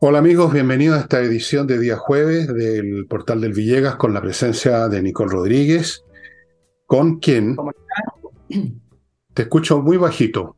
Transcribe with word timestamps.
Hola 0.00 0.20
amigos, 0.20 0.52
bienvenidos 0.52 0.96
a 0.96 1.00
esta 1.00 1.20
edición 1.20 1.66
de 1.66 1.76
día 1.76 1.96
jueves 1.96 2.46
del 2.54 3.06
Portal 3.08 3.40
del 3.40 3.52
Villegas 3.52 3.96
con 3.96 4.14
la 4.14 4.20
presencia 4.20 4.86
de 4.86 5.02
Nicole 5.02 5.32
Rodríguez, 5.32 6.04
con 6.86 7.18
quien 7.18 7.56
te 9.34 9.42
escucho 9.42 9.82
muy 9.82 9.96
bajito. 9.96 10.54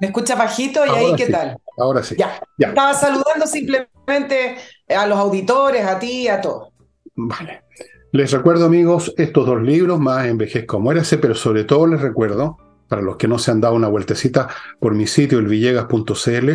¿Me 0.00 0.06
escucha 0.06 0.36
bajito 0.36 0.86
y 0.86 0.88
ahí 0.88 1.14
qué 1.18 1.26
tal? 1.26 1.58
Ahora 1.76 2.02
sí. 2.02 2.16
Ya. 2.18 2.40
ya. 2.56 2.68
Estaba 2.68 2.94
saludando 2.94 3.46
simplemente 3.46 4.56
a 4.88 5.06
los 5.06 5.18
auditores, 5.18 5.84
a 5.84 5.98
ti, 5.98 6.28
a 6.28 6.40
todos. 6.40 6.70
Vale. 7.14 7.64
Les 8.12 8.30
recuerdo 8.30 8.64
amigos 8.64 9.12
estos 9.18 9.44
dos 9.44 9.60
libros, 9.60 10.00
más 10.00 10.26
Envejezco 10.26 10.80
Muérase, 10.80 11.18
pero 11.18 11.34
sobre 11.34 11.64
todo 11.64 11.86
les 11.88 12.00
recuerdo, 12.00 12.56
para 12.88 13.02
los 13.02 13.18
que 13.18 13.28
no 13.28 13.38
se 13.38 13.50
han 13.50 13.60
dado 13.60 13.74
una 13.74 13.88
vueltecita 13.88 14.48
por 14.80 14.94
mi 14.94 15.06
sitio, 15.06 15.40
elvillegas.cl, 15.40 16.50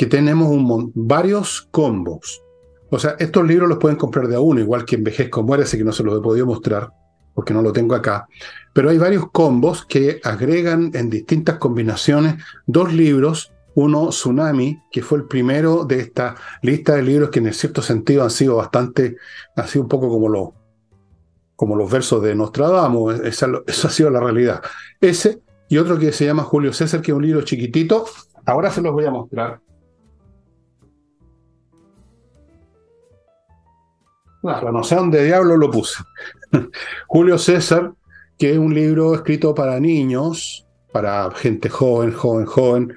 que 0.00 0.06
tenemos 0.06 0.48
un, 0.48 0.92
varios 0.94 1.68
combos. 1.70 2.42
O 2.88 2.98
sea, 2.98 3.16
estos 3.18 3.46
libros 3.46 3.68
los 3.68 3.76
pueden 3.76 3.98
comprar 3.98 4.28
de 4.28 4.36
a 4.36 4.40
uno, 4.40 4.58
igual 4.58 4.86
que 4.86 4.96
Envejezco 4.96 5.42
Muérase, 5.42 5.76
que 5.76 5.84
no 5.84 5.92
se 5.92 6.02
los 6.02 6.18
he 6.18 6.22
podido 6.22 6.46
mostrar, 6.46 6.90
porque 7.34 7.52
no 7.52 7.60
lo 7.60 7.70
tengo 7.70 7.94
acá. 7.94 8.26
Pero 8.72 8.88
hay 8.88 8.96
varios 8.96 9.30
combos 9.30 9.84
que 9.84 10.18
agregan 10.24 10.90
en 10.94 11.10
distintas 11.10 11.58
combinaciones 11.58 12.42
dos 12.66 12.94
libros. 12.94 13.52
Uno, 13.74 14.08
Tsunami, 14.08 14.80
que 14.90 15.02
fue 15.02 15.18
el 15.18 15.24
primero 15.24 15.84
de 15.84 16.00
esta 16.00 16.34
lista 16.62 16.94
de 16.94 17.02
libros 17.02 17.28
que 17.28 17.40
en 17.40 17.52
cierto 17.52 17.82
sentido 17.82 18.24
han 18.24 18.30
sido 18.30 18.56
bastante, 18.56 19.18
ha 19.54 19.66
sido 19.66 19.82
un 19.82 19.90
poco 19.90 20.08
como, 20.08 20.30
lo, 20.30 20.54
como 21.56 21.76
los 21.76 21.90
versos 21.90 22.22
de 22.22 22.34
Nostradamus, 22.34 23.20
esa, 23.20 23.50
esa 23.66 23.88
ha 23.88 23.90
sido 23.90 24.08
la 24.08 24.20
realidad. 24.20 24.62
Ese 24.98 25.42
y 25.68 25.76
otro 25.76 25.98
que 25.98 26.10
se 26.10 26.24
llama 26.24 26.42
Julio 26.42 26.72
César, 26.72 27.02
que 27.02 27.10
es 27.10 27.16
un 27.18 27.26
libro 27.26 27.42
chiquitito. 27.42 28.06
Ahora 28.46 28.70
se 28.70 28.80
los 28.80 28.94
voy 28.94 29.04
a 29.04 29.10
mostrar. 29.10 29.60
No 34.42 34.84
sé 34.84 34.96
dónde 34.96 35.24
diablo 35.24 35.56
lo 35.56 35.70
puse. 35.70 36.02
Julio 37.06 37.38
César, 37.38 37.92
que 38.38 38.52
es 38.52 38.58
un 38.58 38.74
libro 38.74 39.14
escrito 39.14 39.54
para 39.54 39.78
niños, 39.80 40.66
para 40.92 41.30
gente 41.32 41.68
joven, 41.68 42.12
joven, 42.12 42.46
joven, 42.46 42.94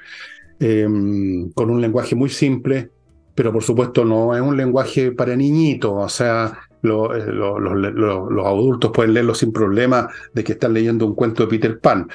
em, 0.60 1.52
con 1.52 1.70
un 1.70 1.82
lenguaje 1.82 2.16
muy 2.16 2.30
simple, 2.30 2.90
pero 3.36 3.52
por 3.52 3.64
supuesto 3.64 4.06
no 4.06 4.36
es 4.36 4.42
un 4.42 4.56
lenguaje 4.56 5.12
para 5.12 5.36
niñitos, 5.36 5.92
o 5.94 6.10
sea, 6.10 6.68
eh, 6.84 6.88
los 6.88 8.46
adultos 8.46 8.92
pueden 8.94 9.14
leerlo 9.14 9.34
sin 9.34 9.52
problema 9.52 10.10
de 10.34 10.44
que 10.44 10.54
están 10.54 10.74
leyendo 10.74 11.06
un 11.06 11.16
cuento 11.16 11.44
de 11.44 11.50
Peter 11.50 11.80
Pan 11.80 12.08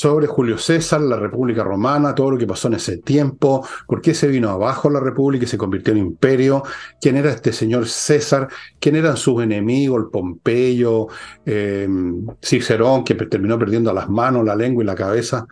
sobre 0.00 0.26
Julio 0.26 0.56
César, 0.56 1.02
la 1.02 1.18
República 1.18 1.62
Romana, 1.62 2.14
todo 2.14 2.30
lo 2.30 2.38
que 2.38 2.46
pasó 2.46 2.68
en 2.68 2.74
ese 2.74 2.96
tiempo, 2.96 3.68
por 3.86 4.00
qué 4.00 4.14
se 4.14 4.28
vino 4.28 4.48
abajo 4.48 4.88
la 4.88 4.98
República 4.98 5.44
y 5.44 5.46
se 5.46 5.58
convirtió 5.58 5.92
en 5.92 5.98
imperio, 5.98 6.62
quién 7.02 7.18
era 7.18 7.28
este 7.28 7.52
señor 7.52 7.86
César, 7.86 8.48
quién 8.78 8.96
eran 8.96 9.18
sus 9.18 9.42
enemigos, 9.42 10.02
el 10.02 10.10
Pompeyo, 10.10 11.08
em, 11.44 12.26
Cicerón, 12.42 13.04
que 13.04 13.14
terminó 13.14 13.58
perdiendo 13.58 13.92
las 13.92 14.08
manos, 14.08 14.42
la 14.42 14.56
lengua 14.56 14.82
y 14.82 14.86
la 14.86 14.94
cabeza, 14.94 15.46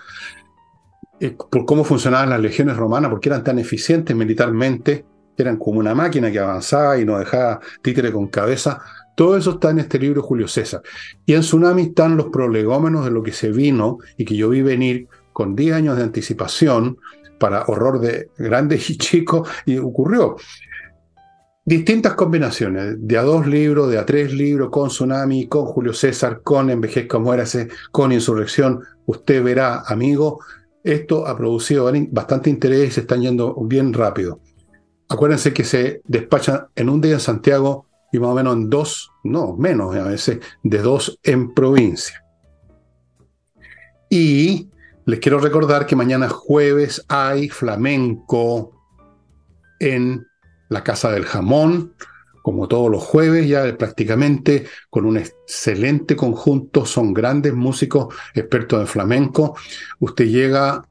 eh, 1.21 1.37
por 1.37 1.67
cómo 1.67 1.85
funcionaban 1.85 2.31
las 2.31 2.41
legiones 2.41 2.75
romanas, 2.75 3.11
por 3.11 3.21
qué 3.21 3.29
eran 3.29 3.45
tan 3.45 3.59
eficientes 3.59 4.17
militarmente, 4.17 5.05
eran 5.37 5.59
como 5.59 5.79
una 5.79 5.95
máquina 5.95 6.33
que 6.33 6.39
avanzaba 6.39 6.99
y 6.99 7.05
no 7.05 7.19
dejaba 7.19 7.61
títere 7.83 8.11
con 8.13 8.29
cabeza. 8.29 8.81
Todo 9.19 9.37
eso 9.37 9.51
está 9.51 9.71
en 9.71 9.81
este 9.81 9.99
libro 9.99 10.23
Julio 10.23 10.47
César. 10.47 10.81
Y 11.27 11.35
en 11.35 11.41
Tsunami 11.41 11.83
están 11.83 12.17
los 12.17 12.27
prolegómenos 12.27 13.05
de 13.05 13.11
lo 13.11 13.25
que 13.25 13.33
se 13.33 13.51
vino 13.51 13.99
y 14.17 14.25
que 14.25 14.37
yo 14.37 14.49
vi 14.49 14.63
venir 14.63 15.09
con 15.33 15.57
10 15.57 15.75
años 15.75 15.97
de 15.97 16.05
anticipación 16.05 16.99
para 17.41 17.65
horror 17.67 17.99
de 17.99 18.29
grandes 18.39 18.89
y 18.91 18.97
chicos 18.97 19.49
y 19.67 19.77
ocurrió. 19.79 20.37
Distintas 21.65 22.15
combinaciones, 22.15 22.95
de 22.97 23.19
a 23.19 23.23
dos 23.23 23.49
libros, 23.49 23.91
de 23.91 23.99
a 23.99 24.07
tres 24.07 24.33
libros, 24.33 24.71
con 24.71 24.87
Tsunami, 24.87 25.49
con 25.49 25.65
Julio 25.65 25.95
César, 25.95 26.43
con 26.45 26.71
Envejezca 26.71 27.19
Muérase, 27.19 27.71
con 27.91 28.13
Insurrección. 28.13 28.85
Usted 29.05 29.43
verá, 29.43 29.83
amigo, 29.89 30.45
esto 30.85 31.27
ha 31.27 31.37
producido 31.37 31.91
bastante 32.13 32.51
interés 32.51 32.91
y 32.91 32.93
se 32.93 33.01
están 33.01 33.23
yendo 33.23 33.57
bien 33.65 33.93
rápido. 33.93 34.39
Acuérdense 35.09 35.53
que 35.53 35.65
se 35.65 36.03
despachan 36.05 36.69
en 36.77 36.89
un 36.89 37.01
día 37.01 37.15
en 37.15 37.21
Santiago 37.21 37.88
y 38.13 38.19
más 38.19 38.31
o 38.31 38.35
menos 38.35 38.57
en 38.57 38.71
dos, 38.71 39.11
no, 39.25 39.57
menos 39.57 39.95
a 39.97 40.05
veces, 40.05 40.41
de 40.63 40.79
dos 40.79 41.19
en 41.23 41.55
provincia. 41.55 42.25
Y 44.11 44.71
les 45.05 45.21
quiero 45.21 45.39
recordar 45.39 45.87
que 45.87 45.97
mañana 45.97 46.29
jueves 46.29 47.05
hay 47.09 47.49
flamenco 47.49 48.73
en 49.81 50.27
la 50.69 50.85
Casa 50.85 51.11
del 51.11 51.25
Jamón, 51.25 51.95
como 52.43 52.69
todos 52.69 52.91
los 52.91 53.03
jueves, 53.03 53.47
ya 53.47 53.77
prácticamente 53.77 54.67
con 54.89 55.05
un 55.05 55.19
excelente 55.19 56.17
conjunto, 56.17 56.87
son 56.87 57.13
grandes 57.13 57.53
músicos 57.53 58.15
expertos 58.35 58.81
en 58.81 58.87
flamenco. 58.87 59.57
Usted 59.99 60.27
llega 60.27 60.89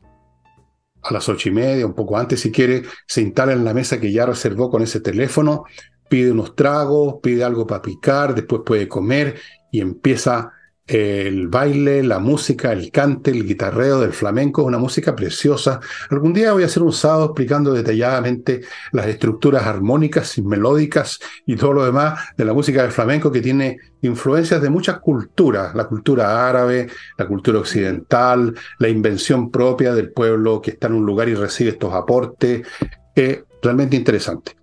a 1.02 1.14
las 1.14 1.30
ocho 1.30 1.50
y 1.50 1.54
media, 1.54 1.86
un 1.86 1.96
poco 1.96 2.18
antes 2.18 2.42
si 2.42 2.52
quiere, 2.52 2.84
se 3.08 3.22
instala 3.22 3.54
en 3.54 3.66
la 3.66 3.74
mesa 3.74 4.00
que 4.00 4.12
ya 4.12 4.26
reservó 4.26 4.70
con 4.70 4.84
ese 4.84 5.00
teléfono, 5.00 5.64
pide 6.10 6.32
unos 6.32 6.56
tragos, 6.56 7.16
pide 7.22 7.44
algo 7.44 7.68
para 7.68 7.82
picar, 7.82 8.36
después 8.36 8.62
puede 8.66 8.88
comer 8.88 9.36
y 9.72 9.82
empieza 9.82 10.54
el 10.88 11.50
baile, 11.50 12.02
la 12.02 12.20
música, 12.20 12.72
el 12.72 12.92
cante, 12.92 13.32
el 13.32 13.46
guitarreo 13.46 14.00
del 14.00 14.14
flamenco, 14.14 14.64
una 14.64 14.78
música 14.78 15.16
preciosa. 15.16 15.82
Algún 16.10 16.34
día 16.34 16.54
voy 16.54 16.64
a 16.64 16.68
hacer 16.68 16.82
un 16.82 16.94
sábado 16.94 17.26
explicando 17.26 17.74
detalladamente 17.74 18.62
las 18.94 19.08
estructuras 19.08 19.66
armónicas 19.66 20.38
y 20.38 20.42
melódicas 20.42 21.20
y 21.46 21.58
todo 21.58 21.74
lo 21.74 21.86
demás 21.86 22.20
de 22.38 22.46
la 22.46 22.54
música 22.54 22.84
del 22.84 22.92
flamenco 22.92 23.32
que 23.32 23.42
tiene 23.42 23.80
influencias 24.02 24.62
de 24.62 24.70
muchas 24.70 25.00
culturas, 25.00 25.76
la 25.76 25.86
cultura 25.86 26.48
árabe, 26.48 26.88
la 27.18 27.28
cultura 27.28 27.60
occidental, 27.60 28.56
la 28.80 28.88
invención 28.88 29.52
propia 29.52 29.94
del 29.94 30.14
pueblo 30.14 30.62
que 30.62 30.72
está 30.72 30.88
en 30.88 30.94
un 30.94 31.06
lugar 31.06 31.28
y 31.28 31.36
recibe 31.36 31.72
estos 31.72 31.94
aportes. 31.94 32.66
Es 33.14 33.44
realmente 33.62 33.98
interesante. 33.98 34.56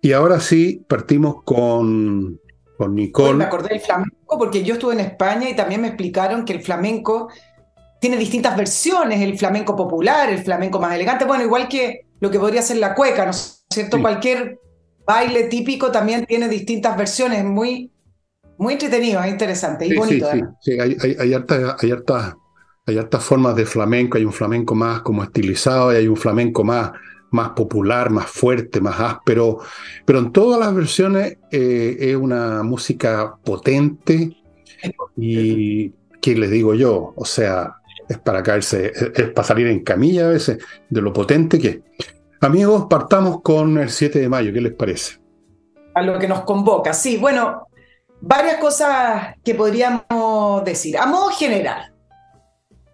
Y 0.00 0.12
ahora 0.12 0.40
sí, 0.40 0.84
partimos 0.88 1.42
con, 1.42 2.40
con 2.76 2.94
Nicole. 2.94 3.34
me 3.34 3.44
acordé 3.44 3.70
del 3.70 3.80
flamenco 3.80 4.38
porque 4.38 4.62
yo 4.62 4.74
estuve 4.74 4.94
en 4.94 5.00
España 5.00 5.48
y 5.48 5.56
también 5.56 5.80
me 5.80 5.88
explicaron 5.88 6.44
que 6.44 6.52
el 6.52 6.62
flamenco 6.62 7.28
tiene 8.00 8.16
distintas 8.16 8.56
versiones, 8.56 9.20
el 9.20 9.36
flamenco 9.36 9.74
popular, 9.74 10.30
el 10.30 10.38
flamenco 10.38 10.78
más 10.78 10.94
elegante, 10.94 11.24
bueno, 11.24 11.44
igual 11.44 11.68
que 11.68 12.06
lo 12.20 12.30
que 12.30 12.38
podría 12.38 12.62
ser 12.62 12.76
la 12.76 12.94
cueca, 12.94 13.24
¿no 13.24 13.32
es 13.32 13.64
cierto? 13.68 14.00
Cualquier 14.00 14.60
baile 15.04 15.44
típico 15.44 15.90
también 15.90 16.24
tiene 16.26 16.48
distintas 16.48 16.96
versiones, 16.96 17.44
muy, 17.44 17.90
muy 18.56 18.74
entretenido, 18.74 19.22
es 19.22 19.30
interesante 19.30 19.86
y 19.86 19.96
bonito. 19.96 20.30
Sí, 20.30 20.40
sí, 20.60 20.80
hay, 20.80 20.96
hay, 21.02 21.16
hay, 21.18 21.34
hay, 21.34 21.92
hay 22.86 22.98
hartas 22.98 23.24
formas 23.24 23.56
de 23.56 23.66
flamenco, 23.66 24.16
hay 24.16 24.24
un 24.24 24.32
flamenco 24.32 24.74
más 24.74 25.02
como 25.02 25.22
estilizado 25.22 25.92
y 25.92 25.96
hay 25.96 26.08
un 26.08 26.16
flamenco 26.16 26.64
más 26.64 26.92
más 27.30 27.50
popular, 27.50 28.10
más 28.10 28.26
fuerte, 28.26 28.80
más 28.80 28.98
áspero, 29.00 29.58
pero 30.04 30.18
en 30.18 30.32
todas 30.32 30.58
las 30.58 30.74
versiones 30.74 31.38
eh, 31.50 31.96
es 31.98 32.16
una 32.16 32.62
música 32.62 33.36
potente 33.44 34.36
y, 35.16 35.90
¿qué 36.20 36.34
les 36.36 36.50
digo 36.50 36.74
yo? 36.74 37.12
O 37.16 37.24
sea, 37.24 37.76
es 38.08 38.18
para 38.18 38.42
caerse, 38.42 38.92
es, 39.14 39.30
para 39.30 39.46
salir 39.46 39.66
en 39.66 39.84
camilla 39.84 40.26
a 40.26 40.30
veces 40.30 40.58
de 40.88 41.00
lo 41.00 41.12
potente 41.12 41.58
que 41.58 41.68
es. 41.68 41.78
Amigos, 42.40 42.86
partamos 42.88 43.42
con 43.42 43.78
el 43.78 43.90
7 43.90 44.20
de 44.20 44.28
mayo, 44.28 44.52
¿qué 44.52 44.60
les 44.60 44.72
parece? 44.72 45.18
A 45.94 46.02
lo 46.02 46.18
que 46.18 46.28
nos 46.28 46.42
convoca, 46.42 46.94
sí, 46.94 47.16
bueno, 47.16 47.66
varias 48.20 48.58
cosas 48.58 49.34
que 49.44 49.54
podríamos 49.54 50.64
decir. 50.64 50.96
A 50.96 51.06
modo 51.06 51.30
general, 51.30 51.92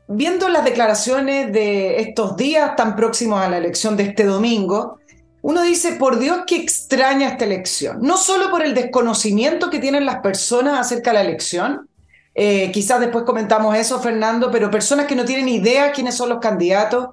viendo 0.09 0.49
las 0.49 0.65
declaraciones 0.65 1.53
de 1.53 2.01
estos 2.01 2.37
días 2.37 2.77
tan 2.77 2.97
próximos 2.97 3.41
a 3.41 3.49
la 3.49 3.59
elección 3.59 3.97
de 3.97 4.05
este 4.05 4.25
domingo, 4.25 4.99
uno 5.43 5.63
dice, 5.63 5.93
por 5.93 6.19
Dios, 6.19 6.41
que 6.47 6.57
extraña 6.57 7.29
esta 7.29 7.45
elección. 7.45 7.99
No 8.01 8.17
solo 8.17 8.51
por 8.51 8.63
el 8.63 8.75
desconocimiento 8.75 9.69
que 9.69 9.79
tienen 9.79 10.07
las 10.07 10.21
personas 10.21 10.79
acerca 10.79 11.11
de 11.11 11.15
la 11.15 11.21
elección, 11.21 11.89
eh, 12.35 12.73
quizás 12.73 12.99
después 13.01 13.25
comentamos 13.25 13.77
eso, 13.77 14.01
Fernando, 14.01 14.51
pero 14.51 14.71
personas 14.71 15.07
que 15.07 15.15
no 15.15 15.25
tienen 15.25 15.49
idea 15.49 15.93
quiénes 15.93 16.17
son 16.17 16.31
los 16.31 16.39
candidatos, 16.39 17.09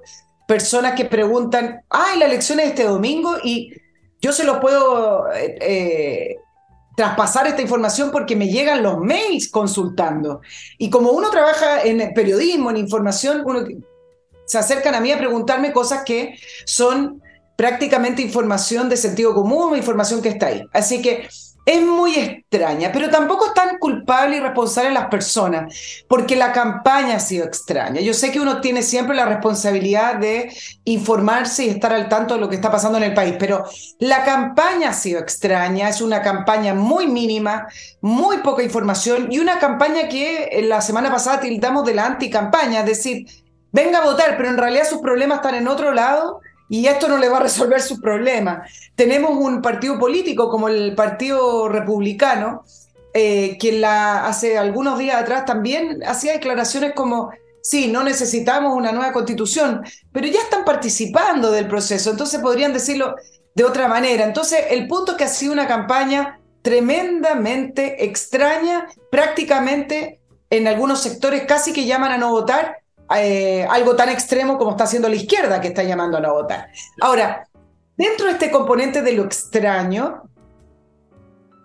personas 0.48 0.94
que 0.94 1.04
preguntan, 1.04 1.82
ay, 1.90 2.18
la 2.18 2.26
elección 2.26 2.58
es 2.60 2.68
este 2.68 2.84
domingo 2.84 3.36
y 3.42 3.72
yo 4.20 4.32
se 4.32 4.44
los 4.44 4.58
puedo 4.58 5.30
eh, 5.32 5.58
eh, 5.60 6.36
traspasar 6.96 7.46
esta 7.46 7.62
información 7.62 8.10
porque 8.10 8.36
me 8.36 8.48
llegan 8.48 8.82
los 8.82 8.98
mails 8.98 9.50
consultando. 9.50 10.40
Y 10.78 10.90
como 10.90 11.10
uno 11.12 11.30
trabaja 11.30 11.82
en 11.82 12.12
periodismo, 12.14 12.70
en 12.70 12.76
información, 12.76 13.42
uno 13.44 13.64
se 14.44 14.58
acercan 14.58 14.94
a 14.94 15.00
mí 15.00 15.10
a 15.12 15.18
preguntarme 15.18 15.72
cosas 15.72 16.02
que 16.04 16.38
son 16.66 17.22
prácticamente 17.56 18.22
información 18.22 18.88
de 18.88 18.96
sentido 18.96 19.34
común, 19.34 19.76
información 19.76 20.20
que 20.20 20.30
está 20.30 20.46
ahí. 20.46 20.62
Así 20.72 21.00
que 21.00 21.28
es 21.64 21.80
muy 21.80 22.16
extraña, 22.16 22.90
pero 22.92 23.08
tampoco 23.08 23.46
es 23.46 23.54
tan 23.54 23.78
culpable 23.78 24.36
y 24.36 24.40
responsable 24.40 24.90
las 24.90 25.06
personas, 25.06 26.04
porque 26.08 26.34
la 26.34 26.52
campaña 26.52 27.16
ha 27.16 27.20
sido 27.20 27.44
extraña. 27.44 28.00
Yo 28.00 28.14
sé 28.14 28.32
que 28.32 28.40
uno 28.40 28.60
tiene 28.60 28.82
siempre 28.82 29.14
la 29.14 29.26
responsabilidad 29.26 30.16
de 30.16 30.52
informarse 30.84 31.66
y 31.66 31.68
estar 31.68 31.92
al 31.92 32.08
tanto 32.08 32.34
de 32.34 32.40
lo 32.40 32.48
que 32.48 32.56
está 32.56 32.70
pasando 32.70 32.98
en 32.98 33.04
el 33.04 33.14
país, 33.14 33.36
pero 33.38 33.64
la 34.00 34.24
campaña 34.24 34.90
ha 34.90 34.94
sido 34.94 35.20
extraña, 35.20 35.88
es 35.88 36.00
una 36.00 36.20
campaña 36.20 36.74
muy 36.74 37.06
mínima, 37.06 37.68
muy 38.00 38.38
poca 38.38 38.64
información 38.64 39.28
y 39.30 39.38
una 39.38 39.58
campaña 39.60 40.08
que 40.08 40.64
la 40.64 40.80
semana 40.80 41.12
pasada 41.12 41.40
tildamos 41.40 41.86
de 41.86 41.94
la 41.94 42.06
anticampaña, 42.06 42.80
es 42.80 42.86
decir, 42.86 43.26
venga 43.70 43.98
a 44.00 44.04
votar, 44.04 44.36
pero 44.36 44.48
en 44.48 44.58
realidad 44.58 44.88
sus 44.88 45.00
problemas 45.00 45.38
están 45.38 45.54
en 45.54 45.68
otro 45.68 45.92
lado 45.92 46.40
y 46.72 46.86
esto 46.86 47.06
no 47.06 47.18
le 47.18 47.28
va 47.28 47.36
a 47.36 47.42
resolver 47.42 47.82
sus 47.82 48.00
problemas. 48.00 48.66
Tenemos 48.96 49.32
un 49.32 49.60
partido 49.60 49.98
político 49.98 50.48
como 50.48 50.70
el 50.70 50.94
Partido 50.94 51.68
Republicano, 51.68 52.64
eh, 53.12 53.58
la, 53.74 54.26
hace 54.26 54.56
algunos 54.56 54.98
días 54.98 55.20
atrás 55.20 55.44
también 55.44 56.02
hacía 56.02 56.32
declaraciones 56.32 56.94
como, 56.94 57.30
sí, 57.60 57.88
no 57.88 58.02
necesitamos 58.02 58.74
una 58.74 58.90
nueva 58.90 59.12
constitución, 59.12 59.82
pero 60.12 60.26
ya 60.28 60.40
están 60.40 60.64
participando 60.64 61.52
del 61.52 61.68
proceso, 61.68 62.10
entonces 62.10 62.40
podrían 62.40 62.72
decirlo 62.72 63.16
de 63.54 63.64
otra 63.64 63.86
manera. 63.86 64.24
Entonces, 64.24 64.60
el 64.70 64.88
punto 64.88 65.12
es 65.12 65.18
que 65.18 65.24
ha 65.24 65.28
sido 65.28 65.52
una 65.52 65.68
campaña 65.68 66.40
tremendamente 66.62 68.02
extraña, 68.06 68.88
prácticamente 69.10 70.20
en 70.48 70.66
algunos 70.66 71.02
sectores 71.02 71.44
casi 71.46 71.74
que 71.74 71.84
llaman 71.84 72.12
a 72.12 72.16
no 72.16 72.30
votar, 72.30 72.78
eh, 73.16 73.66
algo 73.68 73.96
tan 73.96 74.08
extremo 74.08 74.58
como 74.58 74.72
está 74.72 74.84
haciendo 74.84 75.08
la 75.08 75.16
izquierda 75.16 75.60
que 75.60 75.68
está 75.68 75.82
llamando 75.82 76.18
a 76.18 76.20
no 76.20 76.32
votar. 76.34 76.70
Ahora, 77.00 77.48
dentro 77.96 78.26
de 78.26 78.32
este 78.32 78.50
componente 78.50 79.02
de 79.02 79.12
lo 79.12 79.24
extraño, 79.24 80.22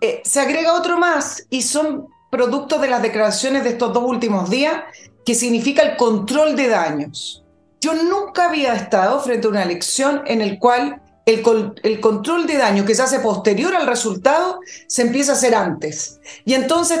eh, 0.00 0.20
se 0.24 0.40
agrega 0.40 0.74
otro 0.74 0.98
más 0.98 1.46
y 1.50 1.62
son 1.62 2.08
productos 2.30 2.80
de 2.80 2.88
las 2.88 3.02
declaraciones 3.02 3.64
de 3.64 3.70
estos 3.70 3.92
dos 3.92 4.04
últimos 4.04 4.50
días, 4.50 4.82
que 5.24 5.34
significa 5.34 5.82
el 5.82 5.96
control 5.96 6.56
de 6.56 6.68
daños. 6.68 7.44
Yo 7.80 7.94
nunca 7.94 8.48
había 8.48 8.74
estado 8.74 9.20
frente 9.20 9.46
a 9.46 9.50
una 9.50 9.62
elección 9.62 10.22
en 10.26 10.40
el 10.40 10.58
cual 10.58 11.00
el, 11.28 12.00
control 12.00 12.46
de 12.46 12.56
daño 12.56 12.86
que 12.86 12.94
se 12.94 13.02
hace 13.02 13.20
posterior 13.20 13.74
al 13.74 13.86
resultado 13.86 14.60
se 14.86 15.02
empieza 15.02 15.32
a 15.32 15.34
hacer 15.34 15.54
antes. 15.54 16.20
Y 16.44 16.54
entonces 16.54 17.00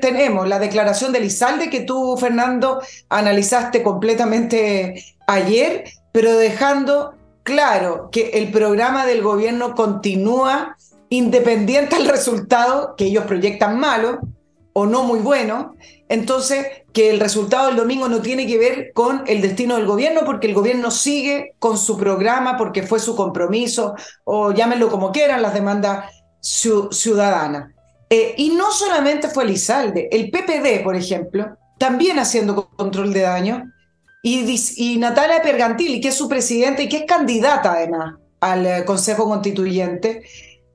tenemos 0.00 0.48
la 0.48 0.58
declaración 0.58 1.12
de 1.12 1.20
Lizalde 1.20 1.70
que 1.70 1.80
tú, 1.80 2.16
Fernando, 2.16 2.82
analizaste 3.08 3.82
completamente 3.84 5.04
ayer, 5.28 5.84
pero 6.10 6.36
dejando 6.36 7.14
claro 7.44 8.08
que 8.10 8.30
el 8.30 8.50
programa 8.50 9.06
del 9.06 9.22
gobierno 9.22 9.74
continúa 9.74 10.76
independiente 11.08 11.96
del 11.96 12.08
resultado 12.08 12.94
que 12.96 13.06
ellos 13.06 13.24
proyectan 13.24 13.78
malo 13.78 14.18
o 14.72 14.86
no 14.86 15.02
muy 15.02 15.18
bueno, 15.20 15.74
entonces 16.08 16.66
que 16.92 17.10
el 17.10 17.20
resultado 17.20 17.68
del 17.68 17.76
domingo 17.76 18.08
no 18.08 18.22
tiene 18.22 18.46
que 18.46 18.58
ver 18.58 18.92
con 18.92 19.24
el 19.26 19.40
destino 19.40 19.76
del 19.76 19.86
gobierno, 19.86 20.22
porque 20.24 20.46
el 20.46 20.54
gobierno 20.54 20.90
sigue 20.90 21.54
con 21.58 21.78
su 21.78 21.96
programa, 21.96 22.56
porque 22.56 22.82
fue 22.82 22.98
su 22.98 23.14
compromiso, 23.16 23.94
o 24.24 24.52
llámenlo 24.52 24.88
como 24.88 25.12
quieran, 25.12 25.42
las 25.42 25.54
demandas 25.54 26.06
ciudadanas. 26.40 27.72
Eh, 28.10 28.34
y 28.38 28.50
no 28.50 28.70
solamente 28.72 29.28
fue 29.28 29.44
Lizalde, 29.44 30.08
el 30.10 30.30
PPD, 30.30 30.82
por 30.82 30.96
ejemplo, 30.96 31.56
también 31.78 32.18
haciendo 32.18 32.68
control 32.70 33.12
de 33.12 33.20
daño, 33.22 33.64
y, 34.22 34.60
y 34.76 34.98
Natalia 34.98 35.42
Pergantili, 35.42 36.00
que 36.00 36.08
es 36.08 36.14
su 36.14 36.28
presidenta 36.28 36.82
y 36.82 36.88
que 36.88 36.98
es 36.98 37.04
candidata 37.04 37.72
además 37.72 38.14
al 38.40 38.66
eh, 38.66 38.84
Consejo 38.84 39.24
Constituyente, 39.24 40.22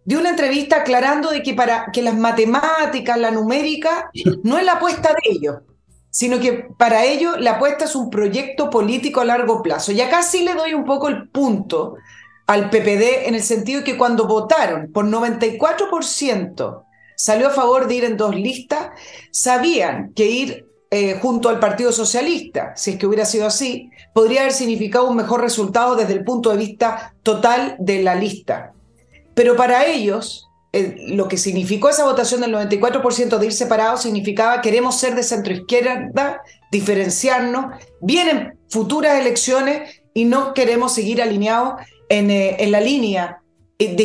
de 0.06 0.18
una 0.18 0.30
entrevista 0.30 0.78
aclarando 0.78 1.30
de 1.30 1.42
que 1.44 1.54
para 1.54 1.88
que 1.92 2.02
las 2.02 2.18
matemáticas, 2.18 3.18
la 3.18 3.32
numérica, 3.32 4.10
no 4.44 4.58
es 4.58 4.66
la 4.66 4.74
apuesta 4.74 5.10
de 5.10 5.32
ellos, 5.32 5.56
sino 6.10 6.40
que 6.40 6.68
para 6.78 7.06
ellos 7.06 7.40
la 7.40 7.52
apuesta 7.52 7.86
es 7.86 7.96
un 7.96 8.10
proyecto 8.10 8.70
político 8.70 9.22
a 9.22 9.26
largo 9.26 9.62
plazo. 9.62 9.92
Y 9.92 10.02
acá 10.02 10.22
sí 10.24 10.44
le 10.44 10.54
doy 10.54 10.74
un 10.74 10.86
poco 10.86 11.08
el 11.08 11.30
punto 11.30 11.96
al 12.48 12.70
PPD 12.70 13.28
en 13.28 13.36
el 13.36 13.44
sentido 13.44 13.80
de 13.80 13.86
que 13.86 13.98
cuando 13.98 14.28
votaron 14.28 14.92
por 14.92 15.06
94% 15.06 16.84
salió 17.16 17.48
a 17.48 17.52
favor 17.52 17.88
de 17.88 17.96
ir 17.96 18.04
en 18.04 18.18
dos 18.18 18.36
listas, 18.36 18.90
sabían 19.32 20.14
que 20.14 20.26
ir 20.26 20.68
eh, 20.92 21.18
junto 21.20 21.50
al 21.50 21.60
Partido 21.60 21.92
Socialista, 21.92 22.74
si 22.76 22.92
es 22.92 22.98
que 22.98 23.08
hubiera 23.08 23.26
sido 23.26 23.48
así, 23.48 23.90
podría 24.14 24.42
haber 24.42 24.54
significado 24.54 25.08
un 25.10 25.16
mejor 25.16 25.42
resultado 25.42 25.96
desde 25.96 26.14
el 26.14 26.24
punto 26.24 26.52
de 26.52 26.58
vista 26.58 27.16
total 27.24 27.76
de 27.80 28.04
la 28.04 28.14
lista. 28.14 28.74
Pero 29.36 29.56
para 29.56 29.86
ellos, 29.86 30.50
lo 31.08 31.28
que 31.28 31.38
significó 31.38 31.90
esa 31.90 32.04
votación 32.04 32.42
del 32.42 32.54
94% 32.54 33.38
de 33.38 33.46
ir 33.46 33.54
separados 33.54 34.02
significaba 34.02 34.62
queremos 34.62 35.00
ser 35.00 35.16
de 35.16 35.24
centro 35.24 35.54
izquierda, 35.54 36.42
diferenciarnos, 36.72 37.76
vienen 38.02 38.58
futuras 38.70 39.20
elecciones 39.20 40.02
y 40.14 40.26
no 40.26 40.54
queremos 40.54 40.94
seguir 40.94 41.22
alineados 41.22 41.76
en, 42.10 42.32
eh, 42.32 42.58
la 42.68 42.80
línea 42.80 43.40
eh, 43.80 43.96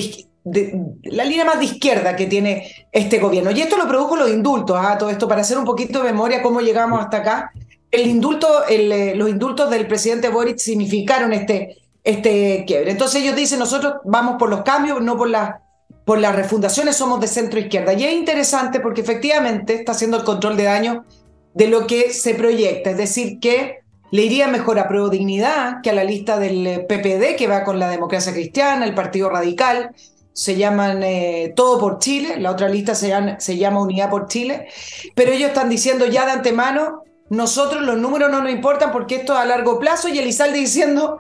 la 1.05 1.25
línea 1.25 1.45
más 1.45 1.59
de 1.59 1.67
izquierda 1.67 2.17
que 2.17 2.27
tiene 2.27 2.71
este 2.93 3.19
gobierno. 3.19 3.51
Y 3.51 3.61
esto 3.61 3.77
lo 3.77 3.87
produjo 3.87 4.17
los 4.17 4.31
indultos, 4.31 4.79
¿ah? 4.81 4.97
todo 4.99 5.11
esto 5.11 5.29
para 5.29 5.43
hacer 5.43 5.59
un 5.59 5.65
poquito 5.65 5.99
de 5.99 6.13
memoria 6.13 6.43
cómo 6.43 6.61
llegamos 6.61 7.01
hasta 7.01 7.19
acá. 7.19 7.53
El 7.91 8.07
indulto, 8.07 8.67
eh, 8.69 9.15
los 9.15 9.29
indultos 9.29 9.71
del 9.71 9.87
presidente 9.87 10.29
Boric 10.29 10.59
significaron 10.59 11.33
este, 11.33 11.77
este 12.09 12.65
quiebre. 12.67 12.91
Entonces 12.91 13.23
ellos 13.23 13.37
dicen, 13.37 13.59
nosotros 13.59 13.97
vamos 14.05 14.37
por 14.39 14.49
los 14.49 14.63
cambios, 14.63 15.03
no 15.03 15.19
por, 15.19 15.29
la, 15.29 15.61
por 16.07 16.19
las 16.19 16.35
refundaciones, 16.35 16.97
somos 16.97 17.21
de 17.21 17.27
centro 17.29 17.61
izquierda. 17.61 17.93
Y 17.93 18.05
es 18.05 18.15
interesante 18.15 18.81
porque 18.81 19.03
efectivamente 19.03 19.75
está 19.75 19.93
haciendo 19.93 20.17
el 20.17 20.25
control 20.25 20.57
de 20.57 20.65
daño 20.65 21.05
de 21.53 21.69
lo 21.69 21.87
que 21.87 22.15
se 22.15 22.35
proyecta, 22.35 22.91
es 22.91 22.97
decir, 22.97 23.41
que 23.41 23.81
le 24.11 24.23
iría 24.23 24.49
mejor 24.49 24.79
a 24.79 24.89
Pro 24.89 25.11
Dignidad 25.11 25.83
que 25.83 25.91
a 25.91 25.93
la 25.93 26.05
lista 26.05 26.39
del 26.39 26.87
PPD, 26.89 27.37
que 27.37 27.47
va 27.47 27.63
con 27.63 27.79
la 27.79 27.91
democracia 27.91 28.33
cristiana, 28.33 28.87
el 28.87 28.95
Partido 28.95 29.29
Radical, 29.29 29.91
se 30.33 30.57
llaman 30.57 31.03
eh, 31.03 31.53
Todo 31.55 31.79
por 31.79 31.99
Chile, 31.99 32.39
la 32.39 32.53
otra 32.53 32.71
lista 32.71 32.95
se 32.95 33.09
llama, 33.09 33.39
se 33.39 33.59
llama 33.59 33.83
Unidad 33.83 34.09
por 34.09 34.29
Chile, 34.29 34.69
pero 35.15 35.33
ellos 35.33 35.49
están 35.49 35.69
diciendo 35.69 36.07
ya 36.07 36.25
de 36.25 36.33
antemano 36.33 37.03
nosotros 37.31 37.83
los 37.83 37.99
números 37.99 38.31
no 38.31 38.43
nos 38.43 38.51
importan 38.51 38.91
porque 38.91 39.17
esto 39.17 39.35
es 39.35 39.39
a 39.39 39.45
largo 39.45 39.79
plazo 39.79 40.09
y 40.09 40.19
Elizalde 40.19 40.59
diciendo, 40.59 41.19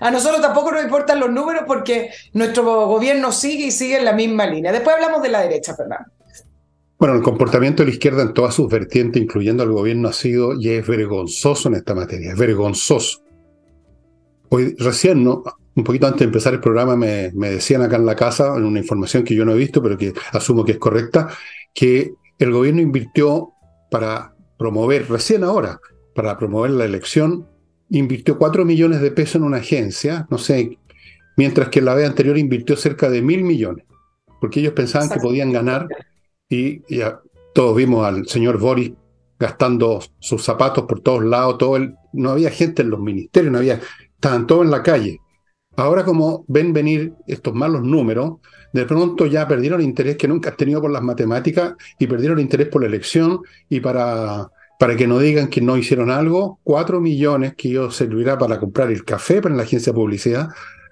a 0.00 0.10
nosotros 0.10 0.40
tampoco 0.40 0.72
nos 0.72 0.84
importan 0.84 1.20
los 1.20 1.30
números 1.30 1.64
porque 1.66 2.10
nuestro 2.32 2.64
gobierno 2.86 3.32
sigue 3.32 3.66
y 3.66 3.70
sigue 3.70 3.98
en 3.98 4.04
la 4.04 4.12
misma 4.12 4.46
línea. 4.46 4.72
Después 4.72 4.96
hablamos 4.96 5.22
de 5.22 5.28
la 5.28 5.42
derecha, 5.42 5.74
Fernando. 5.74 6.10
Bueno, 6.98 7.16
el 7.16 7.22
comportamiento 7.22 7.82
de 7.82 7.88
la 7.88 7.94
izquierda 7.94 8.22
en 8.22 8.32
todas 8.32 8.54
sus 8.54 8.68
vertientes, 8.70 9.20
incluyendo 9.20 9.62
el 9.62 9.72
gobierno, 9.72 10.08
ha 10.08 10.12
sido 10.12 10.58
y 10.58 10.70
es 10.70 10.86
vergonzoso 10.86 11.68
en 11.68 11.74
esta 11.74 11.94
materia, 11.94 12.32
es 12.32 12.38
vergonzoso. 12.38 13.22
Hoy, 14.48 14.74
recién, 14.78 15.22
¿no? 15.22 15.42
un 15.76 15.82
poquito 15.82 16.06
antes 16.06 16.20
de 16.20 16.26
empezar 16.26 16.54
el 16.54 16.60
programa, 16.60 16.96
me 16.96 17.30
decían 17.32 17.82
acá 17.82 17.96
en 17.96 18.06
la 18.06 18.14
casa, 18.14 18.54
en 18.56 18.64
una 18.64 18.78
información 18.78 19.24
que 19.24 19.34
yo 19.34 19.44
no 19.44 19.52
he 19.52 19.56
visto, 19.56 19.82
pero 19.82 19.98
que 19.98 20.12
asumo 20.32 20.64
que 20.64 20.72
es 20.72 20.78
correcta, 20.78 21.28
que 21.74 22.12
el 22.38 22.52
gobierno 22.52 22.80
invirtió 22.80 23.52
para 23.90 24.33
promover, 24.58 25.08
recién 25.08 25.44
ahora, 25.44 25.80
para 26.14 26.38
promover 26.38 26.70
la 26.72 26.84
elección, 26.84 27.48
invirtió 27.90 28.38
4 28.38 28.64
millones 28.64 29.00
de 29.00 29.10
pesos 29.10 29.36
en 29.36 29.44
una 29.44 29.58
agencia, 29.58 30.26
no 30.30 30.38
sé, 30.38 30.78
mientras 31.36 31.68
que 31.68 31.80
la 31.80 31.94
vez 31.94 32.08
anterior 32.08 32.38
invirtió 32.38 32.76
cerca 32.76 33.10
de 33.10 33.22
mil 33.22 33.42
millones, 33.42 33.84
porque 34.40 34.60
ellos 34.60 34.72
pensaban 34.72 35.08
que 35.08 35.20
podían 35.20 35.52
ganar 35.52 35.88
y, 36.48 36.82
todos 37.54 37.76
vimos 37.76 38.04
al 38.04 38.26
señor 38.26 38.58
Boris 38.58 38.92
gastando 39.38 40.00
sus 40.18 40.42
zapatos 40.42 40.86
por 40.86 41.00
todos 41.00 41.24
lados, 41.24 41.56
todo 41.58 41.76
el, 41.76 41.94
no 42.12 42.30
había 42.30 42.50
gente 42.50 42.82
en 42.82 42.90
los 42.90 42.98
ministerios, 42.98 43.52
no 43.52 43.58
había, 43.58 43.80
estaban 44.12 44.46
todos 44.46 44.64
en 44.64 44.72
la 44.72 44.82
calle. 44.82 45.20
Ahora 45.76 46.04
como 46.04 46.44
ven 46.46 46.72
venir 46.72 47.12
estos 47.26 47.54
malos 47.54 47.82
números, 47.82 48.34
de 48.72 48.84
pronto 48.84 49.26
ya 49.26 49.46
perdieron 49.48 49.80
el 49.80 49.86
interés 49.86 50.16
que 50.16 50.28
nunca 50.28 50.50
han 50.50 50.56
tenido 50.56 50.80
por 50.80 50.90
las 50.90 51.02
matemáticas 51.02 51.74
y 51.98 52.06
perdieron 52.06 52.38
el 52.38 52.44
interés 52.44 52.68
por 52.68 52.82
la 52.82 52.88
elección 52.88 53.40
y 53.68 53.80
para, 53.80 54.48
para 54.78 54.96
que 54.96 55.06
no 55.06 55.18
digan 55.18 55.48
que 55.48 55.60
no 55.60 55.76
hicieron 55.76 56.10
algo, 56.10 56.60
cuatro 56.62 57.00
millones 57.00 57.54
que 57.56 57.70
yo 57.70 57.90
servirá 57.90 58.38
para 58.38 58.60
comprar 58.60 58.90
el 58.90 59.04
café 59.04 59.42
para 59.42 59.54
la 59.54 59.64
agencia 59.64 59.92
de 59.92 59.96
publicidad 59.96 60.48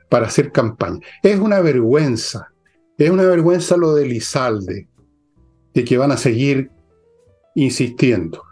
para 0.09 0.27
hacer 0.27 0.53
campaña. 0.53 1.01
Es 1.23 1.39
una 1.39 1.61
vergüenza, 1.61 2.53
es 2.99 3.11
una 3.11 3.25
vergüenza 3.25 3.77
lo 3.77 3.95
de 3.95 4.07
Lizalde, 4.07 4.89
de 5.75 5.85
que 5.85 5.97
van 5.97 6.13
a 6.13 6.17
seguir 6.17 6.71
insistiendo. 7.55 8.43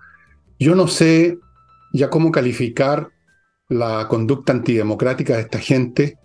Yo 0.58 0.74
no 0.74 0.86
sé 0.88 1.38
ya 1.92 2.08
cómo 2.08 2.30
calificar 2.30 3.10
la 3.68 4.06
conducta 4.08 4.52
antidemocrática 4.52 5.36
de 5.36 5.42
esta 5.42 5.58
gente 5.58 6.18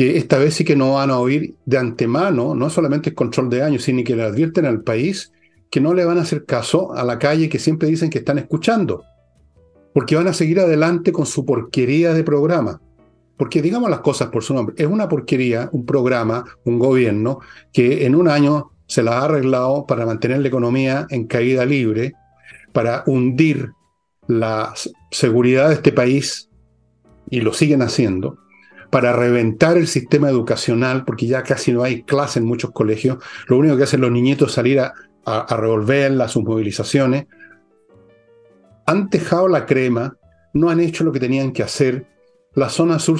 que 0.00 0.16
esta 0.16 0.38
vez 0.38 0.54
sí 0.54 0.64
que 0.64 0.76
no 0.76 0.94
van 0.94 1.10
a 1.10 1.18
oír 1.18 1.56
de 1.66 1.76
antemano, 1.76 2.54
no 2.54 2.70
solamente 2.70 3.10
el 3.10 3.14
control 3.14 3.50
de 3.50 3.58
daños, 3.58 3.82
sino 3.82 4.02
que 4.02 4.16
le 4.16 4.22
advierten 4.22 4.64
al 4.64 4.80
país 4.80 5.30
que 5.70 5.78
no 5.78 5.92
le 5.92 6.06
van 6.06 6.16
a 6.16 6.22
hacer 6.22 6.46
caso 6.46 6.94
a 6.94 7.04
la 7.04 7.18
calle 7.18 7.50
que 7.50 7.58
siempre 7.58 7.86
dicen 7.86 8.08
que 8.08 8.20
están 8.20 8.38
escuchando, 8.38 9.04
porque 9.92 10.16
van 10.16 10.26
a 10.26 10.32
seguir 10.32 10.58
adelante 10.58 11.12
con 11.12 11.26
su 11.26 11.44
porquería 11.44 12.14
de 12.14 12.24
programa. 12.24 12.80
Porque 13.36 13.60
digamos 13.60 13.90
las 13.90 14.00
cosas 14.00 14.28
por 14.28 14.42
su 14.42 14.54
nombre, 14.54 14.74
es 14.78 14.86
una 14.86 15.06
porquería, 15.06 15.68
un 15.70 15.84
programa, 15.84 16.46
un 16.64 16.78
gobierno 16.78 17.40
que 17.70 18.06
en 18.06 18.14
un 18.14 18.28
año 18.28 18.70
se 18.86 19.02
las 19.02 19.16
ha 19.16 19.24
arreglado 19.26 19.84
para 19.84 20.06
mantener 20.06 20.38
la 20.38 20.48
economía 20.48 21.06
en 21.10 21.26
caída 21.26 21.66
libre, 21.66 22.14
para 22.72 23.04
hundir 23.04 23.72
la 24.28 24.72
seguridad 25.10 25.68
de 25.68 25.74
este 25.74 25.92
país, 25.92 26.48
y 27.28 27.42
lo 27.42 27.52
siguen 27.52 27.82
haciendo, 27.82 28.38
para 28.90 29.12
reventar 29.12 29.76
el 29.76 29.86
sistema 29.86 30.28
educacional, 30.28 31.04
porque 31.04 31.26
ya 31.26 31.42
casi 31.42 31.72
no 31.72 31.82
hay 31.82 32.02
clase 32.02 32.40
en 32.40 32.46
muchos 32.46 32.72
colegios, 32.72 33.18
lo 33.46 33.58
único 33.58 33.76
que 33.76 33.84
hacen 33.84 34.00
los 34.00 34.10
niñitos 34.10 34.48
es 34.48 34.54
salir 34.54 34.80
a, 34.80 34.92
a, 35.24 35.56
revolver 35.56 36.10
las 36.12 36.32
sus 36.32 36.42
movilizaciones, 36.42 37.26
han 38.86 39.08
dejado 39.08 39.48
la 39.48 39.66
crema, 39.66 40.16
no 40.54 40.70
han 40.70 40.80
hecho 40.80 41.04
lo 41.04 41.12
que 41.12 41.20
tenían 41.20 41.52
que 41.52 41.62
hacer, 41.62 42.06
la 42.54 42.68
zona 42.68 42.98
sur 42.98 43.18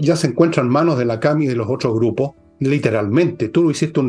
ya 0.00 0.16
se 0.16 0.26
encuentra 0.26 0.62
en 0.62 0.68
manos 0.68 0.98
de 0.98 1.04
la 1.04 1.20
CAMI 1.20 1.44
y 1.44 1.48
de 1.48 1.54
los 1.54 1.68
otros 1.68 1.94
grupos, 1.94 2.32
literalmente. 2.58 3.48
Tú 3.48 3.70
hiciste 3.70 4.00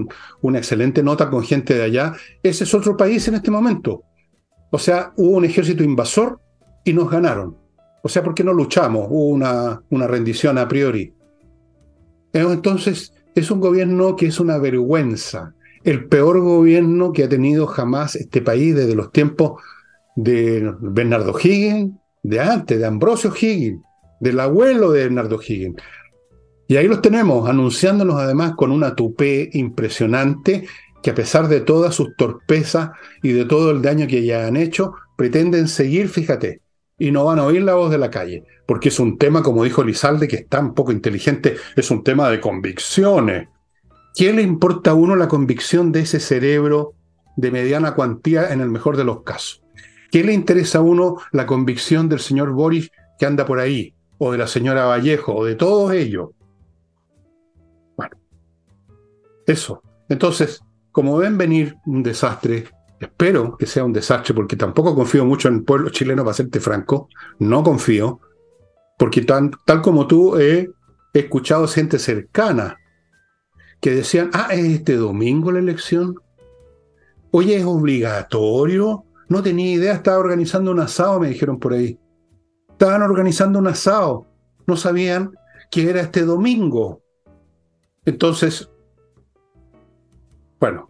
una 0.41 0.57
excelente 0.57 1.03
nota 1.03 1.29
con 1.29 1.43
gente 1.43 1.75
de 1.75 1.83
allá. 1.83 2.13
Ese 2.41 2.63
es 2.63 2.73
otro 2.73 2.97
país 2.97 3.27
en 3.27 3.35
este 3.35 3.51
momento. 3.51 4.03
O 4.71 4.79
sea, 4.79 5.13
hubo 5.17 5.37
un 5.37 5.45
ejército 5.45 5.83
invasor 5.83 6.39
y 6.83 6.93
nos 6.93 7.09
ganaron. 7.09 7.57
O 8.05 8.07
sea, 8.07 8.21
¿por 8.21 8.35
qué 8.35 8.43
no 8.43 8.53
luchamos? 8.53 9.07
Hubo 9.09 9.29
una, 9.29 9.81
una 9.89 10.05
rendición 10.05 10.59
a 10.59 10.67
priori. 10.67 11.11
Entonces, 12.31 13.11
es 13.33 13.49
un 13.49 13.59
gobierno 13.59 14.15
que 14.15 14.27
es 14.27 14.39
una 14.39 14.59
vergüenza. 14.59 15.55
El 15.83 16.05
peor 16.05 16.39
gobierno 16.41 17.11
que 17.11 17.23
ha 17.23 17.29
tenido 17.29 17.65
jamás 17.65 18.15
este 18.15 18.43
país 18.43 18.75
desde 18.75 18.93
los 18.93 19.11
tiempos 19.11 19.59
de 20.15 20.71
Bernardo 20.81 21.35
Higgins, 21.35 21.95
de 22.21 22.39
antes, 22.39 22.77
de 22.77 22.85
Ambrosio 22.85 23.33
Higgins, 23.35 23.81
del 24.19 24.39
abuelo 24.39 24.91
de 24.91 25.01
Bernardo 25.01 25.39
Higgins. 25.41 25.81
Y 26.67 26.75
ahí 26.75 26.87
los 26.87 27.01
tenemos, 27.01 27.49
anunciándonos 27.49 28.17
además 28.21 28.53
con 28.55 28.69
una 28.71 28.93
tupé 28.93 29.49
impresionante 29.53 30.67
que 31.01 31.09
a 31.09 31.15
pesar 31.15 31.47
de 31.47 31.61
todas 31.61 31.95
sus 31.95 32.15
torpezas 32.15 32.91
y 33.23 33.31
de 33.31 33.45
todo 33.45 33.71
el 33.71 33.81
daño 33.81 34.05
que 34.05 34.23
ya 34.23 34.45
han 34.45 34.57
hecho, 34.57 34.93
pretenden 35.17 35.67
seguir, 35.67 36.07
fíjate, 36.07 36.61
y 36.97 37.11
no 37.11 37.25
van 37.25 37.39
a 37.39 37.45
oír 37.45 37.61
la 37.61 37.75
voz 37.75 37.91
de 37.91 37.97
la 37.97 38.09
calle, 38.09 38.45
porque 38.65 38.89
es 38.89 38.99
un 38.99 39.17
tema, 39.17 39.43
como 39.43 39.63
dijo 39.63 39.83
Lizalde, 39.83 40.27
que 40.27 40.37
es 40.37 40.47
tan 40.47 40.73
poco 40.73 40.91
inteligente, 40.91 41.57
es 41.75 41.91
un 41.91 42.03
tema 42.03 42.29
de 42.29 42.39
convicciones. 42.39 43.49
¿Qué 44.15 44.31
le 44.31 44.41
importa 44.41 44.91
a 44.91 44.93
uno 44.93 45.15
la 45.15 45.27
convicción 45.27 45.91
de 45.91 46.01
ese 46.01 46.19
cerebro 46.19 46.93
de 47.35 47.51
mediana 47.51 47.95
cuantía 47.95 48.53
en 48.53 48.61
el 48.61 48.69
mejor 48.69 48.95
de 48.95 49.03
los 49.03 49.23
casos? 49.23 49.61
¿Qué 50.09 50.23
le 50.23 50.33
interesa 50.33 50.77
a 50.77 50.81
uno 50.81 51.17
la 51.33 51.45
convicción 51.45 52.07
del 52.07 52.19
señor 52.19 52.51
Boris 52.51 52.91
que 53.19 53.25
anda 53.25 53.45
por 53.45 53.59
ahí? 53.59 53.93
O 54.17 54.31
de 54.31 54.37
la 54.37 54.47
señora 54.47 54.85
Vallejo, 54.85 55.35
o 55.35 55.43
de 55.43 55.55
todos 55.55 55.91
ellos. 55.91 56.29
Bueno, 57.97 58.15
eso. 59.45 59.81
Entonces, 60.07 60.63
como 60.93 61.17
ven 61.17 61.37
venir 61.37 61.75
un 61.85 62.01
desastre, 62.01 62.69
espero 62.99 63.57
que 63.57 63.65
sea 63.65 63.83
un 63.83 63.93
desastre, 63.93 64.33
porque 64.33 64.55
tampoco 64.55 64.95
confío 64.95 65.25
mucho 65.25 65.47
en 65.47 65.55
el 65.55 65.63
pueblo 65.63 65.89
chileno, 65.89 66.23
para 66.23 66.35
serte 66.35 66.59
franco, 66.59 67.09
no 67.39 67.63
confío, 67.63 68.19
porque 68.97 69.21
tal 69.21 69.81
como 69.81 70.07
tú 70.07 70.37
he 70.37 70.69
escuchado 71.13 71.67
gente 71.67 71.99
cercana 71.99 72.77
que 73.81 73.91
decían, 73.91 74.29
ah, 74.33 74.47
es 74.51 74.65
este 74.65 74.95
domingo 74.95 75.51
la 75.51 75.59
elección. 75.59 76.15
Oye, 77.31 77.57
es 77.57 77.65
obligatorio. 77.65 79.03
No 79.27 79.43
tenía 79.43 79.73
idea, 79.73 79.93
estaba 79.93 80.17
organizando 80.17 80.71
un 80.71 80.79
asado, 80.79 81.19
me 81.19 81.29
dijeron 81.29 81.59
por 81.59 81.73
ahí. 81.73 81.99
Estaban 82.69 83.01
organizando 83.01 83.59
un 83.59 83.67
asado. 83.67 84.25
No 84.65 84.75
sabían 84.77 85.31
que 85.69 85.89
era 85.89 86.01
este 86.01 86.23
domingo. 86.23 87.01
Entonces, 88.05 88.69
bueno, 90.59 90.89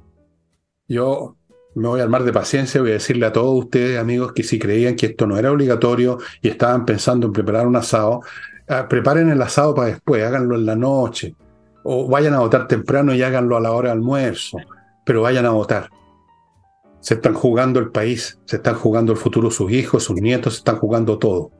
yo 0.88 1.36
me 1.76 1.90
voy 1.90 2.00
a 2.00 2.04
armar 2.04 2.24
de 2.24 2.32
paciencia, 2.32 2.80
voy 2.82 2.92
a 2.92 2.94
decirle 2.94 3.26
a 3.26 3.34
todos 3.34 3.66
ustedes, 3.66 4.00
amigos, 4.00 4.32
que 4.32 4.44
si 4.44 4.58
creían 4.58 4.96
que 4.96 5.08
esto 5.08 5.28
no 5.28 5.38
era 5.38 5.52
obligatorio 5.52 6.18
y 6.42 6.48
estaban 6.48 6.86
pensando 6.86 7.28
en 7.28 7.34
preparar 7.34 7.68
un 7.68 7.76
asado, 7.76 8.22
ah, 8.70 8.88
preparen 8.88 9.30
el 9.30 9.42
asado 9.42 9.76
para 9.76 9.90
después, 9.90 10.24
háganlo 10.24 10.56
en 10.56 10.66
la 10.66 10.76
noche, 10.76 11.36
o 11.84 12.08
vayan 12.08 12.34
a 12.34 12.40
votar 12.40 12.68
temprano 12.68 13.14
y 13.14 13.22
háganlo 13.22 13.58
a 13.58 13.60
la 13.60 13.74
hora 13.74 13.90
de 13.90 13.94
almuerzo, 13.94 14.58
pero 15.06 15.22
vayan 15.22 15.46
a 15.46 15.50
votar. 15.50 15.90
Se 17.02 17.16
están 17.16 17.34
jugando 17.34 17.80
el 17.80 17.92
país, 17.92 18.40
se 18.46 18.56
están 18.56 18.76
jugando 18.76 19.12
el 19.12 19.18
futuro 19.18 19.52
sus 19.52 19.70
hijos, 19.72 20.06
sus 20.06 20.20
nietos, 20.20 20.54
se 20.54 20.60
están 20.60 20.78
jugando 20.78 21.20
todo. 21.20 21.52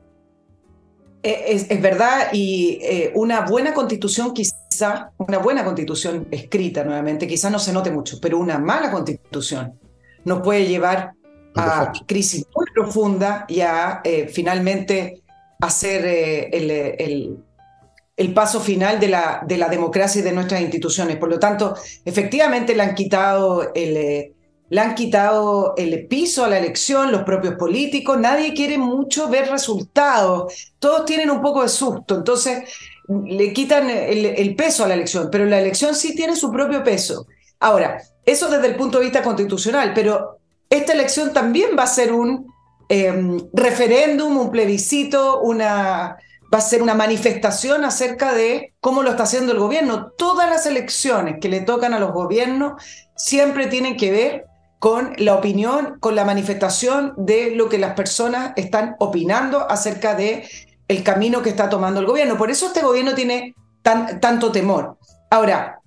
Eh, 1.22 1.66
es, 1.68 1.82
verdad, 1.82 2.28
y 2.32 2.78
eh, 2.82 3.12
una 3.14 3.42
buena 3.42 3.74
constitución 3.74 4.32
quizá, 4.32 5.12
una 5.18 5.38
buena 5.38 5.62
constitución 5.62 6.26
escrita 6.30 6.84
nuevamente, 6.84 7.28
quizá 7.28 7.50
no 7.50 7.58
se 7.58 7.72
note 7.72 7.90
mucho, 7.90 8.18
pero 8.20 8.38
una 8.38 8.58
mala 8.58 8.90
constitución 8.90 9.78
nos 10.26 10.42
puede 10.42 10.66
llevar 10.66 11.14
a 11.54 11.92
crisis 12.06 12.44
muy 12.54 12.66
profunda 12.74 13.46
y 13.48 13.60
a 13.60 14.02
eh, 14.04 14.28
finalmente 14.28 15.22
hacer 15.60 16.04
el, 16.52 16.70
el, 16.70 17.38
el, 18.14 18.34
paso 18.34 18.60
final 18.60 19.00
de 19.00 19.08
la, 19.08 19.42
de 19.46 19.56
la 19.56 19.68
democracia 19.68 20.20
y 20.20 20.24
de 20.24 20.32
nuestras 20.32 20.60
instituciones. 20.60 21.16
Por 21.16 21.30
lo 21.30 21.38
tanto, 21.38 21.74
efectivamente 22.04 22.74
le 22.74 22.82
han 22.82 22.94
quitado 22.94 23.72
el 23.74 24.34
le 24.68 24.80
han 24.80 24.94
quitado 24.94 25.74
el 25.76 26.06
piso 26.08 26.44
a 26.44 26.48
la 26.48 26.58
elección, 26.58 27.12
los 27.12 27.22
propios 27.22 27.54
políticos, 27.54 28.18
nadie 28.18 28.52
quiere 28.52 28.78
mucho 28.78 29.28
ver 29.28 29.48
resultados, 29.48 30.72
todos 30.78 31.04
tienen 31.04 31.30
un 31.30 31.40
poco 31.40 31.62
de 31.62 31.68
susto, 31.68 32.16
entonces 32.16 32.64
le 33.08 33.52
quitan 33.52 33.88
el, 33.88 34.56
peso 34.56 34.84
a 34.84 34.88
la 34.88 34.94
elección, 34.94 35.28
pero 35.30 35.44
la 35.44 35.60
elección 35.60 35.94
sí 35.94 36.16
tiene 36.16 36.34
su 36.34 36.50
propio 36.50 36.82
peso. 36.82 37.26
Ahora, 37.60 38.02
eso 38.24 38.48
desde 38.48 38.66
el 38.66 38.76
punto 38.76 38.98
de 38.98 39.04
vista 39.04 39.22
constitucional, 39.22 39.92
pero 39.94 40.38
esta 40.68 40.92
elección 40.92 41.32
también 41.32 41.70
va 41.78 41.84
a 41.84 41.88
ser 41.88 42.12
un 42.12 42.52
em, 42.88 43.38
referéndum, 43.52 44.36
un 44.36 44.50
plebiscito, 44.50 45.40
una, 45.40 46.16
va 46.52 46.58
a 46.58 46.60
ser 46.60 46.82
una 46.82 46.94
manifestación 46.94 47.84
acerca 47.84 48.34
de 48.34 48.74
cómo 48.80 49.02
lo 49.02 49.10
está 49.10 49.24
haciendo 49.24 49.52
el 49.52 49.58
gobierno. 49.58 50.10
Todas 50.18 50.48
las 50.48 50.66
elecciones 50.66 51.36
que 51.40 51.48
le 51.48 51.60
tocan 51.60 51.94
a 51.94 52.00
los 52.00 52.12
gobiernos 52.12 52.82
siempre 53.16 53.66
tienen 53.66 53.96
que 53.96 54.10
ver 54.10 54.46
con 54.78 55.14
la 55.16 55.34
opinión, 55.34 55.98
con 56.00 56.14
la 56.14 56.24
manifestación 56.24 57.14
de 57.16 57.52
lo 57.52 57.68
que 57.68 57.78
las 57.78 57.94
personas 57.94 58.52
están 58.56 58.94
opinando 58.98 59.68
acerca 59.70 60.14
de 60.14 60.48
el 60.88 61.02
camino 61.02 61.42
que 61.42 61.50
está 61.50 61.68
tomando 61.68 62.00
el 62.00 62.06
gobierno. 62.06 62.36
Por 62.36 62.50
eso 62.50 62.66
este 62.66 62.82
gobierno 62.82 63.14
tiene 63.14 63.54
tanto 63.82 64.52
temor. 64.52 64.98
Ahora, 65.30 65.80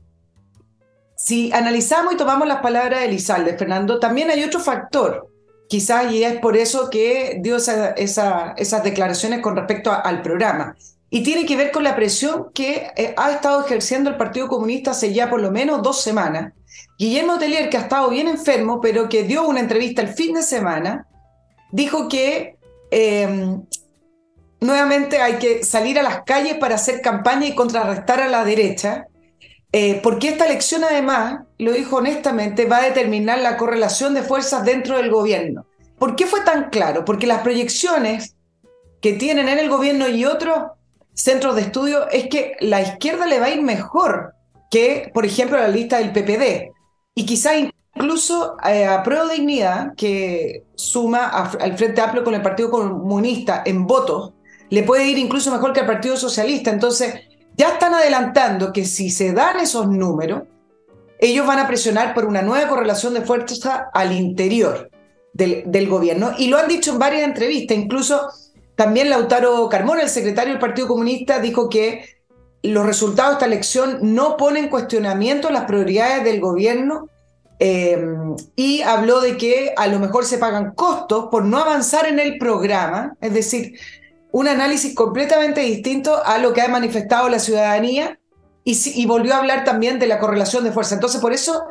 si 1.19 1.51
analizamos 1.51 2.13
y 2.13 2.17
tomamos 2.17 2.47
las 2.47 2.61
palabras 2.61 3.01
de 3.01 3.07
Elizalde, 3.07 3.57
Fernando, 3.57 3.99
también 3.99 4.31
hay 4.31 4.41
otro 4.41 4.61
factor, 4.61 5.27
quizás 5.67 6.13
y 6.13 6.23
es 6.23 6.39
por 6.39 6.55
eso 6.55 6.89
que 6.89 7.39
dio 7.41 7.57
esas 7.57 8.83
declaraciones 8.83 9.41
con 9.41 9.57
respecto 9.57 9.91
al 9.91 10.21
programa, 10.21 10.77
y 11.09 11.21
tiene 11.21 11.45
que 11.45 11.57
ver 11.57 11.71
con 11.71 11.83
la 11.83 11.97
presión 11.97 12.51
que 12.53 12.87
eh, 12.95 13.13
ha 13.17 13.31
estado 13.31 13.65
ejerciendo 13.65 14.09
el 14.09 14.15
Partido 14.15 14.47
Comunista 14.47 14.91
hace 14.91 15.11
ya 15.13 15.29
por 15.29 15.41
lo 15.41 15.51
menos 15.51 15.83
dos 15.83 16.01
semanas. 16.01 16.53
Guillermo 16.97 17.37
Telier, 17.37 17.69
que 17.69 17.75
ha 17.75 17.81
estado 17.81 18.09
bien 18.09 18.29
enfermo, 18.29 18.79
pero 18.79 19.09
que 19.09 19.23
dio 19.23 19.45
una 19.45 19.59
entrevista 19.59 20.01
el 20.01 20.09
fin 20.09 20.35
de 20.35 20.43
semana, 20.43 21.05
dijo 21.73 22.07
que 22.07 22.55
em, 22.91 23.61
nuevamente 24.61 25.21
hay 25.21 25.33
que 25.33 25.65
salir 25.65 25.99
a 25.99 26.03
las 26.03 26.21
calles 26.23 26.55
para 26.55 26.75
hacer 26.75 27.01
campaña 27.01 27.47
y 27.47 27.55
contrarrestar 27.55 28.21
a 28.21 28.29
la 28.29 28.45
derecha, 28.45 29.08
eh, 29.71 29.99
porque 30.01 30.29
esta 30.29 30.45
elección 30.45 30.83
además, 30.83 31.41
lo 31.57 31.71
dijo 31.71 31.97
honestamente, 31.97 32.65
va 32.65 32.77
a 32.77 32.85
determinar 32.85 33.39
la 33.39 33.57
correlación 33.57 34.13
de 34.13 34.23
fuerzas 34.23 34.65
dentro 34.65 34.97
del 34.97 35.11
gobierno. 35.11 35.65
¿Por 35.99 36.15
qué 36.15 36.25
fue 36.25 36.41
tan 36.41 36.69
claro? 36.69 37.05
Porque 37.05 37.27
las 37.27 37.41
proyecciones 37.41 38.35
que 39.01 39.13
tienen 39.13 39.47
en 39.47 39.59
el 39.59 39.69
gobierno 39.69 40.07
y 40.07 40.25
otros 40.25 40.71
centros 41.13 41.55
de 41.55 41.61
estudio 41.63 42.09
es 42.09 42.27
que 42.29 42.55
la 42.61 42.81
izquierda 42.81 43.27
le 43.27 43.39
va 43.39 43.47
a 43.47 43.49
ir 43.51 43.61
mejor 43.61 44.33
que, 44.71 45.11
por 45.13 45.25
ejemplo, 45.25 45.57
la 45.57 45.67
lista 45.67 45.97
del 45.97 46.13
PPD. 46.13 46.71
Y 47.13 47.25
quizá 47.25 47.51
incluso 47.55 48.55
eh, 48.65 48.85
a 48.85 49.03
Prueba 49.03 49.25
de 49.25 49.35
Dignidad, 49.35 49.93
que 49.95 50.63
suma 50.75 51.27
al 51.27 51.77
Frente 51.77 52.01
Amplio 52.01 52.23
con 52.23 52.33
el 52.33 52.41
Partido 52.41 52.71
Comunista 52.71 53.61
en 53.65 53.85
votos, 53.85 54.33
le 54.69 54.83
puede 54.83 55.05
ir 55.05 55.17
incluso 55.17 55.51
mejor 55.51 55.73
que 55.73 55.81
al 55.81 55.87
Partido 55.87 56.15
Socialista. 56.15 56.71
Entonces, 56.71 57.28
ya 57.59 57.73
están 57.73 57.93
adelantando 57.93 58.71
que 58.71 58.85
si 58.85 59.09
se 59.09 59.33
dan 59.33 59.59
esos 59.59 59.89
números, 59.89 60.43
ellos 61.19 61.45
van 61.45 61.59
a 61.59 61.67
presionar 61.67 62.13
por 62.13 62.23
una 62.23 62.41
nueva 62.41 62.69
correlación 62.69 63.13
de 63.13 63.21
fuerza 63.21 63.89
al 63.93 64.13
interior 64.13 64.89
del, 65.33 65.63
del, 65.65 65.89
gobierno. 65.89 66.31
Y 66.37 66.47
lo 66.47 66.57
han 66.57 66.69
dicho 66.69 66.93
en 66.93 66.99
varias 66.99 67.23
entrevistas. 67.23 67.77
Incluso 67.77 68.29
también 68.75 69.09
Lautaro 69.09 69.67
Carmona, 69.67 70.03
el 70.03 70.09
secretario 70.09 70.53
del 70.53 70.61
Partido 70.61 70.87
Comunista, 70.87 71.39
dijo 71.39 71.67
que 71.67 72.05
los 72.63 72.85
resultados 72.85 73.31
de 73.31 73.33
esta 73.33 73.45
elección 73.45 73.99
no 74.01 74.37
ponen 74.37 74.63
en 74.63 74.69
cuestionamiento 74.69 75.49
las 75.49 75.65
prioridades 75.65 76.23
del 76.23 76.39
gobierno 76.39 77.09
eh, 77.59 78.01
y 78.55 78.83
habló 78.83 79.19
de 79.19 79.35
que 79.35 79.73
a 79.75 79.87
lo 79.87 79.99
mejor 79.99 80.23
se 80.23 80.37
pagan 80.37 80.75
costos 80.75 81.27
por 81.29 81.43
no 81.43 81.57
avanzar 81.57 82.05
en 82.05 82.19
el 82.19 82.37
programa, 82.37 83.17
es 83.19 83.33
decir, 83.33 83.77
un 84.31 84.47
análisis 84.47 84.93
completamente 84.93 85.61
distinto 85.61 86.23
a 86.23 86.37
lo 86.37 86.53
que 86.53 86.61
ha 86.61 86.67
manifestado 86.67 87.29
la 87.29 87.39
ciudadanía 87.39 88.19
y, 88.63 89.05
volvió 89.07 89.33
a 89.33 89.37
hablar 89.39 89.63
también 89.63 89.97
de 89.97 90.05
la 90.05 90.19
correlación 90.19 90.63
de 90.63 90.71
fuerza. 90.71 90.93
Entonces, 90.93 91.19
por 91.19 91.33
eso 91.33 91.63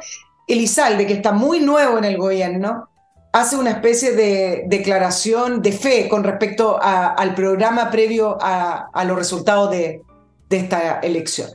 Elizalde, 0.48 1.06
que 1.06 1.12
está 1.12 1.32
muy 1.32 1.60
nuevo 1.60 1.98
en 1.98 2.04
el 2.04 2.16
gobierno, 2.16 2.88
hace 3.32 3.56
una 3.56 3.70
especie 3.70 4.12
de 4.16 4.64
declaración 4.66 5.62
de 5.62 5.72
fe 5.72 6.08
con 6.08 6.24
respecto 6.24 6.78
al 6.80 7.34
programa 7.34 7.90
previo 7.90 8.36
a, 8.40 9.04
los 9.06 9.16
resultados 9.16 9.70
de, 9.70 10.02
esta 10.50 10.98
elección. 11.00 11.50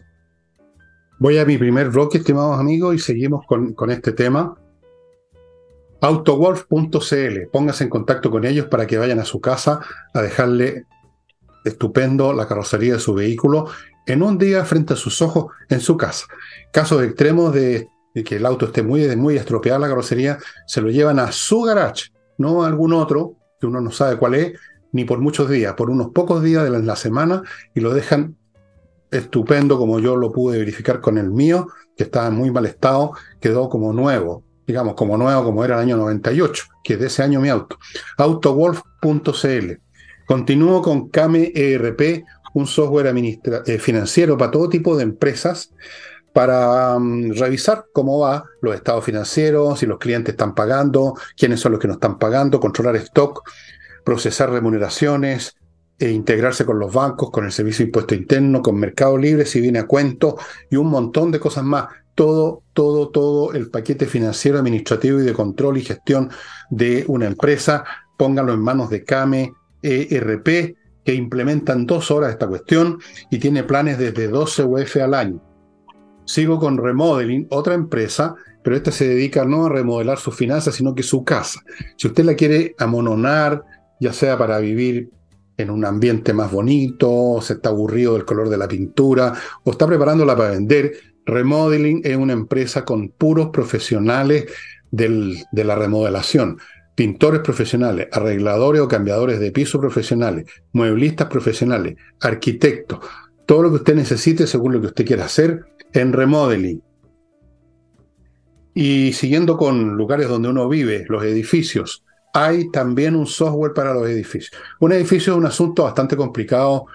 Voy 1.20 1.38
a 1.40 1.46
mi 1.46 1.58
primer 1.58 1.90
bloque, 1.90 2.20
estimados 2.20 2.60
amigos, 2.60 2.96
y 2.96 3.00
seguimos 3.00 3.46
con, 3.46 3.74
con 3.74 3.92
este 3.92 4.14
tema. 4.14 4.56
Autowolf.cl, 6.00 7.48
póngase 7.52 7.86
en 7.86 7.90
contacto 7.90 8.30
con 8.30 8.46
ellos 8.46 8.68
para 8.68 8.86
que 8.86 8.98
vayan 8.98 9.20
a 9.20 9.26
su 9.26 9.42
casa 9.42 9.80
a 10.14 10.22
dejarle 10.22 10.86
estupendo 11.64 12.34
la 12.34 12.48
carrocería 12.48 12.94
de 12.94 13.00
su 13.00 13.14
vehículo 13.14 13.68
en 14.06 14.22
un 14.22 14.38
día 14.38 14.66
frente 14.66 14.94
a 14.94 14.98
sus 14.98 15.22
ojos 15.22 15.48
en 15.70 15.80
su 15.80 15.98
casa. 15.98 16.26
Casos 16.72 17.04
extremos 17.04 17.54
de, 17.54 17.88
que 18.26 18.36
el 18.36 18.46
auto 18.46 18.66
esté 18.66 18.84
muy, 18.84 19.16
muy 19.16 19.38
estropeada 19.38 19.80
la 19.80 19.88
carrocería, 19.88 20.38
se 20.68 20.82
lo 20.82 20.90
llevan 20.90 21.20
a 21.20 21.32
su 21.32 21.62
garage, 21.62 22.12
no 22.38 22.64
a 22.64 22.68
algún 22.68 22.94
otro, 22.94 23.36
que 23.60 23.68
uno 23.68 23.82
no 23.82 23.92
sabe 23.92 24.18
cuál 24.18 24.36
es, 24.36 24.60
ni 24.92 25.06
por 25.06 25.20
muchos 25.20 25.50
días, 25.50 25.74
por 25.74 25.90
unos 25.90 26.10
pocos 26.12 26.44
días 26.44 26.64
de 26.64 26.80
la, 26.80 26.96
semana, 26.96 27.44
y 27.74 27.80
lo 27.80 27.94
dejan 27.94 28.38
estupendo, 29.10 29.78
como 29.78 30.00
yo 30.00 30.16
lo 30.16 30.32
pude 30.32 30.60
verificar 30.60 31.02
con 31.02 31.18
el 31.18 31.32
mío, 31.32 31.68
que 31.96 32.04
estaba 32.04 32.28
en 32.28 32.36
muy 32.36 32.52
mal 32.52 32.66
estado, 32.66 33.14
quedó 33.40 33.70
como 33.70 33.94
nuevo, 33.94 34.44
digamos, 34.68 34.96
como 34.96 35.18
nuevo, 35.18 35.44
como 35.44 35.64
era 35.64 35.76
el 35.76 35.82
año 35.82 35.98
98, 35.98 36.66
que 36.84 36.94
es 36.94 37.00
de 37.00 37.08
ese 37.08 37.24
año 37.24 37.40
mi 37.40 37.50
auto. 37.50 37.78
Autowolf.cl. 38.18 39.74
Continúo 40.26 40.82
con 40.82 41.10
Kame 41.10 41.52
ERP, 41.54 42.24
un 42.54 42.68
software 42.68 43.14
eh, 43.66 43.80
financiero 43.80 44.38
para 44.38 44.52
todo 44.52 44.70
tipo 44.70 44.96
de 44.96 45.04
empresas 45.04 45.72
para 46.34 46.98
mm, 46.98 47.34
revisar 47.34 47.86
cómo 47.94 48.20
va 48.20 48.44
los 48.62 48.76
estados 48.76 49.04
financieros, 49.06 49.80
si 49.80 49.86
los 49.86 50.00
clientes 50.00 50.34
están 50.34 50.56
pagando, 50.56 51.14
quiénes 51.38 51.60
son 51.60 51.74
los 51.74 51.82
que 51.82 51.88
no 51.88 51.94
están 51.94 52.18
pagando, 52.18 52.60
controlar 52.60 52.96
stock, 52.98 53.44
procesar 54.04 54.50
remuneraciones, 54.50 55.56
e 56.00 56.12
integrarse 56.12 56.66
con 56.66 56.80
los 56.80 56.92
bancos, 56.92 57.32
con 57.32 57.46
el 57.46 57.52
servicio 57.52 57.84
de 57.84 57.90
impuesto 57.90 58.16
interno, 58.16 58.62
con 58.62 58.76
Mercado 58.78 59.18
Libre, 59.18 59.46
si 59.46 59.62
viene 59.62 59.80
a 59.80 59.88
cuento, 59.88 60.38
y 60.70 60.76
un 60.76 60.88
montón 60.88 61.32
de 61.32 61.40
cosas 61.40 61.64
más. 61.64 61.88
Todo, 62.16 62.62
todo, 62.74 63.10
todo 63.10 63.54
el 63.54 63.70
paquete 63.70 64.06
financiero, 64.06 64.60
administrativo 64.60 65.20
y 65.20 65.24
de 65.24 65.34
control 65.34 65.78
y 65.78 65.82
gestión 65.82 66.30
de 66.70 67.06
una 67.08 67.26
empresa, 67.26 67.86
pónganlo 68.18 68.54
en 68.54 68.60
manos 68.60 68.90
de 68.90 69.04
CAME, 69.04 69.54
ERP, 69.84 70.76
que 71.04 71.14
implementan 71.14 71.86
dos 71.86 72.12
horas 72.12 72.32
esta 72.32 72.48
cuestión 72.48 73.00
y 73.30 73.38
tiene 73.40 73.64
planes 73.64 73.98
desde 73.98 74.28
12 74.28 74.64
UF 74.64 74.98
al 74.98 75.14
año. 75.14 75.42
Sigo 76.26 76.60
con 76.60 76.78
Remodeling, 76.78 77.48
otra 77.50 77.74
empresa, 77.74 78.36
pero 78.64 78.76
esta 78.76 78.92
se 78.92 79.08
dedica 79.08 79.44
no 79.44 79.66
a 79.66 79.70
remodelar 79.70 80.18
sus 80.18 80.36
finanzas, 80.36 80.76
sino 80.76 80.96
que 80.96 81.04
su 81.04 81.26
casa. 81.26 81.62
Si 81.98 82.08
usted 82.08 82.24
la 82.24 82.36
quiere 82.36 82.76
amononar, 82.80 83.64
ya 84.00 84.14
sea 84.14 84.38
para 84.38 84.60
vivir 84.60 85.10
en 85.58 85.70
un 85.70 85.84
ambiente 85.86 86.34
más 86.34 86.50
bonito, 86.52 87.40
se 87.42 87.54
está 87.54 87.70
aburrido 87.70 88.14
del 88.14 88.26
color 88.26 88.50
de 88.50 88.58
la 88.58 88.68
pintura, 88.68 89.34
o 89.64 89.72
está 89.72 89.86
preparándola 89.86 90.36
para 90.36 90.52
vender, 90.52 90.94
Remodeling 91.26 92.02
es 92.04 92.16
una 92.16 92.34
empresa 92.34 92.86
con 92.86 93.10
puros 93.10 93.50
profesionales 93.50 94.46
de 94.92 95.64
la 95.64 95.76
remodelación 95.76 96.58
pintores 96.96 97.42
profesionales, 97.42 98.08
arregladores 98.12 98.82
o 98.82 98.88
cambiadores 98.88 99.40
de 99.40 99.52
piso 99.52 99.80
profesionales, 99.80 100.46
mueblistas 100.74 101.28
profesionales, 101.28 101.96
arquitectos, 102.22 103.00
todo 103.46 103.64
lo 103.64 103.70
que 103.70 103.78
usted 103.78 103.96
necesite 103.96 104.48
según 104.48 104.74
lo 104.74 104.82
que 104.82 104.88
usted 104.88 105.06
quiera 105.06 105.26
hacer 105.26 105.66
en 105.94 106.14
remodeling. 106.14 106.82
Y 108.76 109.14
siguiendo 109.14 109.58
con 109.58 109.96
lugares 109.96 110.28
donde 110.28 110.50
uno 110.50 110.68
vive, 110.68 111.06
los 111.08 111.24
edificios, 111.24 112.04
hay 112.34 112.72
también 112.72 113.16
un 113.16 113.28
software 113.28 113.74
para 113.74 113.94
los 113.94 114.08
edificios. 114.10 114.52
Un 114.80 114.94
edificio 114.94 115.34
es 115.34 115.38
un 115.38 115.46
asunto 115.46 115.84
bastante 115.84 116.16
complicado 116.16 116.88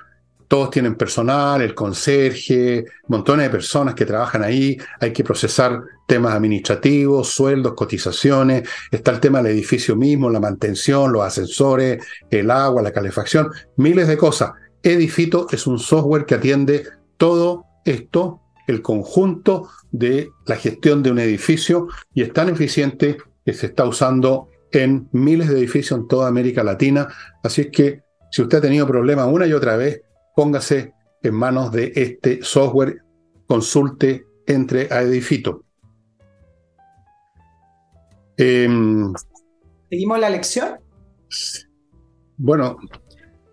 todos 0.49 0.71
tienen 0.71 0.97
personal, 0.97 1.61
el 1.61 1.75
conserje, 1.75 2.87
montones 3.07 3.47
de 3.47 3.51
personas 3.51 3.95
que 3.95 4.07
trabajan 4.07 4.43
ahí, 4.43 4.79
hay 4.99 5.13
que 5.13 5.23
procesar 5.23 5.83
temas 6.09 6.35
administrativos, 6.35 7.29
sueldos, 7.29 7.75
cotizaciones, 7.75 8.67
está 8.91 9.11
el 9.11 9.21
tema 9.21 9.43
del 9.43 9.53
edificio 9.53 9.95
mismo, 9.95 10.31
la 10.31 10.41
mantención, 10.41 11.13
los 11.13 11.23
ascensores, 11.23 12.03
el 12.31 12.51
agua, 12.51 12.81
la 12.81 12.93
calefacción, 12.93 13.51
miles 13.77 14.09
de 14.09 14.17
cosas. 14.17 14.53
Edifito 14.83 15.47
es 15.51 15.67
un 15.67 15.79
software 15.79 16.25
que 16.25 16.35
atiende 16.35 16.85
todo 17.19 17.67
esto, 17.85 18.41
el 18.67 18.81
conjunto 18.81 19.69
de 19.93 20.31
la 20.47 20.57
gestión 20.57 21.03
de 21.03 21.11
un 21.11 21.19
edificio 21.19 21.89
y 22.15 22.23
es 22.23 22.33
tan 22.33 22.49
eficiente 22.49 23.19
que 23.45 23.53
se 23.53 23.67
está 23.67 23.85
usando 23.85 24.49
en 24.73 25.09
miles 25.13 25.49
de 25.49 25.59
edificios 25.59 26.01
en 26.01 26.09
toda 26.09 26.29
América 26.29 26.65
Latina. 26.65 27.09
Así 27.43 27.63
es 27.63 27.69
que 27.71 28.01
si 28.31 28.41
usted 28.41 28.59
ha 28.59 28.63
tenido 28.63 28.87
problemas 28.87 29.29
una 29.31 29.47
y 29.47 29.53
otra 29.53 29.77
vez, 29.77 30.01
póngase 30.35 30.95
en 31.23 31.35
manos 31.35 31.71
de 31.71 31.93
este 31.95 32.41
software, 32.43 33.03
consulte, 33.47 34.25
entre 34.47 34.89
a 34.91 35.03
Edifito. 35.03 35.68
Em, 38.39 39.13
¿Seguimos 39.91 40.21
la 40.21 40.31
lección? 40.31 40.79
Bueno, 42.37 42.77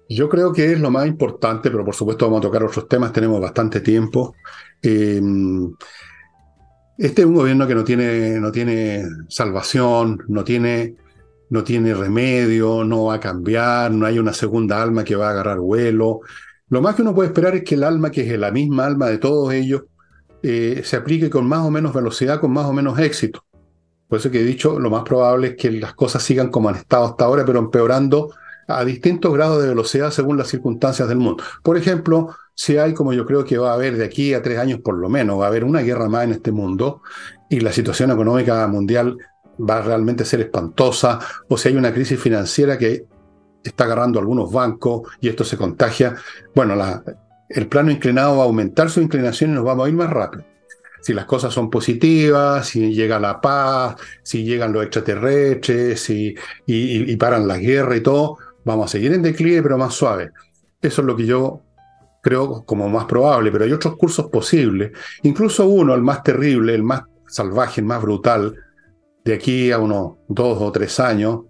yo 0.08 0.30
creo 0.30 0.54
que 0.54 0.74
es 0.74 0.80
lo 0.80 0.91
más 0.91 1.08
importante, 1.08 1.71
pero 1.71 1.84
por 1.84 1.95
supuesto 1.95 2.26
vamos 2.26 2.39
a 2.39 2.43
tocar 2.43 2.63
otros 2.63 2.88
temas, 2.88 3.12
tenemos 3.12 3.41
bastante 3.41 3.82
tiempo. 3.82 4.36
Em, 4.84 5.74
este 7.00 7.24
es 7.24 7.28
un 7.28 7.34
gobierno 7.34 7.67
que 7.67 7.74
no 7.74 7.84
tiene, 7.84 8.39
no 8.39 8.52
tiene 8.52 9.04
salvación, 9.28 10.24
no 10.28 10.43
tiene, 10.43 10.95
no 11.50 11.63
tiene 11.63 11.95
remedio, 11.95 12.84
no 12.84 13.06
va 13.06 13.15
a 13.15 13.19
cambiar, 13.19 13.91
no 13.91 14.06
hay 14.06 14.19
una 14.19 14.34
segunda 14.34 14.84
alma 14.84 15.04
que 15.04 15.15
va 15.15 15.30
a 15.30 15.32
agarrar 15.32 15.60
vuelo. 15.60 16.19
Lo 16.69 16.82
más 16.82 16.95
que 16.95 17.02
uno 17.02 17.15
puede 17.15 17.30
esperar 17.30 17.56
es 17.56 17.63
que 17.63 17.74
el 17.74 17.84
alma, 17.84 18.12
que 18.12 18.21
es 18.21 18.39
la 18.39 18.52
misma 18.52 18.86
alma 18.86 19.08
de 19.08 19.17
todos 19.17 19.52
ellos, 19.52 19.84
eh, 20.43 20.82
se 20.84 20.95
aplique 20.95 21.30
con 21.32 21.48
más 21.48 21.65
o 21.65 21.71
menos 21.71 21.91
velocidad, 21.91 22.39
con 22.39 22.52
más 22.54 22.65
o 22.65 22.74
menos 22.74 23.00
éxito. 23.00 23.43
Por 24.08 24.20
eso 24.20 24.32
que 24.32 24.41
he 24.41 24.44
dicho, 24.44 24.80
lo 24.80 24.89
más 24.89 25.04
probable 25.04 25.50
es 25.50 25.56
que 25.56 25.72
las 25.72 25.94
cosas 25.94 26.24
sigan 26.24 26.50
como 26.50 26.70
han 26.70 26.76
estado 26.76 27.06
hasta 27.06 27.26
ahora, 27.26 27.46
pero 27.46 27.60
empeorando 27.60 28.30
a 28.68 28.84
distintos 28.84 29.34
grados 29.34 29.62
de 29.62 29.70
velocidad 29.70 30.12
según 30.12 30.38
las 30.38 30.48
circunstancias 30.48 31.08
del 31.08 31.18
mundo. 31.18 31.44
Por 31.63 31.78
ejemplo, 31.78 32.36
si 32.54 32.78
hay, 32.78 32.94
como 32.94 33.13
yo 33.13 33.26
creo 33.26 33.44
que 33.44 33.58
va 33.58 33.72
a 33.72 33.74
haber 33.74 33.98
de 33.98 34.06
aquí 34.06 34.34
a 34.34 34.41
tres 34.41 34.58
años 34.60 34.80
por 34.80 34.98
lo 34.98 35.10
menos, 35.10 35.39
va 35.39 35.46
a 35.46 35.48
haber 35.48 35.63
una 35.63 35.82
guerra 35.82 36.08
más 36.10 36.24
en 36.24 36.32
este 36.32 36.52
mundo 36.52 37.02
y 37.50 37.60
la 37.60 37.72
situación 37.72 38.12
económica 38.12 38.65
mundial 38.68 39.18
va 39.58 39.78
a 39.78 39.82
realmente 39.82 40.26
ser 40.26 40.41
espantosa, 40.41 41.20
o 41.48 41.58
si 41.58 41.70
hay 41.70 41.76
una 41.76 41.94
crisis 41.94 42.20
financiera 42.20 42.78
que 42.78 43.06
está 43.63 43.86
agarrando 43.86 44.20
algunos 44.20 44.52
bancos 44.52 45.10
y 45.22 45.30
esto 45.30 45.44
se 45.44 45.58
contagia, 45.58 46.15
bueno, 46.54 46.76
la, 46.76 47.04
el 47.50 47.68
plano 47.68 47.91
inclinado 47.91 48.38
va 48.38 48.44
a 48.44 48.48
aumentar 48.48 48.89
su 48.89 49.02
inclinación 49.02 49.52
y 49.52 49.54
nos 49.54 49.63
vamos 49.63 49.86
a 49.86 49.89
ir 49.89 49.96
más 49.96 50.10
rápido. 50.10 50.44
Si 51.06 51.13
las 51.13 51.26
cosas 51.26 51.54
son 51.54 51.70
positivas, 51.70 52.65
si 52.65 52.91
llega 52.91 53.20
la 53.20 53.39
paz, 53.39 53.96
si 54.24 54.44
llegan 54.44 54.74
los 54.74 54.82
extraterrestres, 54.82 56.10
y, 56.10 57.15
paran 57.18 57.48
la 57.48 57.60
guerra 57.60 57.96
y 57.96 58.02
todo, 58.02 58.39
vamos 58.63 58.88
a 58.88 58.91
seguir 58.94 59.13
en 59.13 59.22
declive, 59.22 59.62
pero 59.62 59.78
más 59.78 59.94
suave. 59.94 60.32
Eso 60.82 61.02
es 61.02 61.06
lo 61.06 61.15
que 61.15 61.28
yo 61.28 61.62
creo 62.24 62.63
como 62.65 62.89
más 62.89 63.06
probable, 63.06 63.52
pero 63.52 63.65
hay 63.65 63.72
otros 63.72 63.98
cursos 63.98 64.32
posibles. 64.32 64.94
Incluso 65.22 65.68
uno, 65.68 65.94
el 65.94 66.02
más 66.02 66.24
terrible, 66.24 66.74
el 66.74 66.82
más 66.82 67.04
salvaje, 67.28 67.82
el 67.82 67.86
más 67.86 68.02
brutal, 68.02 68.56
de 69.24 69.36
aquí 69.36 69.72
a 69.72 69.78
unos 69.78 70.13
dos 70.28 70.60
o 70.60 70.72
tres 70.72 71.00
años, 71.00 71.41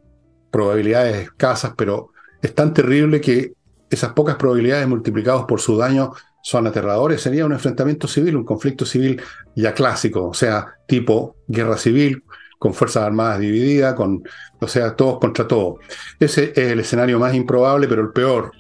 probabilidades 0.52 1.16
escasas, 1.28 1.76
pero 1.78 2.10
es 2.42 2.54
tan 2.54 2.74
terrible 2.74 3.22
que 3.22 3.54
esas 3.90 4.12
pocas 4.12 4.36
probabilidades 4.36 4.86
multiplicadas 4.86 5.46
por 5.46 5.62
su 5.62 5.78
daño 5.78 6.12
son 6.46 6.68
aterradores. 6.68 7.22
Sería 7.22 7.44
un 7.44 7.54
enfrentamiento 7.54 8.08
civil, 8.08 8.36
un 8.38 8.46
conflicto 8.46 8.86
civil 8.86 9.20
ya 9.56 9.74
clásico, 9.74 10.28
o 10.28 10.34
sea, 10.36 10.76
tipo 10.88 11.38
guerra 11.48 11.76
civil, 11.76 12.24
con 12.60 12.76
fuerzas 12.76 13.02
armadas 13.02 13.40
divididas, 13.40 13.96
con, 13.96 14.22
o 14.62 14.68
sea, 14.68 14.96
todos 14.96 15.18
contra 15.18 15.48
todos. 15.48 15.80
Ese 16.20 16.52
es 16.56 16.72
el 16.72 16.80
escenario 16.82 17.18
más 17.18 17.34
improbable, 17.34 17.88
pero 17.88 18.04
el 18.04 18.12
peor. 18.12 18.52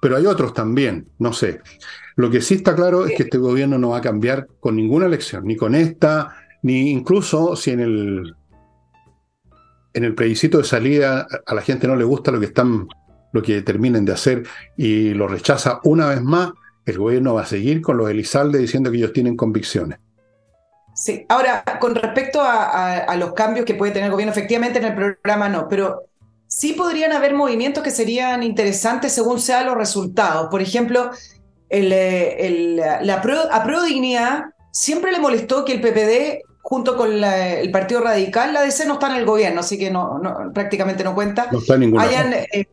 Pero 0.00 0.16
hay 0.16 0.24
otros 0.24 0.54
también, 0.54 1.08
no 1.18 1.32
sé. 1.32 1.62
Lo 2.14 2.30
que 2.30 2.40
sí 2.40 2.54
está 2.54 2.76
claro 2.76 3.04
es 3.04 3.16
que 3.16 3.24
este 3.24 3.38
gobierno 3.38 3.76
no 3.76 3.88
va 3.88 3.98
a 3.98 4.02
cambiar 4.02 4.46
con 4.60 4.76
ninguna 4.76 5.06
elección, 5.06 5.46
ni 5.46 5.56
con 5.56 5.74
esta, 5.74 6.32
ni 6.62 6.92
incluso 6.92 7.56
si 7.56 7.72
en 7.72 7.80
el 7.80 8.36
en 9.94 10.04
el 10.04 10.14
plebiscito 10.14 10.58
de 10.58 10.64
salida 10.64 11.26
a 11.44 11.54
la 11.54 11.62
gente 11.62 11.88
no 11.88 11.96
le 11.96 12.04
gusta 12.04 12.30
lo 12.30 12.38
que 12.38 12.46
están, 12.46 12.86
lo 13.32 13.42
que 13.42 13.62
terminen 13.62 14.04
de 14.04 14.12
hacer 14.12 14.44
y 14.76 15.12
lo 15.14 15.26
rechaza 15.26 15.80
una 15.82 16.06
vez 16.10 16.22
más, 16.22 16.52
el 16.86 16.98
gobierno 16.98 17.34
va 17.34 17.42
a 17.42 17.46
seguir 17.46 17.82
con 17.82 17.96
los 17.96 18.08
Elizalde 18.08 18.58
diciendo 18.58 18.90
que 18.90 18.96
ellos 18.96 19.12
tienen 19.12 19.36
convicciones. 19.36 19.98
Sí, 20.94 21.26
ahora, 21.28 21.62
con 21.78 21.94
respecto 21.94 22.40
a, 22.42 23.14
los 23.16 23.34
cambios 23.34 23.66
que 23.66 23.74
puede 23.74 23.92
tener 23.92 24.06
el 24.06 24.12
gobierno, 24.12 24.32
efectivamente 24.32 24.78
en 24.78 24.86
el 24.86 24.94
programa 24.94 25.48
no, 25.48 25.68
pero 25.68 26.04
sí 26.46 26.72
podrían 26.72 27.12
haber 27.12 27.34
movimientos 27.34 27.82
que 27.82 27.90
serían 27.90 28.42
interesantes 28.42 29.12
según 29.12 29.38
sean 29.38 29.66
los 29.66 29.76
resultados. 29.76 30.48
Por 30.48 30.62
ejemplo, 30.62 31.10
el, 31.68 31.92
eh, 31.92 32.98
la, 33.02 33.14
a 33.16 33.64
Pro 33.64 33.82
Dignidad 33.82 34.44
siempre 34.72 35.12
le 35.12 35.18
molestó 35.18 35.66
que 35.66 35.74
el 35.74 35.80
PPD 35.82 36.46
junto 36.62 36.96
con 36.96 37.22
el 37.22 37.70
Partido 37.70 38.00
Radical, 38.00 38.52
la 38.52 38.62
DC 38.62 38.86
no 38.86 38.94
está 38.94 39.08
en 39.10 39.16
el 39.20 39.24
gobierno, 39.24 39.60
así 39.60 39.78
que 39.78 39.88
no, 39.88 40.20
prácticamente 40.52 41.04
no 41.04 41.14
cuenta, 41.14 41.48
no 41.52 41.60
está 41.60 41.76
ninguna 41.76 42.02
hayan, 42.02 42.32
eh, 42.32 42.66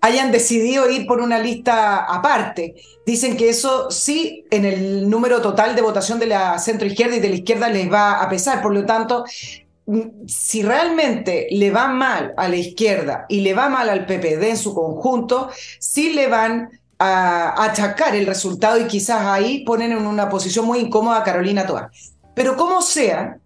hayan 0.00 0.30
decidido 0.30 0.88
ir 0.88 1.06
por 1.06 1.20
una 1.20 1.38
lista 1.38 2.04
aparte. 2.04 2.74
Dicen 3.04 3.36
que 3.36 3.48
eso 3.48 3.90
sí, 3.90 4.44
en 4.50 4.64
el 4.64 5.08
número 5.08 5.40
total 5.40 5.74
de 5.74 5.82
votación 5.82 6.18
de 6.18 6.26
la 6.26 6.58
centro 6.58 6.86
izquierda 6.86 7.16
y 7.16 7.20
de 7.20 7.28
la 7.28 7.34
izquierda 7.36 7.68
les 7.68 7.90
va 7.90 8.22
a 8.22 8.28
pesar. 8.28 8.62
Por 8.62 8.74
lo 8.74 8.84
tanto, 8.84 9.24
mm, 9.86 10.26
si 10.26 10.62
realmente 10.62 11.48
le 11.50 11.70
va 11.70 11.88
mal 11.88 12.34
a 12.36 12.48
la 12.48 12.56
izquierda 12.56 13.26
y 13.28 13.40
le 13.40 13.54
va 13.54 13.68
mal 13.68 13.88
al 13.88 14.06
PPD 14.06 14.50
en 14.50 14.56
su 14.56 14.74
conjunto, 14.74 15.50
sí 15.78 16.12
le 16.12 16.28
van 16.28 16.70
a 16.98 17.64
achacar 17.64 18.14
el 18.14 18.26
resultado 18.26 18.80
y 18.80 18.86
quizás 18.86 19.26
ahí 19.26 19.64
ponen 19.64 19.92
en 19.92 20.06
una 20.06 20.28
posición 20.28 20.64
muy 20.64 20.78
incómoda 20.78 21.18
a 21.18 21.24
Carolina 21.24 21.66
Toa. 21.66 21.90
Pero 22.34 22.56
como 22.56 22.80
sea, 22.82 23.38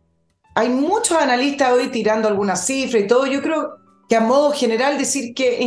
hay 0.54 0.68
muchos 0.68 1.16
analistas 1.16 1.72
hoy 1.72 1.88
tirando 1.88 2.28
algunas 2.28 2.66
cifras 2.66 3.02
y 3.02 3.06
todo. 3.06 3.26
Yo 3.26 3.40
creo 3.42 3.76
que 4.08 4.16
a 4.16 4.20
modo 4.20 4.52
general 4.52 4.98
decir 4.98 5.34
que 5.34 5.58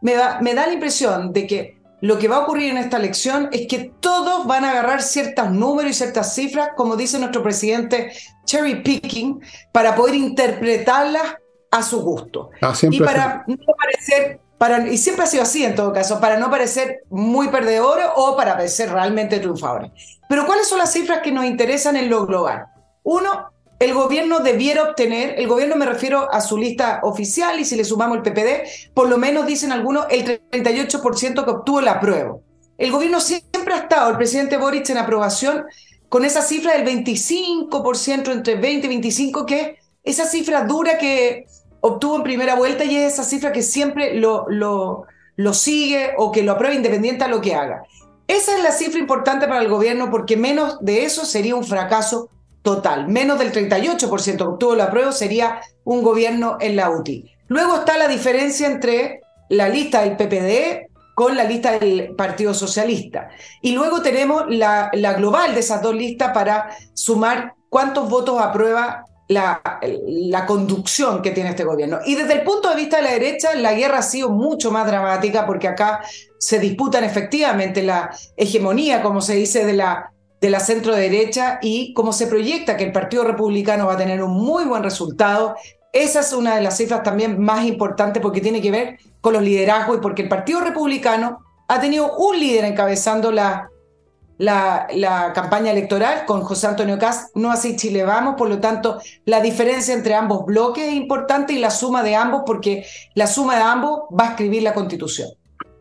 me 0.00 0.14
da, 0.14 0.40
me 0.40 0.54
da 0.54 0.66
la 0.66 0.72
impresión 0.72 1.32
de 1.32 1.46
que 1.46 1.80
lo 2.00 2.18
que 2.18 2.28
va 2.28 2.36
a 2.36 2.40
ocurrir 2.40 2.70
en 2.70 2.78
esta 2.78 2.96
elección 2.96 3.48
es 3.52 3.66
que 3.66 3.92
todos 4.00 4.46
van 4.46 4.64
a 4.64 4.70
agarrar 4.70 5.02
ciertos 5.02 5.50
números 5.50 5.90
y 5.90 5.94
ciertas 5.94 6.34
cifras, 6.34 6.70
como 6.76 6.96
dice 6.96 7.18
nuestro 7.18 7.42
presidente, 7.42 8.12
cherry 8.44 8.82
picking, 8.82 9.40
para 9.70 9.94
poder 9.94 10.14
interpretarlas 10.14 11.36
a 11.70 11.82
su 11.82 12.00
gusto. 12.00 12.50
Ah, 12.62 12.72
y 12.90 13.00
para 13.00 13.44
no 13.46 13.56
parecer, 13.78 14.40
para, 14.56 14.88
y 14.88 14.96
siempre 14.96 15.24
ha 15.24 15.28
sido 15.28 15.42
así 15.42 15.64
en 15.64 15.74
todo 15.74 15.92
caso, 15.92 16.20
para 16.20 16.38
no 16.38 16.50
parecer 16.50 17.02
muy 17.10 17.48
perdedores 17.48 18.06
o 18.16 18.34
para 18.36 18.54
parecer 18.54 18.90
realmente 18.90 19.38
triunfadores. 19.38 19.90
Pero 20.28 20.46
¿cuáles 20.46 20.68
son 20.68 20.78
las 20.78 20.92
cifras 20.92 21.20
que 21.20 21.32
nos 21.32 21.44
interesan 21.44 21.96
en 21.96 22.08
lo 22.08 22.26
global? 22.26 22.66
Uno, 23.02 23.50
el 23.80 23.94
gobierno 23.94 24.40
debiera 24.40 24.82
obtener, 24.82 25.36
el 25.38 25.48
gobierno 25.48 25.74
me 25.74 25.86
refiero 25.86 26.30
a 26.30 26.42
su 26.42 26.58
lista 26.58 27.00
oficial 27.02 27.58
y 27.58 27.64
si 27.64 27.76
le 27.76 27.84
sumamos 27.84 28.18
el 28.18 28.22
PPD, 28.22 28.92
por 28.92 29.08
lo 29.08 29.16
menos 29.16 29.46
dicen 29.46 29.72
algunos 29.72 30.04
el 30.10 30.42
38% 30.50 31.44
que 31.44 31.50
obtuvo 31.50 31.80
la 31.80 31.92
aprueba. 31.92 32.36
El 32.76 32.92
gobierno 32.92 33.20
siempre 33.20 33.72
ha 33.72 33.78
estado, 33.78 34.10
el 34.10 34.18
presidente 34.18 34.58
Boric, 34.58 34.90
en 34.90 34.98
aprobación 34.98 35.64
con 36.10 36.26
esa 36.26 36.42
cifra 36.42 36.76
del 36.76 36.86
25%, 36.86 38.30
entre 38.32 38.56
20 38.56 38.86
y 38.86 38.90
25, 38.90 39.46
que 39.46 39.78
es 40.02 40.18
esa 40.18 40.26
cifra 40.26 40.64
dura 40.64 40.98
que 40.98 41.46
obtuvo 41.80 42.16
en 42.16 42.22
primera 42.22 42.56
vuelta 42.56 42.84
y 42.84 42.96
es 42.96 43.14
esa 43.14 43.24
cifra 43.24 43.50
que 43.50 43.62
siempre 43.62 44.12
lo, 44.14 44.44
lo, 44.50 45.04
lo 45.36 45.54
sigue 45.54 46.10
o 46.18 46.32
que 46.32 46.42
lo 46.42 46.52
aprueba 46.52 46.74
independiente 46.74 47.24
a 47.24 47.28
lo 47.28 47.40
que 47.40 47.54
haga. 47.54 47.84
Esa 48.28 48.58
es 48.58 48.62
la 48.62 48.72
cifra 48.72 49.00
importante 49.00 49.48
para 49.48 49.62
el 49.62 49.68
gobierno 49.68 50.10
porque 50.10 50.36
menos 50.36 50.78
de 50.82 51.04
eso 51.04 51.24
sería 51.24 51.56
un 51.56 51.64
fracaso 51.64 52.28
total. 52.74 53.08
Menos 53.08 53.38
del 53.38 53.52
38% 53.52 54.36
que 54.36 54.42
obtuvo 54.42 54.74
la 54.76 54.90
prueba 54.90 55.12
sería 55.12 55.60
un 55.84 56.02
gobierno 56.02 56.56
en 56.60 56.76
la 56.76 56.90
UTI. 56.90 57.24
Luego 57.48 57.76
está 57.76 57.98
la 57.98 58.06
diferencia 58.06 58.68
entre 58.68 59.22
la 59.48 59.68
lista 59.68 60.02
del 60.02 60.16
PPD 60.16 60.88
con 61.14 61.36
la 61.36 61.44
lista 61.44 61.78
del 61.78 62.14
Partido 62.16 62.54
Socialista. 62.54 63.28
Y 63.60 63.72
luego 63.72 64.02
tenemos 64.02 64.44
la, 64.48 64.90
la 64.92 65.14
global 65.14 65.54
de 65.54 65.60
esas 65.60 65.82
dos 65.82 65.94
listas 65.94 66.32
para 66.32 66.70
sumar 66.94 67.54
cuántos 67.68 68.08
votos 68.08 68.40
aprueba 68.40 69.04
la, 69.26 69.60
la, 70.06 70.46
conducción 70.46 71.22
que 71.22 71.32
tiene 71.32 71.50
este 71.50 71.64
gobierno. 71.64 71.98
Y 72.04 72.14
desde 72.14 72.34
el 72.34 72.42
punto 72.42 72.70
de 72.70 72.76
vista 72.76 72.96
de 72.98 73.02
la 73.02 73.12
derecha, 73.12 73.54
la 73.54 73.74
guerra 73.74 73.98
ha 73.98 74.02
sido 74.02 74.30
mucho 74.30 74.70
más 74.70 74.86
dramática 74.86 75.46
porque 75.46 75.68
acá 75.68 76.02
se 76.38 76.58
disputan 76.58 77.04
efectivamente 77.04 77.82
la 77.82 78.10
hegemonía, 78.36 79.02
como 79.02 79.20
se 79.20 79.34
dice, 79.34 79.64
de 79.64 79.74
la 79.74 80.12
de 80.40 80.50
la 80.50 80.60
centro 80.60 80.94
derecha 80.94 81.58
y 81.62 81.92
cómo 81.92 82.12
se 82.12 82.26
proyecta 82.26 82.76
que 82.76 82.84
el 82.84 82.92
Partido 82.92 83.24
Republicano 83.24 83.86
va 83.86 83.94
a 83.94 83.98
tener 83.98 84.22
un 84.22 84.32
muy 84.32 84.64
buen 84.64 84.82
resultado. 84.82 85.54
Esa 85.92 86.20
es 86.20 86.32
una 86.32 86.54
de 86.54 86.62
las 86.62 86.76
cifras 86.76 87.02
también 87.02 87.40
más 87.40 87.66
importantes 87.66 88.22
porque 88.22 88.40
tiene 88.40 88.62
que 88.62 88.70
ver 88.70 88.98
con 89.20 89.34
los 89.34 89.42
liderazgos 89.42 89.98
y 89.98 90.00
porque 90.00 90.22
el 90.22 90.28
Partido 90.28 90.60
Republicano 90.60 91.44
ha 91.68 91.80
tenido 91.80 92.16
un 92.16 92.38
líder 92.38 92.64
encabezando 92.64 93.30
la, 93.30 93.68
la, 94.38 94.86
la 94.94 95.32
campaña 95.34 95.72
electoral 95.72 96.24
con 96.24 96.40
José 96.42 96.66
Antonio 96.66 96.98
Cast, 96.98 97.36
no 97.36 97.52
así 97.52 97.76
Chile 97.76 98.04
Vamos, 98.04 98.36
por 98.36 98.48
lo 98.48 98.58
tanto 98.58 98.98
la 99.26 99.40
diferencia 99.40 99.92
entre 99.92 100.14
ambos 100.14 100.46
bloques 100.46 100.84
es 100.84 100.94
importante 100.94 101.52
y 101.52 101.58
la 101.58 101.70
suma 101.70 102.02
de 102.02 102.16
ambos 102.16 102.42
porque 102.46 102.86
la 103.14 103.26
suma 103.26 103.56
de 103.56 103.62
ambos 103.62 104.00
va 104.18 104.24
a 104.24 104.30
escribir 104.30 104.62
la 104.62 104.72
constitución. 104.72 105.28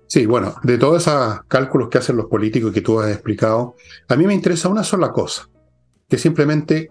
Sí, 0.10 0.26
bueno, 0.26 0.56
de 0.64 0.80
todos 0.80 1.04
esos 1.04 1.42
cálculos 1.48 1.88
que 1.88 2.00
hacen 2.00 2.18
los 2.18 2.26
políticos 2.26 2.74
que 2.74 2.82
tú 2.82 3.00
has 3.00 3.12
explicado, 3.12 3.76
a 4.08 4.16
mí 4.16 4.26
me 4.26 4.34
interesa 4.34 4.68
una 4.68 4.84
sola 4.84 5.12
cosa, 5.12 5.48
que 6.08 6.18
simplemente 6.18 6.90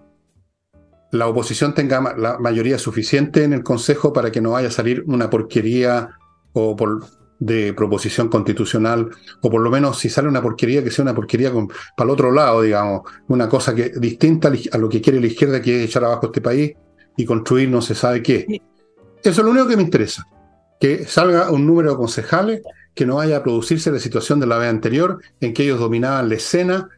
la 1.11 1.27
oposición 1.27 1.75
tenga 1.75 2.15
la 2.17 2.39
mayoría 2.39 2.79
suficiente 2.79 3.43
en 3.43 3.55
el 3.55 3.65
Consejo 3.65 4.13
para 4.13 4.31
que 4.31 4.41
no 4.41 4.53
vaya 4.53 4.69
a 4.69 4.71
salir 4.71 5.03
una 5.09 5.29
porquería 5.29 6.11
o 6.53 6.77
por, 6.77 7.07
de 7.41 7.73
proposición 7.73 8.29
constitucional, 8.29 9.11
o 9.41 9.51
por 9.51 9.63
lo 9.63 9.71
menos 9.71 9.99
si 9.99 10.09
sale 10.09 10.29
una 10.29 10.41
porquería, 10.41 10.85
que 10.85 10.93
sea 10.93 11.03
una 11.03 11.15
porquería 11.15 11.51
con, 11.51 11.67
para 11.67 12.05
el 12.05 12.11
otro 12.11 12.31
lado, 12.31 12.63
digamos, 12.63 13.01
una 13.27 13.49
cosa 13.49 13.75
que 13.75 13.91
distinta 13.97 14.53
a 14.71 14.79
lo 14.79 14.89
que 14.89 15.01
quiere 15.01 15.21
la 15.21 15.27
izquierda, 15.27 15.61
que 15.61 15.83
es 15.83 15.91
echar 15.91 16.05
abajo 16.05 16.27
este 16.27 16.41
país 16.41 16.73
y 17.17 17.25
construir 17.25 17.69
no 17.69 17.83
se 17.83 17.97
sabe 17.97 18.23
qué. 18.23 18.47
Eso 19.25 19.41
es 19.41 19.45
lo 19.45 19.51
único 19.51 19.67
que 19.67 19.77
me 19.77 19.83
interesa, 19.83 20.25
que 20.79 21.05
salga 21.05 21.51
un 21.51 21.67
número 21.67 21.91
de 21.91 21.97
concejales 21.97 22.63
que 22.99 23.07
no 23.07 23.15
vaya 23.15 23.37
a 23.37 23.43
producirse 23.45 23.93
la 23.93 24.01
situación 24.01 24.41
de 24.41 24.49
la 24.49 24.59
vez 24.59 24.69
anterior 24.69 25.21
en 25.41 25.55
que 25.55 25.63
ellos 25.63 25.79
dominaban 25.79 26.29
la 26.29 26.35
escena 26.35 26.89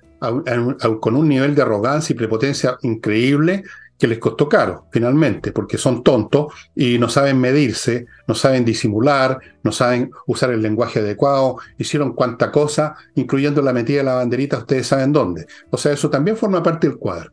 con 0.99 1.15
un 1.15 1.29
nivel 1.29 1.55
de 1.55 1.61
arrogancia 1.61 2.15
y 2.15 2.17
prepotencia 2.17 2.79
increíble 2.81 3.65
que 3.99 4.07
les 4.07 4.19
costó 4.19 4.49
caro, 4.49 4.87
finalmente, 4.91 5.53
porque 5.53 5.77
son 5.77 6.03
tontos 6.03 6.55
y 6.75 6.99
no 6.99 7.11
saben 7.11 7.39
medirse, 7.39 8.07
no 8.27 8.35
saben 8.35 8.65
disimular, 8.65 9.41
no 9.63 9.73
saben 9.73 10.11
usar 10.27 10.53
el 10.53 10.63
lenguaje 10.63 11.01
adecuado, 11.01 11.59
hicieron 11.77 12.15
cuanta 12.15 12.51
cosa, 12.51 12.95
incluyendo 13.17 13.61
la 13.61 13.75
metida 13.75 13.99
de 13.99 14.05
la 14.05 14.15
banderita, 14.15 14.57
ustedes 14.57 14.87
saben 14.87 15.13
dónde. 15.13 15.45
O 15.69 15.77
sea, 15.77 15.93
eso 15.93 16.09
también 16.09 16.39
forma 16.39 16.63
parte 16.63 16.89
del 16.89 16.97
cuadro. 16.97 17.31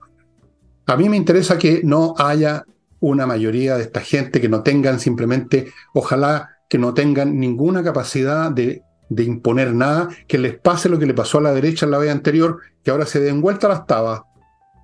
A 0.88 0.98
mí 0.98 1.08
me 1.08 1.16
interesa 1.16 1.58
que 1.58 1.84
no 1.86 2.16
haya 2.18 2.66
una 3.00 3.26
mayoría 3.26 3.78
de 3.78 3.84
esta 3.84 4.02
gente 4.02 4.42
que 4.42 4.50
no 4.50 4.62
tengan 4.62 5.00
simplemente, 5.00 5.72
ojalá 5.94 6.57
que 6.68 6.78
no 6.78 6.94
tengan 6.94 7.40
ninguna 7.40 7.84
capacidad 7.84 8.52
de, 8.52 8.84
imponer 9.10 9.74
nada, 9.74 10.10
que 10.28 10.38
les 10.38 10.58
pase 10.58 10.90
lo 10.90 11.00
que 11.00 11.06
le 11.06 11.14
pasó 11.14 11.38
a 11.38 11.42
la 11.42 11.54
derecha 11.54 11.86
en 11.86 11.92
la 11.92 11.98
vez 11.98 12.12
anterior, 12.12 12.60
que 12.84 12.92
ahora 12.92 13.06
se 13.06 13.20
den 13.20 13.42
vuelta 13.42 13.68
las 13.68 13.86
tabas 13.86 14.22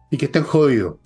y 0.09 0.17
que 0.17 0.25
estén 0.25 0.43
jodidos. 0.43 0.97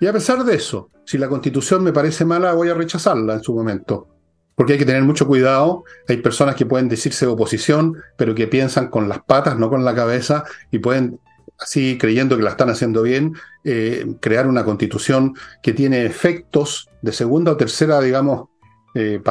Y 0.00 0.06
a 0.06 0.12
pesar 0.12 0.44
de 0.44 0.54
eso, 0.54 0.90
si 1.04 1.18
la 1.18 1.28
constitución 1.28 1.82
me 1.82 1.92
parece 1.92 2.24
mala, 2.24 2.52
voy 2.52 2.68
a 2.68 2.74
rechazarla 2.74 3.34
en 3.34 3.42
su 3.42 3.54
momento. 3.54 4.08
Porque 4.54 4.74
hay 4.74 4.78
que 4.78 4.84
tener 4.84 5.02
mucho 5.02 5.26
cuidado. 5.26 5.84
Hay 6.08 6.18
personas 6.18 6.54
que 6.54 6.66
pueden 6.66 6.88
decirse 6.88 7.24
de 7.26 7.32
oposición, 7.32 7.96
pero 8.16 8.34
que 8.34 8.46
piensan 8.46 8.88
con 8.88 9.08
las 9.08 9.22
patas, 9.22 9.58
no 9.58 9.70
con 9.70 9.84
la 9.84 9.94
cabeza, 9.94 10.44
y 10.70 10.80
pueden, 10.80 11.20
así 11.58 11.96
creyendo 11.96 12.36
que 12.36 12.42
la 12.42 12.50
están 12.50 12.70
haciendo 12.70 13.02
bien, 13.02 13.34
eh, 13.64 14.16
crear 14.20 14.46
una 14.46 14.64
constitución 14.64 15.34
que 15.62 15.72
tiene 15.72 16.04
efectos 16.04 16.88
de 17.02 17.12
segunda 17.12 17.52
o 17.52 17.56
tercera, 17.56 18.00
digamos, 18.00 18.48
eh, 18.98 19.22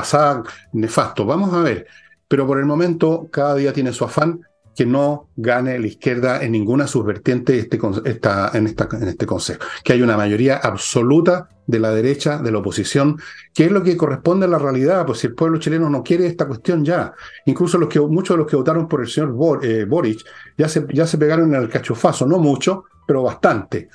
nefasto. 0.73 1.25
Vamos 1.25 1.53
a 1.53 1.61
ver. 1.61 1.87
Pero 2.27 2.45
por 2.45 2.59
el 2.59 2.65
momento, 2.65 3.27
cada 3.31 3.55
día 3.55 3.73
tiene 3.73 3.93
su 3.93 4.03
afán 4.03 4.41
que 4.77 4.85
no 4.85 5.29
gane 5.35 5.79
la 5.79 5.87
izquierda 5.87 6.43
en 6.43 6.51
ninguna 6.51 6.85
subvertiente 6.85 7.57
este, 7.57 7.79
esta, 8.05 8.51
en, 8.53 8.67
esta, 8.67 8.87
en 8.91 9.07
este 9.07 9.25
Consejo. 9.25 9.59
Que 9.83 9.93
hay 9.93 10.03
una 10.03 10.15
mayoría 10.15 10.57
absoluta 10.57 11.49
de 11.65 11.79
la 11.79 11.89
derecha, 11.91 12.37
de 12.37 12.51
la 12.51 12.59
oposición, 12.59 13.19
que 13.55 13.65
es 13.65 13.71
lo 13.71 13.81
que 13.81 13.97
corresponde 13.97 14.45
a 14.45 14.49
la 14.49 14.59
realidad, 14.59 15.03
pues 15.03 15.17
si 15.17 15.27
el 15.27 15.33
pueblo 15.33 15.57
chileno 15.57 15.89
no 15.89 16.03
quiere 16.03 16.27
esta 16.27 16.45
cuestión 16.45 16.85
ya. 16.85 17.11
Incluso 17.47 17.79
los 17.79 17.89
que, 17.89 17.99
muchos 17.99 18.35
de 18.35 18.43
los 18.43 18.51
que 18.51 18.55
votaron 18.55 18.87
por 18.87 19.01
el 19.01 19.07
señor 19.07 19.65
eh, 19.65 19.85
Boric 19.85 20.23
ya 20.55 20.69
se, 20.69 20.85
ya 20.93 21.07
se 21.07 21.17
pegaron 21.17 21.55
en 21.55 21.59
el 21.59 21.69
cachofazo, 21.69 22.27
no 22.27 22.37
mucho, 22.37 22.85
pero 23.07 23.23
bastante. 23.23 23.89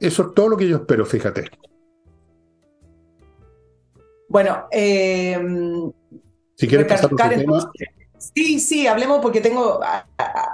Eso 0.00 0.28
es 0.28 0.34
todo 0.34 0.48
lo 0.48 0.56
que 0.56 0.68
yo 0.68 0.76
espero, 0.76 1.04
fíjate. 1.04 1.50
Bueno, 4.28 4.66
eh, 4.70 5.38
si 6.54 6.68
quieres 6.68 6.86
pasar 6.86 7.10
tema. 7.16 7.70
Sí, 8.18 8.58
sí, 8.58 8.86
hablemos 8.86 9.20
porque 9.20 9.40
tengo 9.40 9.80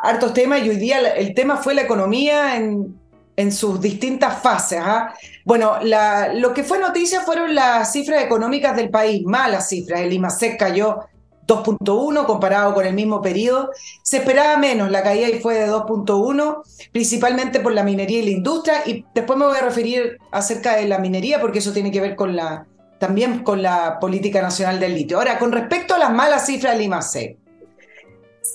hartos 0.02 0.34
temas 0.34 0.62
y 0.62 0.68
hoy 0.68 0.76
día 0.76 1.14
el 1.14 1.34
tema 1.34 1.56
fue 1.56 1.74
la 1.74 1.82
economía 1.82 2.56
en, 2.56 2.94
en 3.36 3.52
sus 3.52 3.80
distintas 3.80 4.42
fases. 4.42 4.80
¿ah? 4.82 5.14
Bueno, 5.44 5.78
lo 5.82 6.52
que 6.52 6.62
fue 6.62 6.78
noticia 6.78 7.22
fueron 7.22 7.54
las 7.54 7.92
cifras 7.92 8.22
económicas 8.22 8.76
del 8.76 8.90
país, 8.90 9.22
malas 9.24 9.68
cifras. 9.68 10.00
El 10.00 10.12
IMASEC 10.12 10.58
cayó 10.58 11.00
2.1 11.46 12.26
comparado 12.26 12.74
con 12.74 12.86
el 12.86 12.94
mismo 12.94 13.20
periodo. 13.22 13.70
Se 14.02 14.18
esperaba 14.18 14.56
menos, 14.58 14.90
la 14.90 15.02
caída 15.02 15.26
fue 15.42 15.54
de 15.54 15.68
2.1, 15.70 16.62
principalmente 16.92 17.60
por 17.60 17.72
la 17.72 17.82
minería 17.82 18.20
y 18.20 18.26
la 18.26 18.30
industria. 18.30 18.82
Y 18.86 19.04
después 19.14 19.38
me 19.38 19.46
voy 19.46 19.56
a 19.56 19.62
referir 19.62 20.18
acerca 20.30 20.76
de 20.76 20.86
la 20.86 20.98
minería 20.98 21.40
porque 21.40 21.58
eso 21.60 21.72
tiene 21.72 21.90
que 21.90 22.00
ver 22.00 22.14
con 22.14 22.36
la, 22.36 22.66
también 22.98 23.42
con 23.42 23.62
la 23.62 23.98
política 24.00 24.40
nacional 24.42 24.80
del 24.80 24.94
litio. 24.94 25.18
Ahora, 25.18 25.38
con 25.38 25.52
respecto 25.52 25.94
a 25.94 25.98
las 25.98 26.12
malas 26.12 26.46
cifras 26.46 26.74
del 26.74 26.82
IMASEC, 26.82 27.38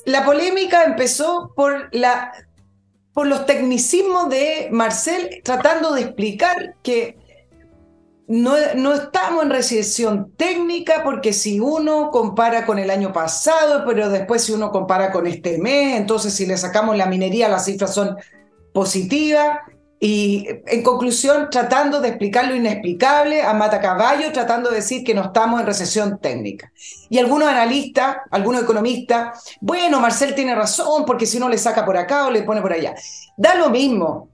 la 0.06 0.25
polémica 0.25 0.84
empezó 0.84 1.54
por 1.56 1.89
la 1.91 2.32
por 3.13 3.28
los 3.28 3.45
tecnicismos 3.45 4.30
de 4.30 4.69
Marcel 4.71 5.41
tratando 5.43 5.93
de 5.93 6.02
explicar 6.02 6.75
que 6.82 7.17
no, 8.28 8.54
no, 8.75 8.93
estamos 8.93 9.43
en 9.43 9.49
recesión 9.49 10.32
técnica 10.38 11.04
porque 11.04 11.34
si 11.34 11.60
uno 11.60 12.12
compara 12.12 12.65
con 12.65 12.78
el 12.78 12.91
año 12.91 13.12
pasado, 13.12 13.84
pero 13.86 14.10
después 14.10 14.43
si 14.43 14.54
uno 14.54 14.71
compara 14.71 15.12
con 15.12 15.25
este 15.25 15.58
mes, 15.58 15.97
entonces 15.97 16.34
si 16.34 16.45
le 16.45 16.56
sacamos 16.56 16.95
la 16.95 17.08
minería 17.08 17.49
las 17.49 17.65
cifras 17.65 17.93
son 17.93 18.15
positivas. 18.73 19.60
Y 20.01 20.47
en 20.65 20.81
conclusión, 20.81 21.49
tratando 21.51 21.99
de 21.99 22.09
explicar 22.09 22.47
lo 22.47 22.55
inexplicable 22.55 23.41
a 23.41 23.53
Mata 23.53 23.81
Caballo, 23.81 24.31
tratando 24.31 24.69
de 24.69 24.77
decir 24.77 25.03
que 25.03 25.13
no 25.13 25.23
estamos 25.23 25.59
en 25.59 25.65
recesión 25.65 26.19
técnica. 26.19 26.71
Y 27.09 27.17
algunos 27.17 27.49
analistas, 27.49 28.17
algunos 28.31 28.63
economistas, 28.63 29.43
bueno, 29.59 29.99
Marcel 29.99 30.35
tiene 30.35 30.55
razón, 30.55 31.03
porque 31.05 31.25
si 31.25 31.38
uno 31.38 31.49
le 31.49 31.57
saca 31.57 31.85
por 31.85 31.97
acá 31.97 32.27
o 32.27 32.31
le 32.31 32.43
pone 32.43 32.62
por 32.62 32.71
allá. 32.71 32.95
Da 33.35 33.55
lo 33.55 33.69
mismo. 33.69 34.29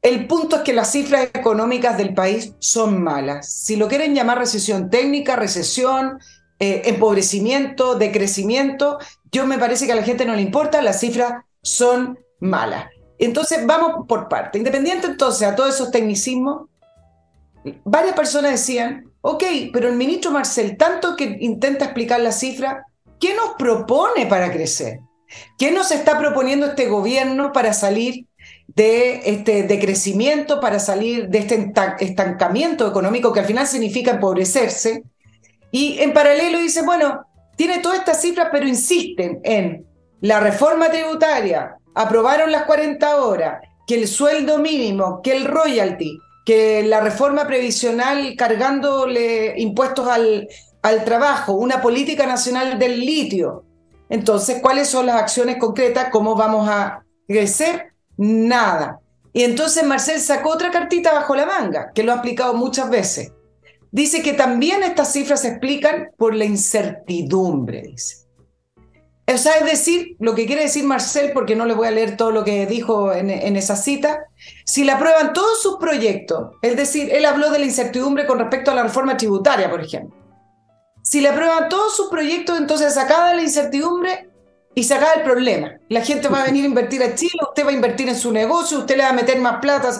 El 0.00 0.26
punto 0.26 0.56
es 0.56 0.62
que 0.62 0.72
las 0.72 0.90
cifras 0.90 1.28
económicas 1.34 1.98
del 1.98 2.14
país 2.14 2.54
son 2.58 3.02
malas. 3.02 3.52
Si 3.52 3.76
lo 3.76 3.88
quieren 3.88 4.14
llamar 4.14 4.38
recesión 4.38 4.88
técnica, 4.88 5.36
recesión, 5.36 6.18
eh, 6.58 6.82
empobrecimiento, 6.86 7.96
decrecimiento, 7.96 8.98
yo 9.30 9.46
me 9.46 9.58
parece 9.58 9.84
que 9.84 9.92
a 9.92 9.96
la 9.96 10.02
gente 10.02 10.24
no 10.24 10.34
le 10.34 10.40
importa, 10.40 10.80
las 10.80 11.00
cifras 11.00 11.44
son 11.62 12.18
malas. 12.38 12.86
Entonces, 13.20 13.64
vamos 13.66 14.06
por 14.08 14.28
parte. 14.28 14.58
Independiente 14.58 15.06
entonces 15.06 15.46
a 15.46 15.54
todos 15.54 15.74
esos 15.74 15.90
tecnicismos, 15.90 16.68
varias 17.84 18.14
personas 18.14 18.52
decían, 18.52 19.10
ok, 19.20 19.44
pero 19.72 19.88
el 19.88 19.96
ministro 19.96 20.30
Marcel, 20.30 20.76
tanto 20.76 21.16
que 21.16 21.36
intenta 21.40 21.84
explicar 21.84 22.20
la 22.20 22.32
cifra, 22.32 22.86
¿qué 23.20 23.34
nos 23.34 23.50
propone 23.58 24.26
para 24.26 24.50
crecer? 24.50 25.00
¿Qué 25.58 25.70
nos 25.70 25.90
está 25.90 26.18
proponiendo 26.18 26.66
este 26.66 26.86
gobierno 26.86 27.52
para 27.52 27.72
salir 27.72 28.26
de 28.68 29.20
este 29.26 29.64
decrecimiento, 29.64 30.58
para 30.58 30.78
salir 30.78 31.28
de 31.28 31.38
este 31.38 31.72
estancamiento 32.00 32.88
económico 32.88 33.32
que 33.32 33.40
al 33.40 33.46
final 33.46 33.66
significa 33.66 34.12
empobrecerse? 34.12 35.04
Y 35.70 36.00
en 36.00 36.12
paralelo 36.12 36.58
dice, 36.58 36.82
bueno, 36.82 37.26
tiene 37.56 37.78
todas 37.78 37.98
estas 37.98 38.20
cifras, 38.20 38.48
pero 38.50 38.66
insisten 38.66 39.40
en 39.44 39.86
la 40.20 40.40
reforma 40.40 40.90
tributaria, 40.90 41.76
aprobaron 41.94 42.52
las 42.52 42.64
40 42.64 43.16
horas, 43.16 43.62
que 43.86 43.94
el 43.96 44.08
sueldo 44.08 44.58
mínimo, 44.58 45.20
que 45.22 45.36
el 45.36 45.44
royalty, 45.44 46.18
que 46.44 46.82
la 46.82 47.00
reforma 47.00 47.46
previsional 47.46 48.34
cargándole 48.36 49.54
impuestos 49.58 50.08
al, 50.08 50.48
al 50.82 51.04
trabajo, 51.04 51.52
una 51.52 51.80
política 51.80 52.26
nacional 52.26 52.78
del 52.78 53.00
litio. 53.00 53.64
Entonces, 54.08 54.60
¿cuáles 54.60 54.88
son 54.88 55.06
las 55.06 55.16
acciones 55.16 55.56
concretas? 55.58 56.08
¿Cómo 56.10 56.34
vamos 56.34 56.68
a 56.68 57.04
crecer? 57.26 57.92
Nada. 58.16 59.00
Y 59.32 59.44
entonces 59.44 59.84
Marcel 59.84 60.20
sacó 60.20 60.50
otra 60.50 60.70
cartita 60.70 61.12
bajo 61.12 61.34
la 61.36 61.46
manga, 61.46 61.92
que 61.94 62.02
lo 62.02 62.12
ha 62.12 62.16
aplicado 62.16 62.54
muchas 62.54 62.90
veces. 62.90 63.32
Dice 63.92 64.22
que 64.22 64.32
también 64.32 64.82
estas 64.82 65.12
cifras 65.12 65.42
se 65.42 65.48
explican 65.48 66.10
por 66.16 66.34
la 66.34 66.44
incertidumbre, 66.44 67.82
dice. 67.82 68.19
O 69.32 69.38
sea, 69.38 69.58
es 69.58 69.64
decir, 69.64 70.16
lo 70.18 70.34
que 70.34 70.46
quiere 70.46 70.62
decir 70.62 70.84
Marcel, 70.84 71.32
porque 71.32 71.54
no 71.54 71.64
le 71.64 71.74
voy 71.74 71.86
a 71.86 71.90
leer 71.90 72.16
todo 72.16 72.30
lo 72.30 72.44
que 72.44 72.66
dijo 72.66 73.12
en, 73.12 73.56
esa 73.56 73.76
cita, 73.76 74.24
si 74.64 74.84
le 74.84 74.92
aprueban 74.92 75.32
todos 75.32 75.62
sus 75.62 75.76
proyectos, 75.76 76.56
es 76.62 76.76
decir, 76.76 77.10
él 77.12 77.24
habló 77.24 77.50
de 77.50 77.58
la 77.58 77.64
incertidumbre 77.66 78.26
con 78.26 78.38
respecto 78.38 78.70
a 78.70 78.74
la 78.74 78.82
reforma 78.82 79.16
tributaria, 79.16 79.70
por 79.70 79.80
ejemplo. 79.80 80.16
Si 81.02 81.20
le 81.20 81.28
aprueban 81.28 81.68
todos 81.68 81.96
sus 81.96 82.08
proyectos, 82.08 82.58
entonces 82.58 82.96
acaba 82.96 83.34
la 83.34 83.42
incertidumbre 83.42 84.30
y 84.74 84.84
se 84.84 84.94
acaba 84.94 85.14
el 85.14 85.22
problema. 85.22 85.78
La 85.88 86.02
gente 86.02 86.28
va 86.28 86.42
a 86.42 86.44
venir 86.46 86.64
a 86.64 86.68
invertir 86.68 87.02
a 87.02 87.14
Chile, 87.14 87.38
usted 87.48 87.64
va 87.64 87.70
a 87.70 87.74
invertir 87.74 88.08
en 88.08 88.16
su 88.16 88.32
negocio, 88.32 88.78
usted 88.78 88.96
le 88.96 89.02
va 89.02 89.10
a 89.10 89.14
meter 89.14 89.38
más 89.38 89.60
plata 89.60 89.90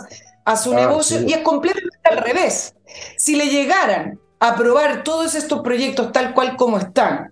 a 0.45 0.57
su 0.57 0.73
ah, 0.73 0.77
negocio 0.77 1.23
y 1.23 1.33
es 1.33 1.39
completamente 1.39 1.99
al 2.05 2.19
revés. 2.19 2.75
Si 3.17 3.37
le 3.37 3.49
llegaran 3.49 4.19
a 4.39 4.51
aprobar 4.51 5.05
todos 5.05 5.35
estos 5.35 5.61
proyectos 5.61 6.13
tal 6.13 6.35
cual 6.35 6.57
como 6.57 6.79
están, 6.79 7.31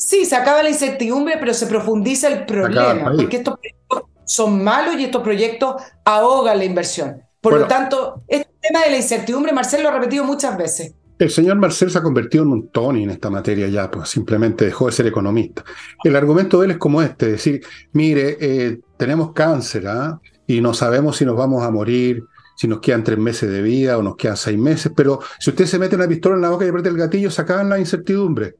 Sí, 0.00 0.24
se 0.24 0.34
acaba 0.34 0.62
la 0.62 0.70
incertidumbre, 0.70 1.36
pero 1.38 1.52
se 1.52 1.66
profundiza 1.66 2.28
el 2.28 2.46
problema, 2.46 3.12
porque 3.14 3.36
estos 3.36 3.58
proyectos 3.58 4.02
son 4.24 4.64
malos 4.64 4.98
y 4.98 5.04
estos 5.04 5.22
proyectos 5.22 5.74
ahogan 6.06 6.56
la 6.56 6.64
inversión. 6.64 7.20
Por 7.42 7.52
lo 7.52 7.66
tanto, 7.66 8.22
este 8.26 8.50
tema 8.62 8.82
de 8.84 8.92
la 8.92 8.96
incertidumbre, 8.96 9.52
Marcel 9.52 9.82
lo 9.82 9.90
ha 9.90 9.92
repetido 9.92 10.24
muchas 10.24 10.56
veces. 10.56 10.94
El 11.18 11.28
señor 11.28 11.58
Marcel 11.58 11.90
se 11.90 11.98
ha 11.98 12.02
convertido 12.02 12.44
en 12.44 12.50
un 12.50 12.68
Tony 12.70 13.02
en 13.02 13.10
esta 13.10 13.28
materia 13.28 13.68
ya, 13.68 13.90
pues 13.90 14.08
simplemente 14.08 14.64
dejó 14.64 14.86
de 14.86 14.92
ser 14.92 15.06
economista. 15.06 15.64
El 16.02 16.16
argumento 16.16 16.58
de 16.60 16.64
él 16.64 16.70
es 16.70 16.78
como 16.78 17.02
este, 17.02 17.32
decir, 17.32 17.60
mire, 17.92 18.38
eh, 18.40 18.80
tenemos 18.96 19.34
cáncer 19.34 19.86
¿ah? 19.86 20.18
y 20.46 20.62
no 20.62 20.72
sabemos 20.72 21.18
si 21.18 21.26
nos 21.26 21.36
vamos 21.36 21.62
a 21.62 21.70
morir, 21.70 22.24
si 22.56 22.66
nos 22.68 22.80
quedan 22.80 23.04
tres 23.04 23.18
meses 23.18 23.50
de 23.50 23.60
vida 23.60 23.98
o 23.98 24.02
nos 24.02 24.16
quedan 24.16 24.38
seis 24.38 24.58
meses, 24.58 24.92
pero 24.96 25.20
si 25.38 25.50
usted 25.50 25.66
se 25.66 25.78
mete 25.78 25.94
una 25.94 26.08
pistola 26.08 26.36
en 26.36 26.40
la 26.40 26.48
boca 26.48 26.64
y 26.64 26.68
aprieta 26.68 26.88
el 26.88 26.96
gatillo, 26.96 27.30
se 27.30 27.42
acaban 27.42 27.68
la 27.68 27.78
incertidumbre 27.78 28.54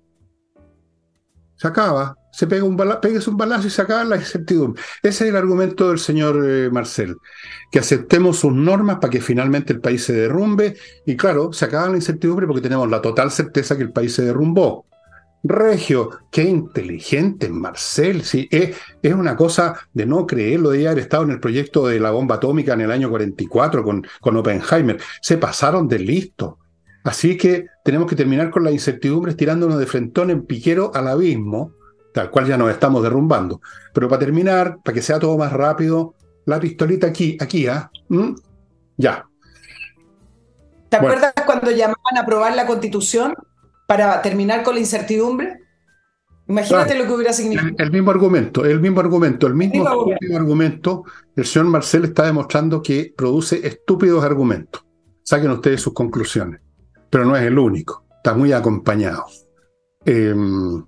se 1.61 1.69
acaba, 1.69 2.17
se 2.33 2.47
pega 2.47 2.65
un 2.65 2.75
balazo, 2.75 3.31
un 3.31 3.37
balazo 3.37 3.67
y 3.67 3.71
se 3.71 3.83
acaba 3.83 4.03
la 4.05 4.17
incertidumbre. 4.17 4.81
Ese 5.03 5.25
es 5.25 5.31
el 5.31 5.37
argumento 5.37 5.91
del 5.91 5.99
señor 5.99 6.43
eh, 6.43 6.71
Marcel, 6.71 7.17
que 7.71 7.81
aceptemos 7.81 8.39
sus 8.39 8.55
normas 8.55 8.97
para 8.99 9.11
que 9.11 9.21
finalmente 9.21 9.75
el 9.75 9.81
país 9.81 10.03
se 10.05 10.15
derrumbe 10.15 10.77
y 11.05 11.17
claro, 11.19 11.53
se 11.53 11.67
acaba 11.67 11.91
la 11.91 11.97
incertidumbre 11.97 12.47
porque 12.47 12.63
tenemos 12.63 12.89
la 12.89 13.03
total 13.03 13.31
certeza 13.31 13.77
que 13.77 13.83
el 13.83 13.93
país 13.93 14.15
se 14.15 14.23
derrumbó. 14.23 14.87
Regio, 15.43 16.09
qué 16.31 16.45
inteligente 16.45 17.51
Marcel, 17.51 18.23
sí, 18.25 18.49
es, 18.51 18.77
es 19.03 19.13
una 19.13 19.37
cosa 19.37 19.75
de 19.93 20.07
no 20.07 20.27
creerlo, 20.27 20.71
de 20.71 20.89
haber 20.89 21.01
estado 21.01 21.25
en 21.25 21.33
el 21.33 21.41
proyecto 21.41 21.87
de 21.87 22.01
la 22.01 22.11
bomba 22.11 22.37
atómica 22.37 22.73
en 22.73 22.81
el 22.81 22.91
año 22.91 23.11
44 23.11 23.85
con, 23.85 24.07
con 24.23 24.37
Oppenheimer, 24.39 24.99
se 25.21 25.37
pasaron 25.37 25.89
de 25.89 25.99
listo. 25.99 26.60
Así 27.05 27.37
que 27.37 27.67
tenemos 27.85 28.09
que 28.09 28.17
terminar 28.17 28.51
con 28.51 28.65
la 28.65 28.71
incertidumbre 28.71 29.35
tirándonos 29.35 29.79
de 29.79 29.87
frentón 29.87 30.31
en 30.31 30.45
piquero 30.45 30.91
al 30.95 31.09
abismo, 31.09 31.73
tal 32.13 32.31
cual 32.31 32.47
ya 32.47 32.59
nos 32.59 32.71
estamos 32.71 33.03
derrumbando. 33.03 33.61
Pero 33.95 34.09
para 34.09 34.21
terminar, 34.21 34.79
para 34.85 34.95
que 34.95 35.03
sea 35.03 35.19
todo 35.19 35.39
más 35.39 35.53
rápido, 35.53 36.15
la 36.45 36.61
pistolita 36.61 37.07
aquí, 37.07 37.39
aquí, 37.41 37.67
¿ah? 37.67 37.91
¿Mm? 38.09 38.35
Ya. 38.99 39.27
¿Te 40.91 40.97
acuerdas 40.97 41.33
cuando 41.47 41.71
llamaban 41.71 42.17
a 42.17 42.21
aprobar 42.21 42.55
la 42.55 42.67
constitución 42.67 43.35
para 43.87 44.21
terminar 44.21 44.63
con 44.63 44.75
la 44.75 44.81
incertidumbre? 44.81 45.59
Imagínate 46.49 46.99
lo 46.99 47.07
que 47.07 47.13
hubiera 47.13 47.33
significado. 47.33 47.77
El, 47.79 47.93
mismo 47.93 48.11
argumento, 48.11 48.65
el 48.65 48.81
mismo 48.81 48.99
argumento, 48.99 49.47
el 49.47 49.55
mismo, 49.55 49.87
argumento. 50.37 51.05
El 51.37 51.47
señor 51.47 51.69
Marcel 51.69 52.07
está 52.07 52.27
demostrando 52.27 52.83
que 52.83 53.15
produce 53.17 53.65
estúpidos 53.65 54.25
argumentos. 54.25 54.85
Saquen 55.23 55.53
ustedes 55.53 55.81
sus 55.81 55.95
conclusiones 55.95 56.61
pero 57.11 57.25
no 57.25 57.37
es 57.37 57.43
el 57.43 57.59
único, 57.59 58.05
está 58.17 58.35
muy 58.35 58.53
acompañado. 58.53 59.27
Em, 60.05 60.83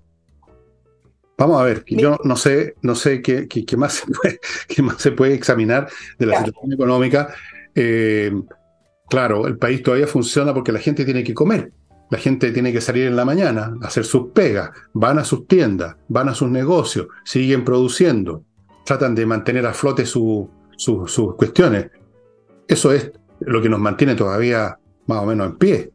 vamos 1.37 1.61
a 1.61 1.63
ver, 1.63 1.83
yo 1.87 2.17
no 2.23 2.35
sé, 2.35 2.75
no 2.81 2.95
sé 2.95 3.21
qué, 3.21 3.47
qué, 3.47 3.77
más, 3.77 3.93
se 4.05 4.05
puede, 4.07 4.39
qué 4.67 4.81
más 4.81 5.01
se 5.01 5.11
puede 5.11 5.33
examinar 5.33 5.89
de 6.17 6.25
la 6.25 6.39
situación 6.39 6.73
económica. 6.73 7.33
Em, 7.75 8.45
claro, 9.09 9.47
el 9.47 9.57
país 9.57 9.83
todavía 9.83 10.07
funciona 10.07 10.53
porque 10.53 10.71
la 10.71 10.79
gente 10.79 11.05
tiene 11.05 11.23
que 11.23 11.33
comer. 11.33 11.71
La 12.09 12.19
gente 12.19 12.51
tiene 12.51 12.71
que 12.71 12.81
salir 12.81 13.07
en 13.07 13.15
la 13.15 13.25
mañana, 13.25 13.75
hacer 13.81 14.05
sus 14.05 14.31
pegas, 14.33 14.69
van 14.93 15.17
a 15.17 15.23
sus 15.23 15.47
tiendas, 15.47 15.95
van 16.09 16.29
a 16.29 16.35
sus 16.35 16.49
negocios, 16.49 17.07
siguen 17.23 17.65
produciendo, 17.65 18.43
tratan 18.85 19.15
de 19.15 19.25
mantener 19.25 19.65
a 19.65 19.73
flote 19.73 20.05
sus 20.05 20.47
cuestiones. 21.35 21.89
Eso 22.67 22.91
es 22.91 23.11
lo 23.39 23.61
que 23.61 23.69
nos 23.69 23.79
mantiene 23.79 24.13
todavía 24.13 24.77
más 25.07 25.19
o 25.19 25.25
menos 25.25 25.47
en 25.47 25.57
pie. 25.57 25.92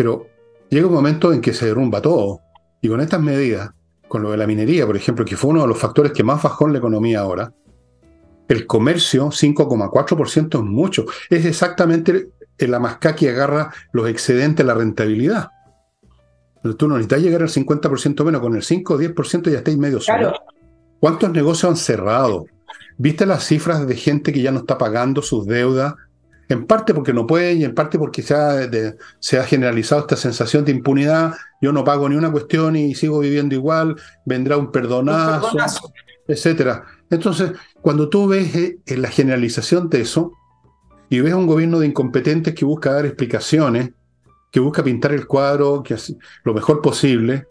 Pero 0.00 0.28
llega 0.70 0.86
un 0.86 0.94
momento 0.94 1.30
en 1.30 1.42
que 1.42 1.52
se 1.52 1.66
derrumba 1.66 2.00
todo. 2.00 2.40
Y 2.80 2.88
con 2.88 3.02
estas 3.02 3.20
medidas, 3.20 3.70
con 4.08 4.22
lo 4.22 4.30
de 4.30 4.38
la 4.38 4.46
minería, 4.46 4.86
por 4.86 4.96
ejemplo, 4.96 5.26
que 5.26 5.36
fue 5.36 5.50
uno 5.50 5.60
de 5.60 5.68
los 5.68 5.76
factores 5.76 6.12
que 6.12 6.24
más 6.24 6.42
bajó 6.42 6.66
en 6.66 6.72
la 6.72 6.78
economía 6.78 7.20
ahora, 7.20 7.52
el 8.48 8.66
comercio, 8.66 9.26
5,4% 9.26 10.58
es 10.58 10.64
mucho. 10.64 11.04
Es 11.28 11.44
exactamente 11.44 12.30
la 12.56 12.78
masca 12.78 13.14
que 13.14 13.28
agarra 13.28 13.74
los 13.92 14.08
excedentes 14.08 14.64
de 14.64 14.72
la 14.72 14.72
rentabilidad. 14.72 15.50
Pero 16.62 16.76
tú 16.76 16.88
no 16.88 16.94
necesitas 16.94 17.20
llegar 17.20 17.42
al 17.42 17.50
50% 17.50 18.24
menos, 18.24 18.40
con 18.40 18.56
el 18.56 18.62
5 18.62 18.94
o 18.94 18.98
10% 18.98 19.50
ya 19.50 19.58
estáis 19.58 19.76
medio 19.76 20.00
solo. 20.00 20.32
¿Cuántos 20.98 21.30
negocios 21.30 21.72
han 21.72 21.76
cerrado? 21.76 22.46
¿Viste 22.96 23.26
las 23.26 23.44
cifras 23.44 23.86
de 23.86 23.96
gente 23.96 24.32
que 24.32 24.40
ya 24.40 24.50
no 24.50 24.60
está 24.60 24.78
pagando 24.78 25.20
sus 25.20 25.44
deudas 25.44 25.92
en 26.50 26.66
parte 26.66 26.92
porque 26.92 27.12
no 27.12 27.28
pueden 27.28 27.60
y 27.60 27.64
en 27.64 27.74
parte 27.74 27.96
porque 27.96 28.22
se 28.22 28.34
ha, 28.34 28.68
se 29.20 29.38
ha, 29.38 29.44
generalizado 29.44 30.00
esta 30.02 30.16
sensación 30.16 30.64
de 30.64 30.72
impunidad. 30.72 31.34
Yo 31.60 31.72
no 31.72 31.84
pago 31.84 32.08
ni 32.08 32.16
una 32.16 32.32
cuestión 32.32 32.74
y 32.74 32.96
sigo 32.96 33.20
viviendo 33.20 33.54
igual, 33.54 33.94
vendrá 34.24 34.56
un 34.56 34.72
perdonazo, 34.72 35.92
etcétera. 36.26 36.84
Entonces, 37.08 37.52
cuando 37.80 38.08
tú 38.08 38.26
ves 38.26 38.54
eh, 38.56 38.78
la 38.96 39.08
generalización 39.08 39.88
de 39.88 40.00
eso 40.00 40.32
y 41.08 41.20
ves 41.20 41.34
un 41.34 41.46
gobierno 41.46 41.78
de 41.78 41.86
incompetentes 41.86 42.52
que 42.52 42.64
busca 42.64 42.92
dar 42.92 43.06
explicaciones, 43.06 43.92
que 44.50 44.58
busca 44.58 44.82
pintar 44.82 45.12
el 45.12 45.28
cuadro 45.28 45.84
que 45.84 45.96
lo 46.42 46.52
mejor 46.52 46.82
posible 46.82 47.46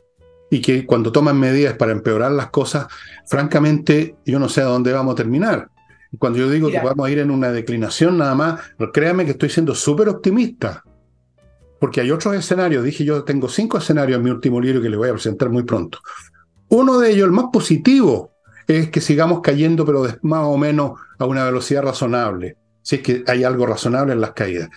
y 0.52 0.60
que 0.60 0.86
cuando 0.86 1.14
toman 1.14 1.40
medidas 1.40 1.76
para 1.76 1.94
empeorar 1.94 2.34
las 2.34 2.50
cosas, 2.50 2.88
francamente 3.28 4.18
yo 4.26 4.40
no 4.40 4.50
sé 4.50 4.60
a 4.60 4.66
dónde 4.66 4.92
vamos 4.92 5.14
a 5.14 5.16
terminar. 5.16 5.70
Cuando 6.18 6.40
yo 6.40 6.50
digo 6.50 6.70
que 6.70 6.80
vamos 6.80 7.08
a 7.08 7.12
ir 7.12 7.20
en 7.20 7.30
una 7.30 7.52
declinación 7.52 8.18
nada 8.18 8.34
más, 8.34 8.62
créame 8.94 9.26
que 9.26 9.32
estoy 9.32 9.50
siendo 9.50 9.76
súper 9.76 10.10
optimista. 10.10 10.84
Porque 11.80 12.02
hay 12.02 12.12
otros 12.12 12.36
escenarios. 12.36 12.84
Dije 12.84 13.06
yo 13.06 13.24
tengo 13.24 13.48
cinco 13.48 13.78
escenarios 13.78 14.18
en 14.18 14.24
mi 14.24 14.32
último 14.32 14.60
libro 14.60 14.82
que 14.82 14.90
le 14.90 14.98
voy 14.98 15.10
a 15.10 15.14
presentar 15.14 15.50
muy 15.50 15.64
pronto. 15.64 16.00
Uno 16.70 17.00
de 17.00 17.12
ellos, 17.12 17.26
el 17.26 17.32
más 17.32 17.46
positivo, 17.54 18.32
es 18.68 18.90
que 18.90 19.02
sigamos 19.02 19.42
cayendo, 19.42 19.86
pero 19.86 20.06
más 20.22 20.46
o 20.46 20.58
menos 20.58 21.00
a 21.18 21.26
una 21.26 21.46
velocidad 21.46 21.84
razonable. 21.84 22.58
Si 22.82 22.98
es 22.98 23.02
que 23.02 23.24
hay 23.28 23.44
algo 23.44 23.66
razonable 23.66 24.14
en 24.14 24.22
las 24.22 24.32
caídas. 24.34 24.70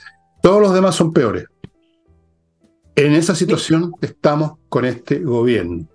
Todos 0.42 0.60
los 0.60 0.74
demás 0.74 0.94
son 0.94 1.12
peores. 1.12 1.46
En 2.94 3.12
esa 3.12 3.34
situación 3.34 3.92
estamos 4.00 4.58
con 4.68 4.84
este 4.84 5.18
gobierno. 5.18 5.86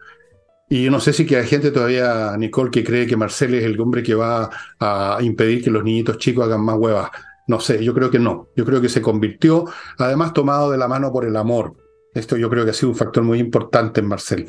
Y 0.69 0.83
yo 0.83 0.91
no 0.91 0.99
sé 0.99 1.13
si 1.13 1.25
que 1.25 1.37
hay 1.37 1.47
gente 1.47 1.71
todavía, 1.71 2.35
Nicole, 2.37 2.71
que 2.71 2.83
cree 2.83 3.07
que 3.07 3.15
Marcel 3.15 3.53
es 3.53 3.63
el 3.63 3.79
hombre 3.79 4.03
que 4.03 4.15
va 4.15 4.49
a 4.79 5.17
impedir 5.21 5.63
que 5.63 5.69
los 5.69 5.83
niñitos 5.83 6.17
chicos 6.17 6.45
hagan 6.45 6.61
más 6.61 6.77
huevas. 6.77 7.09
No 7.47 7.61
sé, 7.61 7.81
yo 7.83 7.93
creo 7.93 8.11
que 8.11 8.19
no. 8.19 8.49
Yo 8.55 8.65
creo 8.65 8.81
que 8.81 8.89
se 8.89 9.01
convirtió, 9.01 9.65
además 9.97 10.33
tomado 10.33 10.69
de 10.69 10.77
la 10.77 10.89
mano 10.89 11.11
por 11.13 11.25
el 11.25 11.37
amor. 11.37 11.75
Esto 12.13 12.35
yo 12.35 12.49
creo 12.49 12.65
que 12.65 12.71
ha 12.71 12.73
sido 12.73 12.89
un 12.89 12.95
factor 12.97 13.23
muy 13.23 13.39
importante 13.39 14.01
en 14.01 14.07
Marcel. 14.07 14.47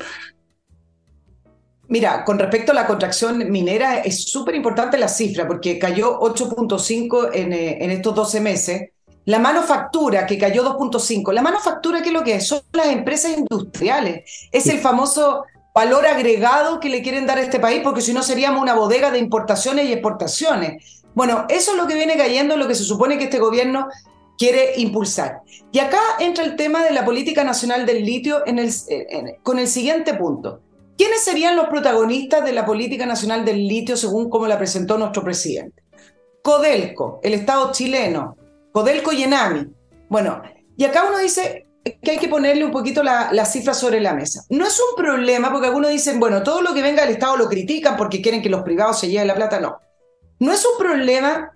Mira, 1.87 2.25
con 2.25 2.37
respecto 2.37 2.73
a 2.73 2.75
la 2.75 2.85
contracción 2.85 3.49
minera, 3.49 3.99
es 3.99 4.25
súper 4.25 4.55
importante 4.55 4.97
la 4.97 5.07
cifra, 5.07 5.47
porque 5.47 5.79
cayó 5.79 6.19
8.5 6.19 7.29
en, 7.33 7.53
eh, 7.53 7.83
en 7.83 7.91
estos 7.91 8.13
12 8.13 8.41
meses. 8.41 8.89
La 9.25 9.39
manufactura, 9.39 10.25
que 10.25 10.37
cayó 10.37 10.63
2.5. 10.63 11.31
La 11.31 11.41
manufactura, 11.41 12.01
¿qué 12.01 12.09
es 12.09 12.13
lo 12.13 12.23
que 12.23 12.35
es? 12.35 12.47
Son 12.47 12.61
las 12.73 12.87
empresas 12.87 13.37
industriales. 13.37 14.49
Es 14.51 14.67
el 14.67 14.79
famoso 14.79 15.45
valor 15.79 16.05
agregado 16.05 16.81
que 16.81 16.89
le 16.89 17.01
quieren 17.01 17.25
dar 17.25 17.37
a 17.37 17.41
este 17.41 17.57
país, 17.57 17.79
porque 17.81 18.01
si 18.01 18.11
no 18.11 18.21
seríamos 18.21 18.61
una 18.61 18.73
bodega 18.73 19.11
de 19.11 19.19
importaciones 19.19 19.85
y 19.85 19.93
exportaciones. 19.93 21.03
Bueno, 21.15 21.45
eso 21.47 21.71
es 21.71 21.77
lo 21.77 21.87
que 21.87 21.95
viene 21.95 22.17
cayendo, 22.17 22.57
lo 22.57 22.67
que 22.67 22.75
se 22.75 22.83
supone 22.83 23.17
que 23.17 23.25
este 23.25 23.39
gobierno 23.39 23.87
quiere 24.37 24.73
impulsar. 24.75 25.39
Y 25.71 25.79
acá 25.79 26.01
entra 26.19 26.43
el 26.43 26.57
tema 26.57 26.83
de 26.83 26.91
la 26.91 27.05
política 27.05 27.45
nacional 27.45 27.85
del 27.85 28.03
litio 28.05 28.43
con 29.43 29.57
el 29.59 29.67
siguiente 29.67 30.15
punto. 30.15 30.59
¿Quiénes 30.97 31.23
serían 31.23 31.55
los 31.55 31.67
protagonistas 31.67 32.43
de 32.43 32.51
la 32.51 32.65
política 32.65 33.05
nacional 33.05 33.45
del 33.45 33.65
litio 33.65 33.95
según 33.95 34.29
como 34.29 34.47
la 34.47 34.57
presentó 34.57 34.97
nuestro 34.97 35.23
presidente? 35.23 35.81
Codelco, 36.43 37.21
el 37.23 37.35
Estado 37.35 37.71
chileno, 37.71 38.35
Codelco 38.73 39.13
y 39.13 39.23
Enami. 39.23 39.65
Bueno, 40.09 40.41
y 40.75 40.83
acá 40.83 41.05
uno 41.07 41.19
dice, 41.19 41.68
que 41.83 42.11
hay 42.11 42.17
que 42.17 42.27
ponerle 42.27 42.65
un 42.65 42.71
poquito 42.71 43.03
la, 43.03 43.31
la, 43.31 43.45
cifra 43.45 43.73
sobre 43.73 43.99
la 43.99 44.13
mesa. 44.13 44.43
No 44.49 44.65
es 44.65 44.79
un 44.79 45.01
problema 45.01 45.51
porque 45.51 45.67
algunos 45.67 45.91
dicen, 45.91 46.19
bueno, 46.19 46.43
todo 46.43 46.61
lo 46.61 46.73
que 46.73 46.81
venga 46.81 47.03
del 47.03 47.13
Estado 47.13 47.37
lo 47.37 47.47
critican 47.47 47.97
porque 47.97 48.21
quieren 48.21 48.41
que 48.41 48.49
los 48.49 48.63
privados 48.63 48.99
se 48.99 49.09
lleven 49.09 49.27
la 49.27 49.35
plata. 49.35 49.59
No. 49.59 49.79
No 50.39 50.51
es 50.51 50.65
un 50.65 50.77
problema 50.77 51.51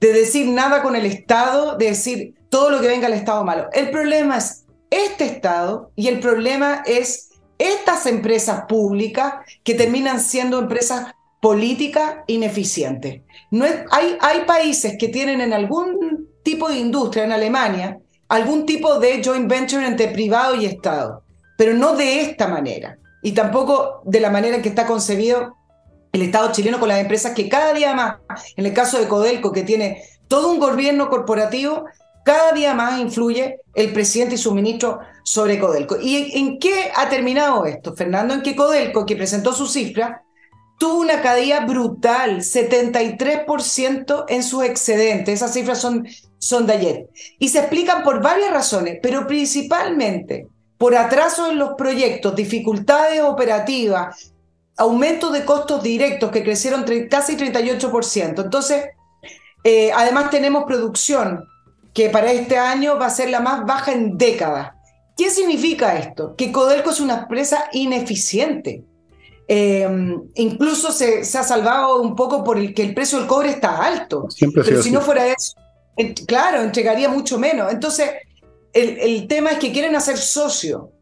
de 0.00 0.12
decir 0.12 0.48
nada 0.48 0.82
con 0.82 0.96
el 0.96 1.06
Estado, 1.06 1.76
de 1.76 1.86
decir 1.86 2.34
todo 2.48 2.70
lo 2.70 2.80
que 2.80 2.88
venga 2.88 3.08
del 3.08 3.18
Estado 3.18 3.44
malo. 3.44 3.68
El 3.72 3.90
problema 3.90 4.38
es 4.38 4.64
este 4.90 5.24
Estado 5.24 5.90
y 5.96 6.08
el 6.08 6.20
problema 6.20 6.82
es 6.86 7.30
estas 7.58 8.06
empresas 8.06 8.64
públicas 8.68 9.34
que 9.64 9.74
terminan 9.74 10.20
siendo 10.20 10.58
empresas 10.58 11.12
políticas 11.40 12.18
ineficientes. 12.26 13.22
No 13.50 13.64
hay, 13.90 14.16
hay 14.20 14.40
países 14.46 14.96
que 14.98 15.08
tienen 15.08 15.40
en 15.40 15.52
algún 15.52 16.28
tipo 16.42 16.68
de 16.68 16.78
industria, 16.78 17.24
en 17.24 17.32
Alemania, 17.32 17.98
algún 18.28 18.66
tipo 18.66 18.98
de 18.98 19.22
joint 19.24 19.48
venture 19.48 19.86
entre 19.86 20.08
privado 20.08 20.54
y 20.54 20.66
Estado, 20.66 21.22
pero 21.56 21.74
no 21.74 21.96
de 21.96 22.20
esta 22.20 22.48
manera 22.48 22.98
y 23.22 23.32
tampoco 23.32 24.02
de 24.04 24.20
la 24.20 24.30
manera 24.30 24.56
en 24.56 24.62
que 24.62 24.68
está 24.68 24.86
concebido 24.86 25.56
el 26.12 26.22
Estado 26.22 26.52
chileno 26.52 26.78
con 26.78 26.88
las 26.88 27.00
empresas 27.00 27.34
que 27.34 27.48
cada 27.48 27.72
día 27.72 27.94
más, 27.94 28.16
en 28.56 28.66
el 28.66 28.72
caso 28.72 28.98
de 28.98 29.08
Codelco, 29.08 29.52
que 29.52 29.62
tiene 29.62 30.02
todo 30.26 30.50
un 30.50 30.58
gobierno 30.58 31.08
corporativo, 31.08 31.84
cada 32.24 32.52
día 32.52 32.74
más 32.74 33.00
influye 33.00 33.60
el 33.74 33.92
presidente 33.92 34.34
y 34.34 34.38
su 34.38 34.54
ministro 34.54 35.00
sobre 35.22 35.58
Codelco. 35.58 35.98
¿Y 36.00 36.38
en 36.38 36.58
qué 36.58 36.90
ha 36.94 37.08
terminado 37.08 37.64
esto, 37.66 37.94
Fernando? 37.94 38.34
En 38.34 38.42
que 38.42 38.56
Codelco, 38.56 39.06
que 39.06 39.16
presentó 39.16 39.52
su 39.52 39.66
cifra, 39.66 40.22
tuvo 40.78 41.00
una 41.00 41.20
caída 41.20 41.66
brutal, 41.66 42.38
73% 42.38 44.24
en 44.28 44.42
sus 44.42 44.64
excedentes. 44.64 45.34
Esas 45.34 45.52
cifras 45.52 45.80
son 45.80 46.06
son 46.38 46.66
de 46.66 46.72
ayer. 46.74 47.08
Y 47.38 47.48
se 47.48 47.58
explican 47.58 48.02
por 48.02 48.22
varias 48.22 48.50
razones, 48.50 48.98
pero 49.02 49.26
principalmente 49.26 50.46
por 50.78 50.94
atraso 50.94 51.50
en 51.50 51.58
los 51.58 51.70
proyectos, 51.76 52.36
dificultades 52.36 53.20
operativas, 53.22 54.32
aumento 54.76 55.30
de 55.30 55.44
costos 55.44 55.82
directos 55.82 56.30
que 56.30 56.44
crecieron 56.44 56.84
casi 57.10 57.36
38%. 57.36 58.44
Entonces, 58.44 58.84
eh, 59.64 59.90
además 59.92 60.30
tenemos 60.30 60.64
producción 60.64 61.44
que 61.92 62.10
para 62.10 62.30
este 62.30 62.58
año 62.58 62.96
va 62.96 63.06
a 63.06 63.10
ser 63.10 63.28
la 63.30 63.40
más 63.40 63.66
baja 63.66 63.90
en 63.90 64.16
décadas. 64.16 64.70
¿Qué 65.16 65.30
significa 65.30 65.98
esto? 65.98 66.36
Que 66.36 66.52
Codelco 66.52 66.90
es 66.90 67.00
una 67.00 67.22
empresa 67.22 67.64
ineficiente. 67.72 68.84
Eh, 69.50 69.88
incluso 70.34 70.92
se, 70.92 71.24
se, 71.24 71.38
ha 71.38 71.42
salvado 71.42 72.02
un 72.02 72.14
poco 72.14 72.44
por 72.44 72.58
el 72.58 72.74
que 72.74 72.82
el 72.82 72.94
precio 72.94 73.18
del 73.18 73.26
cobre 73.26 73.48
está 73.48 73.78
alto. 73.78 74.26
Siempre 74.30 74.62
Pero 74.62 74.82
si 74.82 74.90
no 74.90 75.00
fuera 75.00 75.26
eso, 75.26 75.54
Claro, 76.26 76.62
entregaría 76.62 77.08
mucho 77.08 77.38
menos. 77.38 77.72
Entonces, 77.72 78.10
el, 78.72 79.26
tema 79.26 79.52
es 79.52 79.58
que 79.58 79.72
quieren 79.72 79.96
hacer 79.96 80.16
socio 80.16 80.92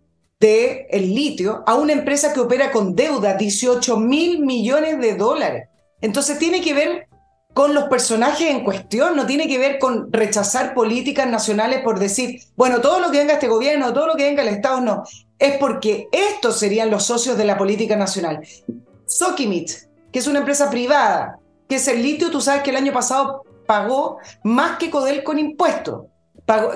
del 0.40 0.86
el 0.90 1.14
litio 1.14 1.62
a 1.66 1.74
una 1.74 1.92
empresa 1.92 2.32
que 2.32 2.40
opera 2.40 2.70
con 2.70 2.94
deuda, 2.94 3.34
18 3.34 3.98
mil 3.98 4.40
millones 4.40 4.98
de 5.00 5.14
dólares. 5.14 5.68
Entonces 6.00 6.38
tiene 6.38 6.60
que 6.60 6.74
ver 6.74 7.08
con 7.52 7.74
los 7.74 7.84
personajes 7.84 8.50
en 8.50 8.64
cuestión, 8.64 9.16
no 9.16 9.26
tiene 9.26 9.48
que 9.48 9.58
ver 9.58 9.78
con 9.78 10.12
rechazar 10.12 10.74
políticas 10.74 11.26
nacionales 11.28 11.80
por 11.82 11.98
decir, 11.98 12.40
bueno, 12.54 12.80
todo 12.80 13.00
lo 13.00 13.10
que 13.10 13.18
venga 13.18 13.34
este 13.34 13.48
gobierno, 13.48 13.94
todo 13.94 14.06
lo 14.06 14.14
que 14.14 14.24
venga 14.24 14.42
el 14.42 14.48
Estado, 14.48 14.80
no. 14.80 15.04
Es 15.38 15.58
porque 15.58 16.08
estos 16.12 16.58
serían 16.58 16.90
los 16.90 17.04
socios 17.04 17.36
de 17.36 17.44
la 17.44 17.58
política 17.58 17.96
nacional. 17.96 18.40
Sokimit, 19.06 19.70
que 20.12 20.18
es 20.18 20.26
una 20.26 20.40
empresa 20.40 20.70
privada, 20.70 21.38
que 21.68 21.76
es 21.76 21.88
el 21.88 22.02
litio, 22.02 22.30
tú 22.30 22.40
sabes 22.40 22.62
que 22.62 22.70
el 22.70 22.76
año 22.76 22.92
pasado 22.92 23.42
pagó 23.66 24.18
más 24.44 24.78
que 24.78 24.90
Codel 24.90 25.22
con 25.22 25.38
impuestos. 25.38 26.06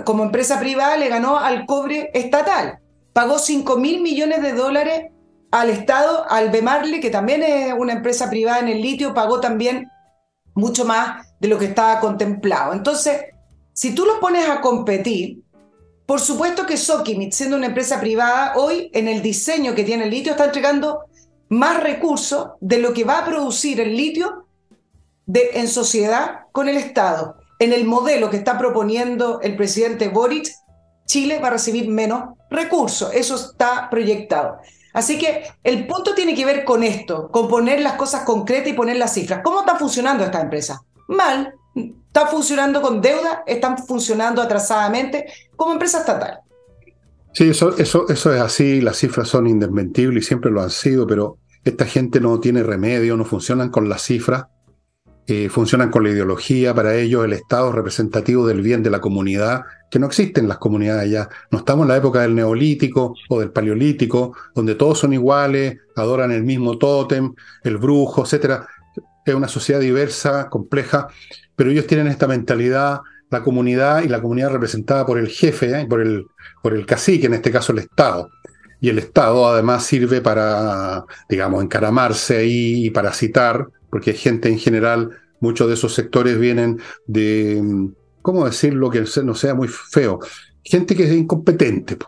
como 0.04 0.24
empresa 0.24 0.58
privada 0.58 0.96
le 0.96 1.08
ganó 1.08 1.38
al 1.38 1.64
cobre 1.64 2.10
estatal. 2.12 2.80
Pagó 3.12 3.38
5 3.38 3.76
mil 3.76 4.00
millones 4.02 4.42
de 4.42 4.52
dólares 4.52 5.12
al 5.50 5.70
Estado, 5.70 6.26
al 6.28 6.50
Bemarle, 6.50 7.00
que 7.00 7.10
también 7.10 7.42
es 7.42 7.72
una 7.76 7.92
empresa 7.92 8.28
privada 8.28 8.60
en 8.60 8.68
el 8.68 8.80
litio, 8.80 9.14
pagó 9.14 9.40
también 9.40 9.88
mucho 10.54 10.84
más 10.84 11.26
de 11.40 11.48
lo 11.48 11.58
que 11.58 11.66
estaba 11.66 12.00
contemplado. 12.00 12.72
Entonces, 12.72 13.22
si 13.72 13.94
tú 13.94 14.04
los 14.04 14.18
pones 14.18 14.48
a 14.48 14.60
competir, 14.60 15.39
por 16.10 16.20
supuesto 16.20 16.66
que 16.66 16.76
Sokimit, 16.76 17.32
siendo 17.32 17.56
una 17.56 17.68
empresa 17.68 18.00
privada, 18.00 18.54
hoy 18.56 18.90
en 18.94 19.06
el 19.06 19.22
diseño 19.22 19.76
que 19.76 19.84
tiene 19.84 20.06
el 20.06 20.10
litio 20.10 20.32
está 20.32 20.46
entregando 20.46 21.04
más 21.50 21.80
recursos 21.80 22.48
de 22.60 22.80
lo 22.80 22.92
que 22.92 23.04
va 23.04 23.20
a 23.20 23.24
producir 23.24 23.80
el 23.80 23.96
litio 23.96 24.48
en 25.32 25.68
sociedad 25.68 26.46
con 26.50 26.68
el 26.68 26.78
Estado. 26.78 27.36
En 27.60 27.72
el 27.72 27.84
modelo 27.84 28.28
que 28.28 28.38
está 28.38 28.58
proponiendo 28.58 29.40
el 29.40 29.54
presidente 29.54 30.08
Boric, 30.08 30.48
Chile 31.06 31.38
va 31.38 31.46
a 31.46 31.52
recibir 31.52 31.88
menos 31.88 32.36
recursos. 32.50 33.14
Eso 33.14 33.36
está 33.36 33.88
proyectado. 33.88 34.58
Así 34.92 35.16
que 35.16 35.44
el 35.62 35.86
punto 35.86 36.16
tiene 36.16 36.34
que 36.34 36.44
ver 36.44 36.64
con 36.64 36.82
esto, 36.82 37.30
con 37.30 37.46
poner 37.46 37.82
las 37.82 37.92
cosas 37.92 38.24
concretas 38.24 38.72
y 38.72 38.72
poner 38.72 38.96
las 38.96 39.14
cifras. 39.14 39.42
¿Cómo 39.44 39.60
está 39.60 39.76
funcionando 39.76 40.24
esta 40.24 40.40
empresa? 40.40 40.82
Mal. 41.06 41.54
Está 42.06 42.26
funcionando 42.26 42.82
con 42.82 43.00
deuda, 43.00 43.44
están 43.46 43.78
funcionando 43.78 44.42
atrasadamente 44.42 45.26
como 45.54 45.72
empresa 45.72 46.00
estatal. 46.00 46.40
Sí, 47.32 47.50
eso, 47.50 47.76
eso, 47.76 48.08
eso 48.08 48.34
es 48.34 48.40
así, 48.40 48.80
las 48.80 48.96
cifras 48.96 49.28
son 49.28 49.46
indesmentibles 49.46 50.24
y 50.24 50.26
siempre 50.26 50.50
lo 50.50 50.60
han 50.60 50.70
sido, 50.70 51.06
pero 51.06 51.38
esta 51.64 51.84
gente 51.84 52.20
no 52.20 52.40
tiene 52.40 52.62
remedio, 52.64 53.16
no 53.16 53.24
funcionan 53.24 53.70
con 53.70 53.88
las 53.88 54.02
cifras 54.02 54.46
funcionan 55.48 55.90
con 55.90 56.02
la 56.02 56.10
ideología, 56.10 56.74
para 56.74 56.94
ellos 56.96 57.24
el 57.24 57.32
Estado 57.32 57.70
representativo 57.72 58.46
del 58.46 58.62
bien 58.62 58.82
de 58.82 58.90
la 58.90 59.00
comunidad, 59.00 59.62
que 59.90 59.98
no 59.98 60.06
existen 60.06 60.48
las 60.48 60.58
comunidades 60.58 61.10
ya. 61.10 61.28
No 61.50 61.58
estamos 61.58 61.84
en 61.84 61.88
la 61.88 61.96
época 61.96 62.22
del 62.22 62.34
neolítico 62.34 63.14
o 63.28 63.40
del 63.40 63.52
paleolítico, 63.52 64.34
donde 64.54 64.74
todos 64.74 64.98
son 64.98 65.12
iguales, 65.12 65.78
adoran 65.96 66.32
el 66.32 66.42
mismo 66.42 66.78
tótem, 66.78 67.32
el 67.62 67.78
brujo, 67.78 68.24
etc. 68.24 68.62
Es 69.24 69.34
una 69.34 69.48
sociedad 69.48 69.80
diversa, 69.80 70.48
compleja, 70.48 71.08
pero 71.60 71.72
ellos 71.72 71.86
tienen 71.86 72.06
esta 72.06 72.26
mentalidad, 72.26 73.02
la 73.28 73.42
comunidad 73.42 74.02
y 74.02 74.08
la 74.08 74.22
comunidad 74.22 74.48
representada 74.48 75.04
por 75.04 75.18
el 75.18 75.28
jefe, 75.28 75.78
¿eh? 75.78 75.86
por, 75.86 76.00
el, 76.00 76.24
por 76.62 76.72
el 76.72 76.86
cacique, 76.86 77.26
en 77.26 77.34
este 77.34 77.50
caso 77.50 77.72
el 77.72 77.80
Estado. 77.80 78.30
Y 78.80 78.88
el 78.88 78.98
Estado 78.98 79.46
además 79.46 79.84
sirve 79.84 80.22
para, 80.22 81.04
digamos, 81.28 81.62
encaramarse 81.62 82.46
y 82.46 82.88
parasitar 82.88 83.66
porque 83.90 84.12
hay 84.12 84.16
gente 84.16 84.48
en 84.48 84.58
general, 84.58 85.10
muchos 85.40 85.68
de 85.68 85.74
esos 85.74 85.92
sectores 85.92 86.38
vienen 86.38 86.80
de, 87.06 87.62
¿cómo 88.22 88.46
decirlo 88.46 88.88
que 88.88 89.04
no 89.22 89.34
sea 89.34 89.54
muy 89.54 89.68
feo? 89.68 90.18
Gente 90.64 90.96
que 90.96 91.04
es 91.04 91.12
incompetente, 91.12 91.98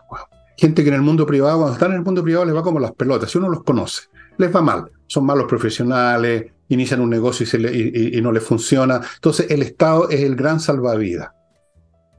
gente 0.57 0.81
que 0.81 0.89
en 0.89 0.95
el 0.95 1.03
mundo 1.03 1.27
privado, 1.27 1.57
cuando 1.59 1.73
están 1.73 1.91
en 1.91 1.97
el 1.97 2.03
mundo 2.03 2.23
privado 2.23 2.45
les 2.45 2.55
va 2.55 2.63
como 2.63 2.79
las 2.79 2.93
pelotas, 2.93 3.29
si 3.29 3.37
uno 3.37 3.49
los 3.49 3.61
conoce, 3.63 4.07
les 4.39 4.55
va 4.55 4.63
mal, 4.63 4.89
son 5.05 5.27
malos 5.27 5.45
profesionales, 5.45 6.52
inician 6.69 7.01
un 7.01 7.09
negocio 7.09 7.45
y, 7.59 8.17
y 8.17 8.21
no 8.21 8.31
les 8.31 8.43
funciona. 8.43 9.01
Entonces 9.15 9.47
el 9.49 9.61
Estado 9.61 10.09
es 10.09 10.21
el 10.21 10.35
gran 10.35 10.59
salvavidas. 10.59 11.29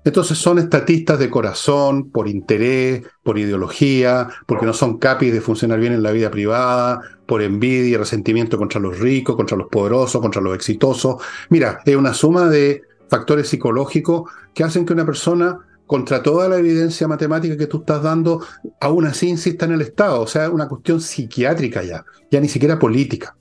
Entonces 0.04 0.36
son 0.36 0.58
estatistas 0.58 1.18
de 1.18 1.30
corazón, 1.30 2.10
por 2.10 2.28
interés, 2.28 3.02
por 3.22 3.38
ideología, 3.38 4.28
porque 4.46 4.66
no 4.66 4.74
son 4.74 4.98
capis 4.98 5.32
de 5.32 5.40
funcionar 5.40 5.80
bien 5.80 5.94
en 5.94 6.02
la 6.02 6.12
vida 6.12 6.30
privada, 6.30 7.00
por 7.26 7.40
envidia 7.40 7.94
y 7.94 7.96
resentimiento 7.96 8.58
contra 8.58 8.80
los 8.80 8.98
ricos, 8.98 9.34
contra 9.34 9.56
los 9.56 9.68
poderosos, 9.68 10.20
contra 10.20 10.42
los 10.42 10.54
exitosos. 10.54 11.16
Mira, 11.48 11.80
es 11.86 11.96
una 11.96 12.12
suma 12.12 12.48
de 12.48 12.82
factores 13.08 13.48
psicológicos 13.48 14.30
que 14.54 14.62
hacen 14.62 14.84
que 14.84 14.92
una 14.92 15.06
persona, 15.06 15.58
contra 15.86 16.22
toda 16.22 16.48
la 16.50 16.58
evidencia 16.58 17.08
matemática 17.08 17.56
que 17.56 17.66
tú 17.66 17.78
estás 17.78 18.02
dando, 18.02 18.44
aún 18.80 19.06
así 19.06 19.28
insista 19.28 19.64
en 19.64 19.72
el 19.72 19.80
Estado. 19.80 20.20
O 20.20 20.26
sea, 20.26 20.44
es 20.44 20.50
una 20.50 20.68
cuestión 20.68 21.00
psiquiátrica 21.00 21.82
ya, 21.82 22.04
ya 22.30 22.40
ni 22.40 22.48
siquiera 22.48 22.78
política. 22.78 23.36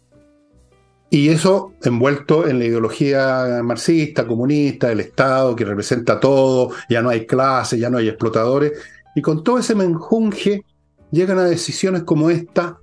Y 1.14 1.30
eso 1.30 1.74
envuelto 1.84 2.48
en 2.48 2.58
la 2.58 2.66
ideología 2.66 3.62
marxista, 3.64 4.26
comunista, 4.26 4.92
el 4.92 5.00
Estado 5.00 5.56
que 5.56 5.64
representa 5.64 6.20
todo, 6.20 6.72
ya 6.90 7.04
no 7.04 7.10
hay 7.10 7.28
clases, 7.28 7.80
ya 7.80 7.92
no 7.92 8.00
hay 8.00 8.08
explotadores. 8.08 8.72
Y 9.14 9.22
con 9.22 9.44
todo 9.44 9.60
ese 9.60 9.76
menjunje 9.76 10.66
llegan 11.12 11.38
a 11.38 11.44
decisiones 11.44 12.02
como 12.02 12.32
esta, 12.32 12.80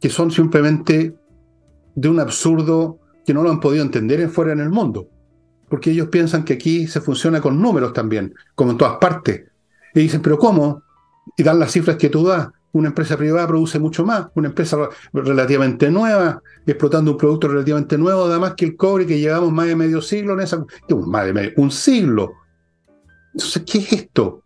que 0.00 0.08
son 0.08 0.30
simplemente 0.30 1.16
de 1.96 2.08
un 2.08 2.20
absurdo 2.20 3.00
que 3.26 3.34
no 3.34 3.42
lo 3.42 3.50
han 3.50 3.58
podido 3.58 3.82
entender 3.82 4.20
en 4.20 4.30
fuera 4.30 4.52
en 4.52 4.60
el 4.60 4.70
mundo. 4.70 5.08
Porque 5.68 5.90
ellos 5.90 6.10
piensan 6.10 6.44
que 6.44 6.52
aquí 6.52 6.86
se 6.86 7.00
funciona 7.00 7.40
con 7.40 7.60
números 7.60 7.92
también, 7.92 8.32
como 8.54 8.70
en 8.70 8.78
todas 8.78 8.98
partes. 8.98 9.46
Y 9.94 9.98
dicen, 10.02 10.22
pero 10.22 10.38
¿cómo? 10.38 10.84
Y 11.36 11.42
dan 11.42 11.58
las 11.58 11.72
cifras 11.72 11.96
que 11.96 12.08
tú 12.08 12.24
das. 12.24 12.50
Una 12.72 12.88
empresa 12.88 13.18
privada 13.18 13.46
produce 13.46 13.78
mucho 13.78 14.04
más, 14.04 14.28
una 14.34 14.48
empresa 14.48 14.78
relativamente 15.12 15.90
nueva, 15.90 16.42
explotando 16.66 17.12
un 17.12 17.18
producto 17.18 17.48
relativamente 17.48 17.98
nuevo, 17.98 18.24
además 18.24 18.54
que 18.56 18.64
el 18.64 18.76
cobre 18.76 19.06
que 19.06 19.20
llevamos 19.20 19.52
más 19.52 19.66
de 19.66 19.76
medio 19.76 20.00
siglo 20.00 20.32
en 20.32 20.40
esa, 20.40 20.64
más 21.06 21.26
de 21.26 21.32
medio, 21.34 21.52
un 21.56 21.70
siglo. 21.70 22.32
Entonces, 23.34 23.62
¿qué 23.70 23.78
es 23.78 23.92
esto? 23.92 24.44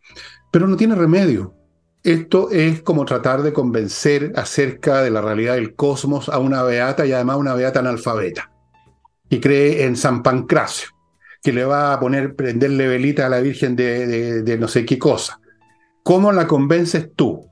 Pero 0.50 0.66
no 0.66 0.76
tiene 0.76 0.96
remedio. 0.96 1.54
Esto 2.02 2.50
es 2.50 2.82
como 2.82 3.04
tratar 3.04 3.42
de 3.42 3.52
convencer 3.52 4.32
acerca 4.34 5.02
de 5.02 5.10
la 5.10 5.20
realidad 5.20 5.54
del 5.54 5.74
cosmos 5.74 6.28
a 6.28 6.38
una 6.38 6.62
beata 6.64 7.06
y 7.06 7.12
además 7.12 7.36
una 7.36 7.54
beata 7.54 7.78
analfabeta, 7.78 8.50
y 9.28 9.40
cree 9.40 9.84
en 9.84 9.96
San 9.96 10.22
Pancracio, 10.22 10.88
que 11.42 11.52
le 11.52 11.64
va 11.64 11.92
a 11.92 12.00
poner, 12.00 12.34
prenderle 12.34 12.88
velita 12.88 13.26
a 13.26 13.28
la 13.28 13.40
Virgen 13.40 13.76
de 13.76 14.56
no 14.58 14.66
sé 14.66 14.84
qué 14.84 14.98
cosa. 14.98 15.40
¿Cómo 16.02 16.32
la 16.32 16.46
convences 16.46 17.10
tú? 17.14 17.45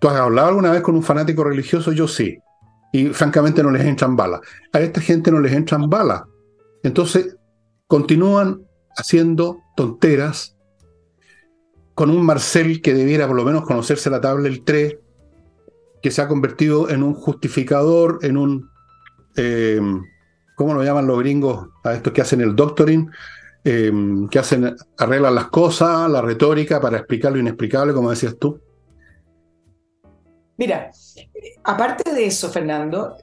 ¿Tú 0.00 0.08
has 0.08 0.16
hablado 0.16 0.48
alguna 0.48 0.72
vez 0.72 0.80
con 0.80 0.96
un 0.96 1.02
fanático 1.02 1.44
religioso? 1.44 1.92
Yo 1.92 2.08
sí. 2.08 2.38
Y 2.92 3.08
francamente 3.08 3.62
no 3.62 3.70
les 3.70 3.84
entran 3.84 4.16
balas. 4.16 4.40
A 4.72 4.80
esta 4.80 5.00
gente 5.00 5.30
no 5.30 5.40
les 5.40 5.52
entran 5.52 5.88
balas. 5.88 6.22
Entonces, 6.82 7.36
continúan 7.86 8.62
haciendo 8.96 9.58
tonteras 9.76 10.56
con 11.94 12.10
un 12.10 12.24
Marcel 12.24 12.80
que 12.80 12.94
debiera 12.94 13.26
por 13.26 13.36
lo 13.36 13.44
menos 13.44 13.66
conocerse 13.66 14.08
la 14.08 14.22
tabla 14.22 14.44
del 14.44 14.64
3, 14.64 14.96
que 16.02 16.10
se 16.10 16.22
ha 16.22 16.28
convertido 16.28 16.88
en 16.88 17.02
un 17.02 17.14
justificador, 17.14 18.20
en 18.22 18.38
un... 18.38 18.70
Eh, 19.36 19.80
¿Cómo 20.56 20.74
lo 20.74 20.82
llaman 20.82 21.06
los 21.06 21.18
gringos 21.18 21.68
a 21.84 21.94
estos 21.94 22.12
que 22.14 22.22
hacen 22.22 22.40
el 22.40 22.56
doctoring? 22.56 23.10
Eh, 23.64 23.92
que 24.30 24.38
hacen, 24.38 24.74
arreglan 24.96 25.34
las 25.34 25.48
cosas, 25.48 26.10
la 26.10 26.22
retórica 26.22 26.80
para 26.80 26.96
explicar 26.96 27.32
lo 27.32 27.38
inexplicable, 27.38 27.92
como 27.92 28.08
decías 28.08 28.36
tú. 28.38 28.60
Mira, 30.60 30.90
aparte 31.64 32.12
de 32.12 32.26
eso, 32.26 32.50
Fernando, 32.50 33.16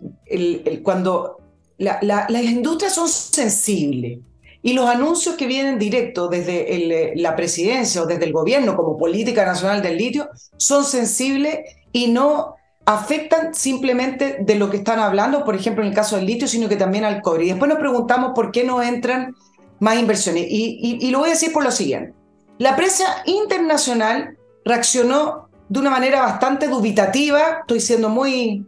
cuando 0.81 1.37
las 1.77 2.43
industrias 2.43 2.95
son 2.95 3.07
sensibles 3.07 4.17
y 4.63 4.73
los 4.73 4.89
anuncios 4.89 5.35
que 5.35 5.45
vienen 5.45 5.77
directos 5.77 6.31
desde 6.31 7.13
la 7.15 7.35
presidencia 7.35 8.01
o 8.01 8.07
desde 8.07 8.25
el 8.25 8.33
gobierno 8.33 8.75
como 8.75 8.97
política 8.97 9.45
nacional 9.45 9.83
del 9.83 9.97
litio 9.97 10.29
son 10.57 10.83
sensibles 10.83 11.59
y 11.91 12.07
no 12.07 12.55
afectan 12.85 13.53
simplemente 13.53 14.37
de 14.39 14.55
lo 14.55 14.71
que 14.71 14.77
están 14.77 14.97
hablando, 14.99 15.45
por 15.45 15.53
ejemplo, 15.53 15.83
en 15.83 15.89
el 15.89 15.95
caso 15.95 16.15
del 16.15 16.25
litio, 16.25 16.47
sino 16.47 16.67
que 16.67 16.75
también 16.75 17.03
al 17.03 17.21
cobre. 17.21 17.45
Y 17.45 17.49
después 17.49 17.69
nos 17.69 17.77
preguntamos 17.77 18.31
por 18.33 18.51
qué 18.51 18.63
no 18.63 18.81
entran 18.81 19.35
más 19.79 19.99
inversiones. 19.99 20.47
Y, 20.49 20.97
y 20.99 21.11
lo 21.11 21.19
voy 21.19 21.29
a 21.29 21.33
decir 21.33 21.53
por 21.53 21.63
lo 21.63 21.69
siguiente. 21.69 22.15
La 22.57 22.75
prensa 22.75 23.21
internacional 23.25 24.37
reaccionó 24.65 25.46
de 25.69 25.79
una 25.79 25.89
manera 25.89 26.21
bastante 26.21 26.67
dubitativa, 26.67 27.59
estoy 27.61 27.79
siendo 27.79 28.09
muy, 28.09 28.65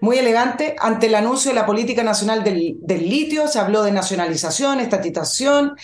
muy 0.00 0.18
elegante, 0.18 0.76
ante 0.78 1.06
el 1.06 1.14
anuncio 1.14 1.50
de 1.50 1.56
la 1.56 1.66
política 1.66 2.02
nacional 2.02 2.42
del, 2.42 3.08
litio, 3.08 3.48
se 3.48 3.58
habló 3.58 3.82
de 3.82 3.92
nacionalización, 3.92 4.80
estatización. 4.80 5.76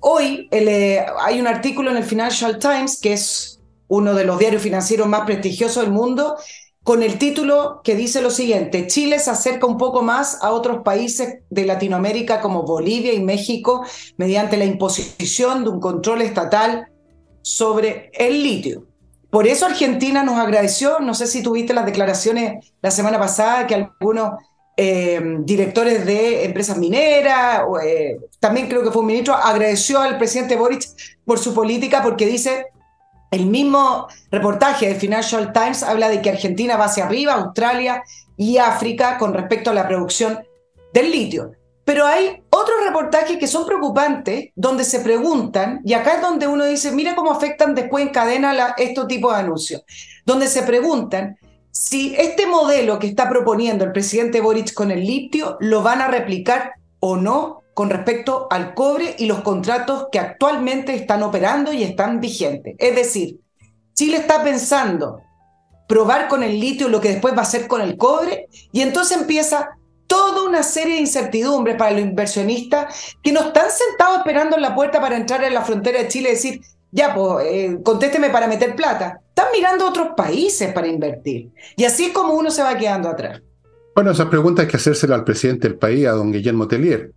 Hoy 0.00 0.48
eh, 0.50 1.04
hay 1.20 1.40
un 1.40 1.46
artículo 1.46 1.90
en 1.90 1.96
el 1.96 2.04
Financial 2.04 2.58
Times, 2.58 3.00
que 3.00 3.14
es 3.14 3.60
uno 3.88 4.14
de 4.14 4.24
los 4.24 4.38
diarios 4.38 4.62
financieros 4.62 5.08
más 5.08 5.22
prestigiosos 5.22 5.82
del 5.82 5.92
mundo, 5.92 6.36
con 6.82 7.02
el 7.02 7.18
título 7.18 7.80
que 7.82 7.96
dice 7.96 8.22
lo 8.22 8.30
siguiente, 8.30 8.86
Chile 8.86 9.18
se 9.18 9.30
acerca 9.30 9.66
un 9.66 9.76
poco 9.76 10.02
más 10.02 10.38
a 10.40 10.52
otros 10.52 10.82
países 10.84 11.40
de 11.50 11.66
Latinoamérica 11.66 12.40
como 12.40 12.62
Bolivia 12.62 13.12
y 13.12 13.24
México 13.24 13.84
mediante 14.18 14.56
la 14.56 14.66
imposición 14.66 15.64
de 15.64 15.70
un 15.70 15.80
control 15.80 16.22
estatal 16.22 16.86
sobre 17.42 18.12
el 18.14 18.40
litio. 18.40 18.86
Por 19.36 19.46
eso 19.46 19.66
Argentina 19.66 20.22
nos 20.22 20.38
agradeció, 20.38 20.98
no 20.98 21.12
sé 21.12 21.26
si 21.26 21.42
tuviste 21.42 21.74
las 21.74 21.84
declaraciones 21.84 22.72
la 22.80 22.90
semana 22.90 23.18
pasada 23.18 23.66
que 23.66 23.74
algunos 23.74 24.42
eh, 24.78 25.20
directores 25.40 26.06
de 26.06 26.46
empresas 26.46 26.78
mineras, 26.78 27.60
eh, 27.84 28.16
también 28.40 28.66
creo 28.66 28.82
que 28.82 28.90
fue 28.90 29.02
un 29.02 29.08
ministro, 29.08 29.34
agradeció 29.34 30.00
al 30.00 30.16
presidente 30.16 30.56
Boric 30.56 30.84
por 31.26 31.38
su 31.38 31.52
política 31.52 32.02
porque 32.02 32.24
dice, 32.24 32.68
el 33.30 33.44
mismo 33.44 34.06
reportaje 34.30 34.88
de 34.88 34.94
Financial 34.94 35.52
Times 35.52 35.82
habla 35.82 36.08
de 36.08 36.22
que 36.22 36.30
Argentina 36.30 36.78
va 36.78 36.86
hacia 36.86 37.04
arriba, 37.04 37.34
Australia 37.34 38.02
y 38.38 38.56
África 38.56 39.18
con 39.18 39.34
respecto 39.34 39.68
a 39.68 39.74
la 39.74 39.86
producción 39.86 40.38
del 40.94 41.10
litio. 41.10 41.52
Pero 41.84 42.06
hay 42.06 42.42
otros 42.66 42.84
reportajes 42.84 43.38
que 43.38 43.46
son 43.46 43.64
preocupantes, 43.64 44.50
donde 44.56 44.82
se 44.82 44.98
preguntan, 45.00 45.80
y 45.84 45.94
acá 45.94 46.16
es 46.16 46.22
donde 46.22 46.48
uno 46.48 46.64
dice, 46.64 46.90
mira 46.90 47.14
cómo 47.14 47.30
afectan 47.30 47.76
después 47.76 48.04
en 48.04 48.12
cadena 48.12 48.74
estos 48.76 49.06
tipos 49.06 49.32
de 49.32 49.40
anuncios, 49.40 49.82
donde 50.24 50.48
se 50.48 50.64
preguntan 50.64 51.38
si 51.70 52.16
este 52.16 52.46
modelo 52.46 52.98
que 52.98 53.06
está 53.06 53.28
proponiendo 53.28 53.84
el 53.84 53.92
presidente 53.92 54.40
Boric 54.40 54.74
con 54.74 54.90
el 54.90 55.06
litio 55.06 55.56
lo 55.60 55.82
van 55.82 56.00
a 56.00 56.08
replicar 56.08 56.72
o 56.98 57.16
no 57.16 57.62
con 57.74 57.88
respecto 57.90 58.48
al 58.50 58.74
cobre 58.74 59.14
y 59.18 59.26
los 59.26 59.42
contratos 59.42 60.06
que 60.10 60.18
actualmente 60.18 60.94
están 60.94 61.22
operando 61.22 61.72
y 61.72 61.84
están 61.84 62.20
vigentes. 62.20 62.74
Es 62.78 62.96
decir, 62.96 63.38
Chile 63.94 64.16
está 64.16 64.42
pensando 64.42 65.20
probar 65.86 66.26
con 66.26 66.42
el 66.42 66.58
litio 66.58 66.88
lo 66.88 67.00
que 67.00 67.10
después 67.10 67.34
va 67.34 67.40
a 67.40 67.42
hacer 67.42 67.68
con 67.68 67.80
el 67.80 67.96
cobre 67.96 68.48
y 68.72 68.80
entonces 68.80 69.18
empieza 69.18 69.75
toda 70.06 70.44
una 70.44 70.62
serie 70.62 70.94
de 70.94 71.00
incertidumbres 71.00 71.76
para 71.76 71.92
los 71.92 72.00
inversionistas 72.00 73.16
que 73.22 73.32
no 73.32 73.40
están 73.40 73.70
sentados 73.70 74.18
esperando 74.18 74.56
en 74.56 74.62
la 74.62 74.74
puerta 74.74 75.00
para 75.00 75.16
entrar 75.16 75.42
en 75.44 75.54
la 75.54 75.62
frontera 75.62 76.00
de 76.00 76.08
Chile 76.08 76.30
y 76.30 76.32
decir, 76.32 76.60
ya, 76.92 77.14
pues, 77.14 77.46
eh, 77.46 77.78
contésteme 77.82 78.30
para 78.30 78.46
meter 78.46 78.74
plata. 78.74 79.20
Están 79.28 79.48
mirando 79.52 79.86
otros 79.88 80.08
países 80.16 80.72
para 80.72 80.86
invertir. 80.86 81.50
Y 81.76 81.84
así 81.84 82.06
es 82.06 82.12
como 82.12 82.34
uno 82.34 82.50
se 82.50 82.62
va 82.62 82.76
quedando 82.76 83.08
atrás. 83.08 83.42
Bueno, 83.94 84.10
esa 84.10 84.30
pregunta 84.30 84.62
hay 84.62 84.68
que 84.68 84.76
hacérsela 84.76 85.14
al 85.14 85.24
presidente 85.24 85.68
del 85.68 85.78
país, 85.78 86.06
a 86.06 86.12
don 86.12 86.32
Guillermo 86.32 86.68
Tellier. 86.68 87.12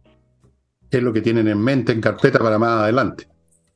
¿Qué 0.89 0.97
es 0.97 1.03
lo 1.03 1.13
que 1.13 1.21
tienen 1.21 1.47
en 1.47 1.61
mente 1.61 1.91
en 1.91 2.01
carpeta 2.01 2.39
para 2.39 2.57
más 2.57 2.83
adelante? 2.83 3.27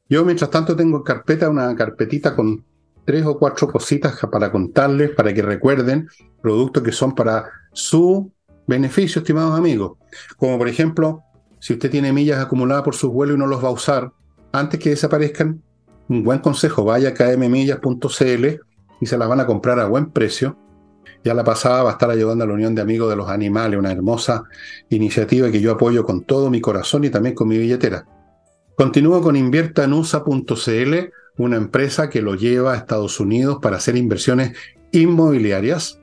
Yo, 0.10 0.26
mientras 0.26 0.50
tanto, 0.50 0.76
tengo 0.76 0.98
en 0.98 1.04
carpeta 1.04 1.50
una 1.50 1.76
carpetita 1.76 2.36
con 2.36 2.66
tres 3.06 3.26
o 3.26 3.38
cuatro 3.38 3.68
cositas 3.68 4.20
para 4.32 4.52
contarles, 4.52 5.12
para 5.12 5.34
que 5.34 5.42
recuerden 5.42 6.08
productos 6.42 6.84
que 6.84 6.92
son 6.92 7.14
para 7.14 7.50
su 7.72 8.32
beneficio, 8.68 9.20
estimados 9.20 9.58
amigos. 9.58 9.98
Como 10.38 10.58
por 10.58 10.68
ejemplo, 10.68 11.24
si 11.60 11.74
usted 11.74 11.90
tiene 11.90 12.14
millas 12.14 12.40
acumuladas 12.40 12.84
por 12.84 12.96
sus 12.96 13.12
vuelos 13.12 13.36
y 13.36 13.40
no 13.40 13.48
los 13.48 13.64
va 13.64 13.70
a 13.70 13.72
usar, 13.72 14.12
antes 14.52 14.80
que 14.80 14.92
desaparezcan, 14.92 15.62
un 16.10 16.24
buen 16.24 16.40
consejo, 16.40 16.84
vaya 16.84 17.10
a 17.10 17.14
kmmillas.cl 17.14 18.46
y 19.00 19.06
se 19.06 19.18
las 19.18 19.30
van 19.30 19.40
a 19.40 19.46
comprar 19.46 19.80
a 19.80 19.88
buen 19.88 20.12
precio. 20.12 20.58
Ya 21.24 21.34
la 21.34 21.44
pasada 21.44 21.84
va 21.84 21.92
a 21.92 21.94
estar 21.94 22.10
ayudando 22.10 22.44
a 22.44 22.48
la 22.48 22.54
Unión 22.54 22.76
de 22.76 22.82
Amigos 22.82 23.10
de 23.10 23.16
los 23.16 23.30
Animales, 23.30 23.80
una 23.80 23.92
hermosa 23.92 24.44
iniciativa 24.90 25.50
que 25.50 25.62
yo 25.62 25.72
apoyo 25.72 26.06
con 26.06 26.24
todo 26.24 26.50
mi 26.50 26.60
corazón 26.60 27.06
y 27.06 27.10
también 27.10 27.34
con 27.34 27.48
mi 27.48 27.58
billetera. 27.58 28.06
Continúo 28.76 29.22
con 29.22 29.36
inviertanusa.cl, 29.36 30.94
una 31.38 31.56
empresa 31.56 32.10
que 32.10 32.22
lo 32.22 32.36
lleva 32.36 32.74
a 32.74 32.78
Estados 32.78 33.20
Unidos 33.20 33.60
para 33.62 33.78
hacer 33.78 33.96
inversiones 33.96 34.58
inmobiliarias 34.92 36.03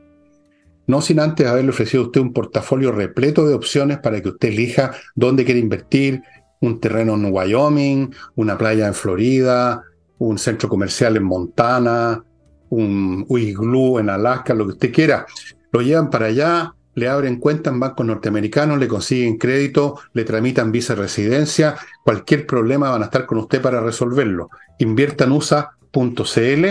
no 0.91 1.01
sin 1.01 1.21
antes 1.21 1.47
haberle 1.47 1.71
ofrecido 1.71 2.03
a 2.03 2.07
usted 2.07 2.21
un 2.21 2.33
portafolio 2.33 2.93
repleto 2.93 3.47
de 3.47 3.55
opciones 3.55 3.99
para 3.99 4.21
que 4.21 4.31
usted 4.31 4.49
elija 4.49 4.93
dónde 5.15 5.45
quiere 5.45 5.61
invertir, 5.61 6.23
un 6.61 6.81
terreno 6.81 7.15
en 7.15 7.33
Wyoming, 7.33 8.15
una 8.35 8.59
playa 8.59 8.87
en 8.87 8.95
Florida, 8.95 9.83
un 10.19 10.37
centro 10.39 10.69
comercial 10.69 11.17
en 11.17 11.25
Montana, 11.25 12.23
un 12.69 13.27
iglú 13.31 13.99
en 13.99 14.11
Alaska, 14.11 14.53
lo 14.53 14.67
que 14.67 14.73
usted 14.73 14.93
quiera. 14.93 15.27
Lo 15.73 15.81
llevan 15.81 16.11
para 16.11 16.27
allá, 16.27 16.75
le 16.95 17.09
abren 17.09 17.39
cuenta 17.39 17.71
en 17.71 17.81
bancos 17.81 18.05
norteamericanos, 18.05 18.79
le 18.79 18.89
consiguen 18.89 19.39
crédito, 19.39 19.99
le 20.13 20.25
tramitan 20.25 20.73
visa 20.73 20.95
residencia, 20.95 21.77
cualquier 22.05 22.47
problema 22.47 22.91
van 22.91 23.03
a 23.03 23.07
estar 23.07 23.27
con 23.27 23.39
usted 23.39 23.63
para 23.63 23.81
resolverlo. 23.81 24.51
Inviertanusa.cl 24.79 26.67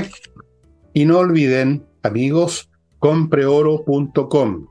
y 0.94 1.06
no 1.06 1.18
olviden, 1.18 1.86
amigos, 2.04 2.69
compreoro.com, 3.00 4.68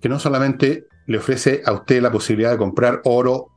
que 0.00 0.08
no 0.08 0.18
solamente 0.18 0.86
le 1.06 1.18
ofrece 1.18 1.62
a 1.64 1.72
usted 1.72 2.02
la 2.02 2.12
posibilidad 2.12 2.50
de 2.50 2.58
comprar 2.58 3.00
oro 3.04 3.48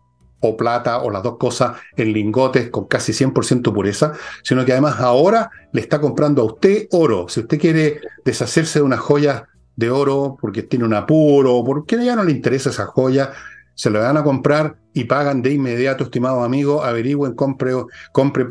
o 0.41 0.56
plata 0.56 1.00
o 1.00 1.10
las 1.10 1.24
dos 1.24 1.38
cosas 1.38 1.78
en 1.97 2.14
lingotes 2.14 2.70
con 2.70 2.86
casi 2.86 3.12
100% 3.12 3.74
pureza, 3.74 4.14
sino 4.43 4.64
que 4.66 4.72
además 4.72 5.00
ahora 5.00 5.52
le 5.74 5.82
está 5.82 6.00
comprando 6.00 6.41
a 6.41 6.45
usted 6.45 6.88
oro. 6.91 7.28
Si 7.28 7.41
usted 7.41 7.60
quiere 7.60 8.00
deshacerse 8.24 8.80
de 8.80 8.84
unas 8.84 9.00
joyas 9.00 9.43
de 9.76 9.89
oro 9.89 10.38
porque 10.39 10.64
tiene 10.64 10.86
un 10.86 10.93
apuro 10.93 11.56
o 11.56 11.66
porque 11.66 12.04
ya 12.04 12.16
no 12.16 12.24
le 12.24 12.32
interesa 12.32 12.70
esa 12.70 12.86
joya, 12.86 13.32
se 13.76 13.89
lo 13.89 14.00
van 14.00 14.18
a 14.18 14.24
comprar 14.24 14.78
y 14.93 15.06
pagan 15.06 15.41
de 15.41 15.54
inmediato, 15.54 16.04
estimados 16.04 16.43
amigos, 16.43 16.86
averigüen 16.86 17.34
compre, 17.34 17.74
compre, 18.12 18.45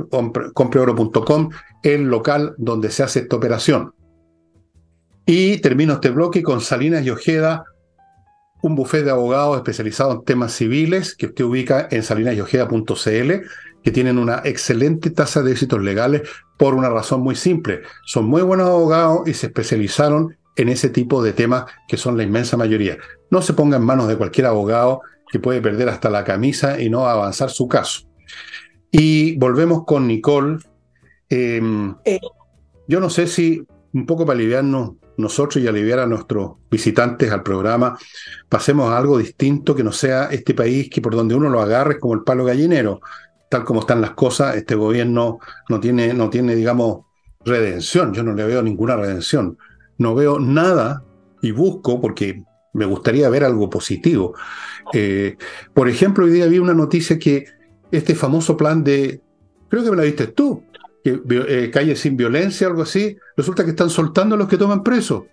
compreoro.com, 0.55 1.51
el 1.82 2.05
local 2.05 2.55
donde 2.57 2.90
se 2.90 3.03
hace 3.03 3.20
esta 3.20 3.36
operación. 3.36 3.92
Y 5.31 5.59
termino 5.59 5.93
este 5.93 6.09
bloque 6.09 6.43
con 6.43 6.62
Salinas 6.62 7.05
y 7.05 7.11
Ojeda, 7.11 7.66
un 8.62 8.74
bufete 8.74 9.05
de 9.05 9.11
abogados 9.11 9.59
especializado 9.59 10.12
en 10.12 10.24
temas 10.24 10.55
civiles 10.55 11.14
que 11.14 11.26
usted 11.26 11.45
ubica 11.45 11.87
en 11.91 12.03
salinasyojeda.cl, 12.03 13.33
que 13.83 13.91
tienen 13.93 14.16
una 14.16 14.41
excelente 14.47 15.11
tasa 15.11 15.43
de 15.43 15.53
éxitos 15.53 15.83
legales 15.83 16.22
por 16.57 16.74
una 16.74 16.89
razón 16.89 17.20
muy 17.20 17.35
simple. 17.35 17.83
Son 18.07 18.24
muy 18.24 18.41
buenos 18.41 18.68
abogados 18.68 19.29
y 19.29 19.35
se 19.35 19.49
especializaron 19.49 20.35
en 20.57 20.70
ese 20.70 20.89
tipo 20.89 21.22
de 21.22 21.35
temas 21.35 21.66
que 21.89 21.99
son 21.99 22.16
la 22.16 22.22
inmensa 22.22 22.57
mayoría. 22.57 22.97
No 23.31 23.43
se 23.43 23.53
ponga 23.53 23.76
en 23.76 23.85
manos 23.85 24.09
de 24.09 24.16
cualquier 24.16 24.47
abogado 24.47 25.03
que 25.31 25.41
puede 25.41 25.61
perder 25.61 25.91
hasta 25.91 26.09
la 26.09 26.24
camisa 26.24 26.81
y 26.81 26.89
no 26.89 27.07
avanzar 27.07 27.51
su 27.51 27.68
caso. 27.68 28.09
Y 28.91 29.37
volvemos 29.37 29.85
con 29.85 30.07
Nicole. 30.07 30.57
Em, 31.29 31.95
eh. 32.07 32.18
Yo 32.87 32.99
no 32.99 33.11
sé 33.11 33.26
si, 33.26 33.62
un 33.93 34.07
poco 34.07 34.24
para 34.24 34.39
aliviarnos 34.39 34.93
nosotros 35.18 35.62
y 35.62 35.66
aliviar 35.66 35.98
a 35.98 36.06
nuestros 36.06 36.52
visitantes 36.70 37.30
al 37.30 37.42
programa, 37.42 37.98
pasemos 38.48 38.90
a 38.90 38.96
algo 38.96 39.18
distinto 39.18 39.74
que 39.74 39.84
no 39.84 39.92
sea 39.92 40.26
este 40.26 40.54
país 40.54 40.88
que 40.88 41.02
por 41.02 41.14
donde 41.14 41.34
uno 41.34 41.50
lo 41.50 41.60
agarre 41.60 41.98
como 41.98 42.14
el 42.14 42.22
palo 42.22 42.44
gallinero. 42.44 43.00
Tal 43.50 43.64
como 43.64 43.80
están 43.80 44.00
las 44.00 44.12
cosas, 44.12 44.56
este 44.56 44.74
gobierno 44.74 45.38
no 45.68 45.80
tiene, 45.80 46.14
no 46.14 46.30
tiene, 46.30 46.54
digamos, 46.54 47.06
redención. 47.44 48.14
Yo 48.14 48.22
no 48.22 48.32
le 48.32 48.44
veo 48.44 48.62
ninguna 48.62 48.96
redención. 48.96 49.58
No 49.98 50.14
veo 50.14 50.38
nada 50.38 51.02
y 51.42 51.50
busco, 51.50 52.00
porque 52.00 52.44
me 52.72 52.84
gustaría 52.84 53.28
ver 53.28 53.44
algo 53.44 53.68
positivo. 53.68 54.34
Eh, 54.92 55.36
por 55.74 55.88
ejemplo, 55.88 56.24
hoy 56.24 56.30
día 56.30 56.46
vi 56.46 56.58
una 56.58 56.74
noticia 56.74 57.18
que 57.18 57.46
este 57.90 58.14
famoso 58.14 58.56
plan 58.56 58.84
de, 58.84 59.20
creo 59.68 59.82
que 59.82 59.90
me 59.90 59.96
la 59.96 60.02
viste 60.04 60.28
tú, 60.28 60.62
que, 61.03 61.20
eh, 61.49 61.70
calle 61.70 61.96
sin 61.96 62.16
violencia, 62.16 62.66
algo 62.66 62.82
así, 62.82 63.16
resulta 63.36 63.64
que 63.64 63.70
están 63.70 63.90
soltando 63.90 64.34
a 64.34 64.38
los 64.38 64.49
que 64.49 64.57
toman 64.57 64.82
presos. 64.82 65.24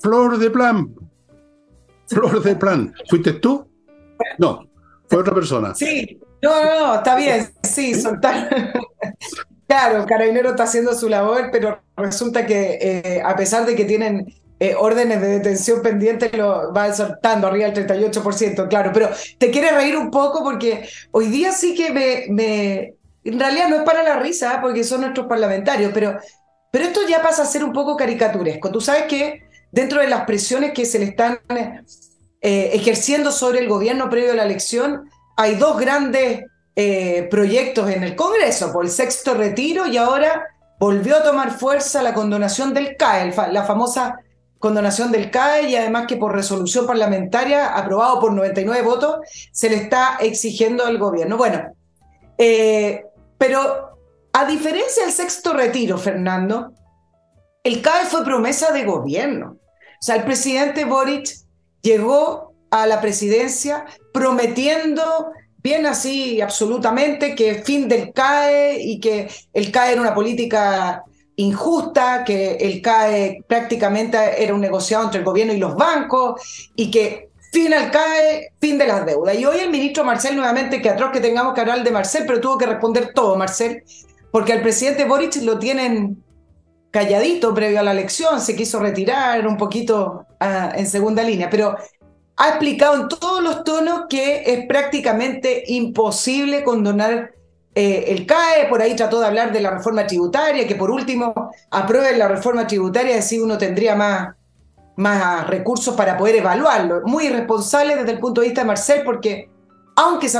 Flor 0.00 0.38
de 0.38 0.50
plan. 0.50 0.94
Flor 2.06 2.42
de 2.42 2.56
plan. 2.56 2.92
¿Fuiste 3.08 3.34
tú? 3.34 3.68
No, 4.38 4.68
fue 5.08 5.18
otra 5.18 5.34
persona. 5.34 5.74
Sí, 5.74 6.18
no, 6.42 6.64
no, 6.64 6.80
no, 6.80 6.94
está 6.96 7.16
bien, 7.16 7.48
sí, 7.62 7.94
soltar. 7.94 8.48
claro, 9.66 10.06
Carabinero 10.06 10.50
está 10.50 10.64
haciendo 10.64 10.94
su 10.94 11.08
labor, 11.08 11.50
pero 11.52 11.80
resulta 11.96 12.46
que 12.46 12.78
eh, 12.80 13.22
a 13.24 13.36
pesar 13.36 13.66
de 13.66 13.76
que 13.76 13.84
tienen 13.84 14.26
eh, 14.58 14.74
órdenes 14.74 15.20
de 15.20 15.28
detención 15.28 15.80
pendientes 15.82 16.36
lo 16.36 16.72
va 16.72 16.92
soltando 16.92 17.46
arriba 17.46 17.70
del 17.70 17.86
38%, 17.86 18.68
claro, 18.68 18.90
pero 18.92 19.08
te 19.38 19.50
quieres 19.50 19.74
reír 19.74 19.96
un 19.96 20.10
poco 20.10 20.42
porque 20.42 20.86
hoy 21.12 21.26
día 21.26 21.52
sí 21.52 21.74
que 21.74 21.90
me, 21.90 22.24
me 22.28 22.94
en 23.24 23.38
realidad 23.38 23.68
no 23.68 23.76
es 23.76 23.82
para 23.82 24.02
la 24.02 24.18
risa, 24.18 24.58
porque 24.60 24.84
son 24.84 25.02
nuestros 25.02 25.26
parlamentarios, 25.26 25.92
pero, 25.92 26.18
pero 26.70 26.84
esto 26.84 27.00
ya 27.08 27.22
pasa 27.22 27.42
a 27.42 27.46
ser 27.46 27.64
un 27.64 27.72
poco 27.72 27.96
caricaturesco. 27.96 28.70
Tú 28.70 28.80
sabes 28.80 29.04
que 29.04 29.42
dentro 29.70 30.00
de 30.00 30.08
las 30.08 30.24
presiones 30.24 30.72
que 30.72 30.86
se 30.86 30.98
le 30.98 31.06
están 31.06 31.40
eh, 31.48 32.70
ejerciendo 32.72 33.30
sobre 33.30 33.60
el 33.60 33.68
gobierno 33.68 34.08
previo 34.08 34.32
a 34.32 34.36
la 34.36 34.44
elección, 34.44 35.10
hay 35.36 35.56
dos 35.56 35.78
grandes 35.78 36.44
eh, 36.76 37.28
proyectos 37.30 37.90
en 37.90 38.02
el 38.02 38.16
Congreso, 38.16 38.72
por 38.72 38.84
el 38.84 38.90
sexto 38.90 39.34
retiro 39.34 39.86
y 39.86 39.96
ahora 39.96 40.46
volvió 40.78 41.16
a 41.16 41.22
tomar 41.22 41.50
fuerza 41.50 42.02
la 42.02 42.14
condonación 42.14 42.72
del 42.72 42.96
CAE, 42.96 43.34
la 43.52 43.64
famosa 43.64 44.16
condonación 44.58 45.10
del 45.10 45.30
CAE 45.30 45.70
y 45.70 45.76
además 45.76 46.06
que 46.06 46.16
por 46.16 46.34
resolución 46.34 46.86
parlamentaria 46.86 47.74
aprobado 47.74 48.20
por 48.20 48.32
99 48.32 48.82
votos 48.82 49.16
se 49.52 49.68
le 49.68 49.76
está 49.76 50.18
exigiendo 50.20 50.86
al 50.86 50.98
gobierno. 50.98 51.36
Bueno, 51.36 51.72
eh, 52.38 53.04
pero 53.40 53.96
a 54.34 54.44
diferencia 54.44 55.04
del 55.04 55.14
sexto 55.14 55.54
retiro, 55.54 55.96
Fernando, 55.96 56.74
el 57.64 57.80
CAE 57.80 58.04
fue 58.04 58.22
promesa 58.22 58.70
de 58.70 58.84
gobierno. 58.84 59.56
O 59.62 60.02
sea, 60.02 60.16
el 60.16 60.24
presidente 60.24 60.84
Boric 60.84 61.26
llegó 61.80 62.52
a 62.70 62.86
la 62.86 63.00
presidencia 63.00 63.86
prometiendo 64.12 65.30
bien 65.62 65.86
así 65.86 66.42
absolutamente 66.42 67.34
que 67.34 67.62
fin 67.64 67.88
del 67.88 68.12
CAE 68.12 68.76
y 68.78 69.00
que 69.00 69.30
el 69.54 69.72
CAE 69.72 69.92
era 69.92 70.02
una 70.02 70.14
política 70.14 71.02
injusta, 71.36 72.24
que 72.24 72.56
el 72.56 72.82
CAE 72.82 73.42
prácticamente 73.48 74.18
era 74.44 74.52
un 74.52 74.60
negociado 74.60 75.04
entre 75.04 75.20
el 75.20 75.24
gobierno 75.24 75.54
y 75.54 75.58
los 75.58 75.74
bancos 75.76 76.70
y 76.76 76.90
que 76.90 77.29
fin 77.52 77.74
al 77.74 77.90
CAE, 77.90 78.52
fin 78.60 78.78
de 78.78 78.86
las 78.86 79.04
deudas. 79.04 79.36
Y 79.36 79.44
hoy 79.44 79.58
el 79.58 79.70
ministro 79.70 80.04
Marcel, 80.04 80.36
nuevamente, 80.36 80.80
que 80.80 80.88
atroz 80.88 81.10
que 81.12 81.20
tengamos 81.20 81.54
que 81.54 81.60
hablar 81.60 81.82
de 81.82 81.90
Marcel, 81.90 82.24
pero 82.26 82.40
tuvo 82.40 82.58
que 82.58 82.66
responder 82.66 83.12
todo, 83.14 83.36
Marcel, 83.36 83.82
porque 84.30 84.52
al 84.52 84.62
presidente 84.62 85.04
Boric 85.04 85.36
lo 85.42 85.58
tienen 85.58 86.22
calladito 86.90 87.54
previo 87.54 87.80
a 87.80 87.82
la 87.82 87.92
elección, 87.92 88.40
se 88.40 88.56
quiso 88.56 88.80
retirar 88.80 89.46
un 89.46 89.56
poquito 89.56 90.26
ah, 90.40 90.72
en 90.74 90.86
segunda 90.86 91.22
línea, 91.22 91.48
pero 91.48 91.76
ha 92.36 92.48
explicado 92.48 92.96
en 92.96 93.08
todos 93.08 93.42
los 93.42 93.64
tonos 93.64 94.02
que 94.08 94.42
es 94.46 94.66
prácticamente 94.66 95.62
imposible 95.66 96.64
condonar 96.64 97.32
eh, 97.74 98.06
el 98.08 98.26
CAE, 98.26 98.66
por 98.68 98.82
ahí 98.82 98.96
trató 98.96 99.20
de 99.20 99.26
hablar 99.26 99.52
de 99.52 99.60
la 99.60 99.70
reforma 99.70 100.06
tributaria, 100.06 100.66
que 100.66 100.74
por 100.74 100.90
último 100.90 101.32
aprueben 101.70 102.18
la 102.18 102.28
reforma 102.28 102.66
tributaria, 102.66 103.18
así 103.18 103.38
uno 103.38 103.58
tendría 103.58 103.94
más, 103.94 104.34
más 104.96 105.46
recursos 105.46 105.94
para 105.94 106.16
poder 106.16 106.36
evaluarlo. 106.36 107.02
Muy 107.04 107.26
irresponsable 107.26 107.96
desde 107.96 108.12
el 108.12 108.18
punto 108.18 108.40
de 108.40 108.48
vista 108.48 108.62
de 108.62 108.66
Marcel, 108.66 109.02
porque 109.04 109.50
aunque 109.96 110.28
se 110.28 110.38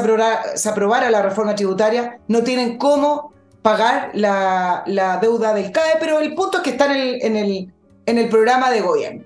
aprobara, 0.69 1.11
la 1.11 1.23
reforma 1.23 1.55
tributaria, 1.55 2.19
no 2.29 2.43
tienen 2.43 2.79
cómo 2.79 3.33
pagar 3.63 4.11
la, 4.15 5.19
deuda 5.21 5.53
del 5.53 5.71
CAE, 5.71 5.97
pero 6.01 6.19
el 6.21 6.35
punto 6.35 6.59
es 6.59 6.63
que 6.63 6.71
está 6.71 6.87
en 6.87 7.37
el, 7.37 7.73
en 8.07 8.19
el, 8.19 8.29
programa 8.29 8.71
de 8.71 8.81
gobierno. 8.81 9.25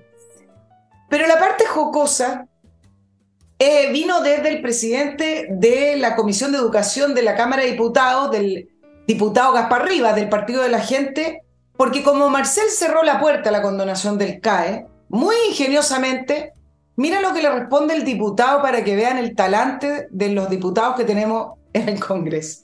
Pero 1.09 1.27
la 1.27 1.39
parte 1.39 1.65
jocosa 1.65 2.47
eh, 3.59 3.91
vino 3.93 4.21
desde 4.21 4.49
el 4.49 4.61
presidente 4.61 5.47
de 5.51 5.95
la 5.95 6.15
Comisión 6.15 6.51
de 6.51 6.57
Educación 6.57 7.13
de 7.13 7.21
la 7.21 7.35
Cámara 7.35 7.63
de 7.63 7.71
Diputados, 7.71 8.31
del 8.31 8.69
diputado 9.07 9.53
Gaspar 9.53 9.85
Rivas, 9.85 10.15
del 10.15 10.27
Partido 10.27 10.63
de 10.63 10.69
la 10.69 10.79
Gente, 10.79 11.43
porque 11.77 12.03
como 12.03 12.29
Marcel 12.29 12.69
cerró 12.69 13.03
la 13.03 13.19
puerta 13.19 13.49
a 13.49 13.53
la 13.53 13.61
condonación 13.61 14.17
del 14.17 14.41
CAE, 14.41 14.87
muy 15.09 15.35
ingeniosamente, 15.49 16.53
mira 16.95 17.21
lo 17.21 17.33
que 17.33 17.41
le 17.41 17.49
responde 17.49 17.95
el 17.95 18.03
diputado 18.03 18.61
para 18.61 18.83
que 18.83 18.95
vean 18.95 19.17
el 19.17 19.35
talante 19.35 20.07
de 20.09 20.29
los 20.29 20.49
diputados 20.49 20.95
que 20.95 21.03
tenemos 21.03 21.53
en 21.73 21.89
el 21.89 21.99
Congreso. 22.03 22.63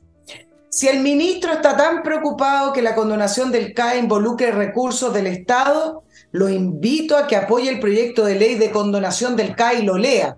Si 0.69 0.87
el 0.87 1.01
ministro 1.01 1.51
está 1.51 1.75
tan 1.75 2.01
preocupado 2.01 2.71
que 2.71 2.81
la 2.81 2.95
condonación 2.95 3.51
del 3.51 3.73
CAE 3.73 3.99
involucre 3.99 4.51
recursos 4.51 5.13
del 5.13 5.27
Estado, 5.27 6.03
lo 6.31 6.47
invito 6.47 7.17
a 7.17 7.27
que 7.27 7.35
apoye 7.35 7.69
el 7.69 7.81
proyecto 7.81 8.23
de 8.23 8.35
ley 8.35 8.55
de 8.55 8.71
condonación 8.71 9.35
del 9.35 9.53
CAE 9.53 9.79
y 9.79 9.83
lo 9.83 9.97
lea, 9.97 10.37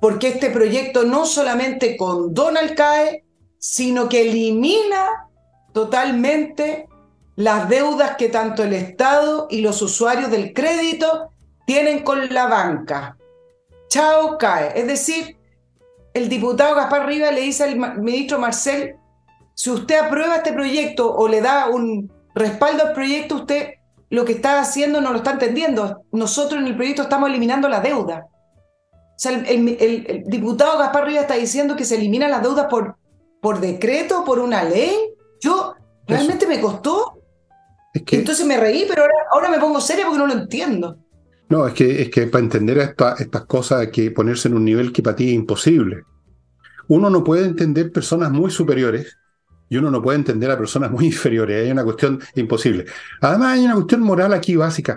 porque 0.00 0.28
este 0.28 0.48
proyecto 0.48 1.04
no 1.04 1.26
solamente 1.26 1.98
condona 1.98 2.60
el 2.60 2.74
CAE, 2.74 3.24
sino 3.58 4.08
que 4.08 4.22
elimina 4.22 5.28
totalmente 5.74 6.88
las 7.40 7.70
deudas 7.70 8.16
que 8.16 8.28
tanto 8.28 8.62
el 8.62 8.74
Estado 8.74 9.46
y 9.48 9.62
los 9.62 9.80
usuarios 9.80 10.30
del 10.30 10.52
crédito 10.52 11.30
tienen 11.64 12.02
con 12.02 12.28
la 12.34 12.46
banca. 12.46 13.16
Chao 13.88 14.36
cae. 14.36 14.78
Es 14.78 14.86
decir, 14.86 15.38
el 16.12 16.28
diputado 16.28 16.74
Gaspar 16.74 17.06
Rivas 17.06 17.34
le 17.34 17.40
dice 17.40 17.64
al 17.64 17.98
ministro 17.98 18.38
Marcel, 18.38 18.96
si 19.54 19.70
usted 19.70 20.00
aprueba 20.00 20.36
este 20.36 20.52
proyecto 20.52 21.14
o 21.14 21.28
le 21.28 21.40
da 21.40 21.68
un 21.68 22.12
respaldo 22.34 22.88
al 22.88 22.92
proyecto, 22.92 23.36
usted 23.36 23.70
lo 24.10 24.26
que 24.26 24.32
está 24.32 24.60
haciendo 24.60 25.00
no 25.00 25.10
lo 25.10 25.18
está 25.18 25.30
entendiendo. 25.30 26.02
Nosotros 26.12 26.60
en 26.60 26.66
el 26.66 26.76
proyecto 26.76 27.02
estamos 27.02 27.30
eliminando 27.30 27.70
la 27.70 27.80
deuda. 27.80 28.26
O 28.92 28.98
sea, 29.16 29.32
el, 29.32 30.24
diputado 30.26 30.78
Gaspar 30.78 31.06
Rivas 31.06 31.22
está 31.22 31.36
diciendo 31.36 31.74
que 31.74 31.86
se 31.86 31.96
eliminan 31.96 32.30
las 32.30 32.42
deudas 32.42 32.66
por, 32.66 32.96
por 33.40 33.60
decreto, 33.60 34.26
por 34.26 34.40
una 34.40 34.62
ley. 34.62 34.94
Yo 35.40 35.74
realmente 36.06 36.46
me 36.46 36.60
costó 36.60 37.19
entonces 37.92 38.46
me 38.46 38.56
reí, 38.56 38.86
pero 38.88 39.02
ahora, 39.02 39.14
ahora 39.32 39.50
me 39.50 39.58
pongo 39.58 39.80
seria 39.80 40.04
porque 40.04 40.18
no 40.18 40.26
lo 40.26 40.34
entiendo. 40.34 40.96
No, 41.48 41.66
es 41.66 41.74
que, 41.74 42.02
es 42.02 42.10
que 42.10 42.28
para 42.28 42.44
entender 42.44 42.78
estas 42.78 43.44
cosas 43.46 43.80
hay 43.80 43.90
que 43.90 44.10
ponerse 44.12 44.48
en 44.48 44.54
un 44.54 44.64
nivel 44.64 44.92
que 44.92 45.02
para 45.02 45.16
ti 45.16 45.28
es 45.28 45.34
imposible. 45.34 46.04
Uno 46.86 47.10
no 47.10 47.24
puede 47.24 47.44
entender 47.44 47.90
personas 47.90 48.30
muy 48.30 48.50
superiores 48.50 49.16
y 49.68 49.76
uno 49.76 49.90
no 49.90 50.00
puede 50.00 50.18
entender 50.18 50.50
a 50.50 50.58
personas 50.58 50.90
muy 50.92 51.06
inferiores. 51.06 51.64
Hay 51.64 51.70
una 51.72 51.84
cuestión 51.84 52.20
imposible. 52.36 52.86
Además, 53.20 53.54
hay 53.54 53.64
una 53.64 53.74
cuestión 53.74 54.02
moral 54.02 54.32
aquí 54.32 54.54
básica. 54.54 54.96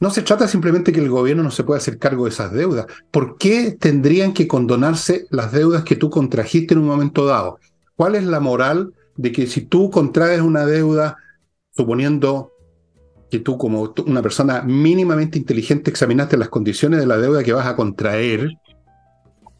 No 0.00 0.10
se 0.10 0.22
trata 0.22 0.48
simplemente 0.48 0.92
que 0.92 1.00
el 1.00 1.08
gobierno 1.08 1.42
no 1.42 1.52
se 1.52 1.64
pueda 1.64 1.78
hacer 1.78 1.98
cargo 1.98 2.24
de 2.24 2.30
esas 2.30 2.52
deudas. 2.52 2.86
¿Por 3.12 3.38
qué 3.38 3.76
tendrían 3.78 4.32
que 4.32 4.48
condonarse 4.48 5.26
las 5.30 5.52
deudas 5.52 5.84
que 5.84 5.96
tú 5.96 6.10
contrajiste 6.10 6.74
en 6.74 6.80
un 6.80 6.86
momento 6.86 7.26
dado? 7.26 7.58
¿Cuál 7.96 8.16
es 8.16 8.24
la 8.24 8.40
moral 8.40 8.92
de 9.16 9.30
que 9.30 9.46
si 9.46 9.62
tú 9.62 9.90
contraes 9.90 10.40
una 10.40 10.66
deuda, 10.66 11.16
suponiendo 11.76 12.52
que 13.30 13.40
tú 13.40 13.58
como 13.58 13.92
una 14.06 14.22
persona 14.22 14.62
mínimamente 14.62 15.38
inteligente 15.38 15.90
examinaste 15.90 16.36
las 16.36 16.48
condiciones 16.48 17.00
de 17.00 17.06
la 17.06 17.18
deuda 17.18 17.42
que 17.42 17.52
vas 17.52 17.66
a 17.66 17.76
contraer, 17.76 18.48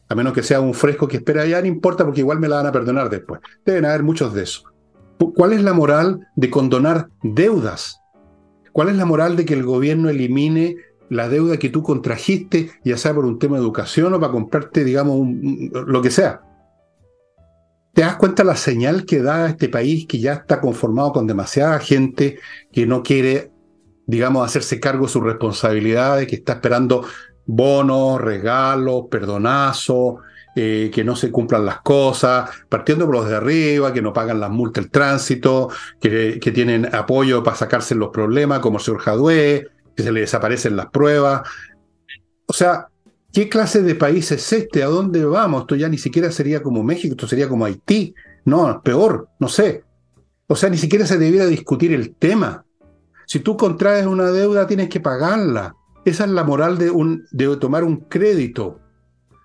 a 0.07 0.15
menos 0.15 0.33
que 0.33 0.43
sea 0.43 0.61
un 0.61 0.73
fresco 0.73 1.07
que 1.07 1.17
espera, 1.17 1.45
ya 1.45 1.59
no 1.61 1.67
importa 1.67 2.05
porque 2.05 2.21
igual 2.21 2.39
me 2.39 2.47
la 2.47 2.57
van 2.57 2.67
a 2.67 2.71
perdonar 2.71 3.09
después. 3.09 3.41
Deben 3.65 3.85
haber 3.85 4.03
muchos 4.03 4.33
de 4.33 4.43
esos. 4.43 4.65
¿Cuál 5.35 5.53
es 5.53 5.61
la 5.61 5.73
moral 5.73 6.27
de 6.35 6.49
condonar 6.49 7.09
deudas? 7.23 8.01
¿Cuál 8.71 8.89
es 8.89 8.97
la 8.97 9.05
moral 9.05 9.35
de 9.35 9.45
que 9.45 9.53
el 9.53 9.63
gobierno 9.63 10.09
elimine 10.09 10.77
la 11.09 11.29
deuda 11.29 11.57
que 11.57 11.69
tú 11.69 11.83
contrajiste, 11.83 12.71
ya 12.83 12.97
sea 12.97 13.13
por 13.13 13.25
un 13.25 13.39
tema 13.39 13.55
de 13.55 13.63
educación 13.63 14.13
o 14.13 14.19
para 14.19 14.31
comprarte, 14.31 14.83
digamos, 14.83 15.27
lo 15.71 16.01
que 16.01 16.11
sea? 16.11 16.41
¿Te 17.95 18.01
das 18.01 18.17
cuenta 18.17 18.43
la 18.43 18.57
señal 18.57 19.05
que 19.05 19.21
da 19.21 19.47
este 19.47 19.69
país 19.69 20.05
que 20.05 20.19
ya 20.19 20.33
está 20.33 20.59
conformado 20.59 21.13
con 21.13 21.27
demasiada 21.27 21.79
gente 21.79 22.39
que 22.73 22.85
no 22.85 23.01
quiere, 23.01 23.53
digamos, 24.05 24.45
hacerse 24.45 24.81
cargo 24.81 25.05
de 25.05 25.13
sus 25.13 25.23
responsabilidades, 25.23 26.27
que 26.27 26.35
está 26.35 26.53
esperando 26.53 27.05
bonos, 27.45 28.19
regalos, 28.19 29.05
perdonazos, 29.09 30.15
eh, 30.57 30.91
que 30.93 31.05
no 31.05 31.15
se 31.15 31.31
cumplan 31.31 31.63
las 31.65 31.79
cosas, 31.83 32.49
partiendo 32.67 33.05
por 33.05 33.15
los 33.15 33.29
de 33.29 33.37
arriba, 33.37 33.93
que 33.93 34.01
no 34.01 34.11
pagan 34.11 34.41
las 34.41 34.49
multas 34.49 34.83
del 34.83 34.91
tránsito, 34.91 35.69
que, 36.01 36.37
tienen 36.53 36.93
apoyo 36.93 37.43
para 37.43 37.55
sacarse 37.55 37.95
los 37.95 38.09
problemas, 38.09 38.59
como 38.59 38.77
el 38.77 38.83
señor 38.83 38.99
Jadue, 38.99 39.69
que 39.95 40.03
se 40.03 40.11
le 40.11 40.19
desaparecen 40.19 40.75
las 40.75 40.87
pruebas. 40.87 41.47
O 42.45 42.51
sea, 42.51 42.89
¿qué 43.35 43.49
clase 43.49 43.81
de 43.81 43.95
país 43.95 44.31
es 44.31 44.53
este? 44.53 44.81
¿A 44.81 44.87
dónde 44.87 45.25
vamos? 45.25 45.63
Esto 45.63 45.75
ya 45.75 45.89
ni 45.89 45.97
siquiera 45.97 46.31
sería 46.31 46.63
como 46.63 46.83
México, 46.83 47.15
esto 47.15 47.27
sería 47.27 47.49
como 47.49 47.65
Haití. 47.65 48.15
No, 48.45 48.81
peor, 48.81 49.27
no 49.39 49.49
sé. 49.49 49.83
O 50.47 50.55
sea, 50.55 50.69
ni 50.69 50.77
siquiera 50.77 51.05
se 51.05 51.17
debiera 51.17 51.45
discutir 51.45 51.91
el 51.91 52.15
tema. 52.15 52.63
Si 53.25 53.39
tú 53.39 53.57
contraes 53.57 54.05
una 54.05 54.31
deuda, 54.31 54.67
tienes 54.67 54.87
que 54.87 55.01
pagarla. 55.01 55.75
Esa 56.05 56.23
es 56.23 56.29
la 56.29 56.45
moral 56.45 56.77
de, 56.77 57.57
tomar 57.57 57.83
un 57.83 57.97
crédito. 57.97 58.79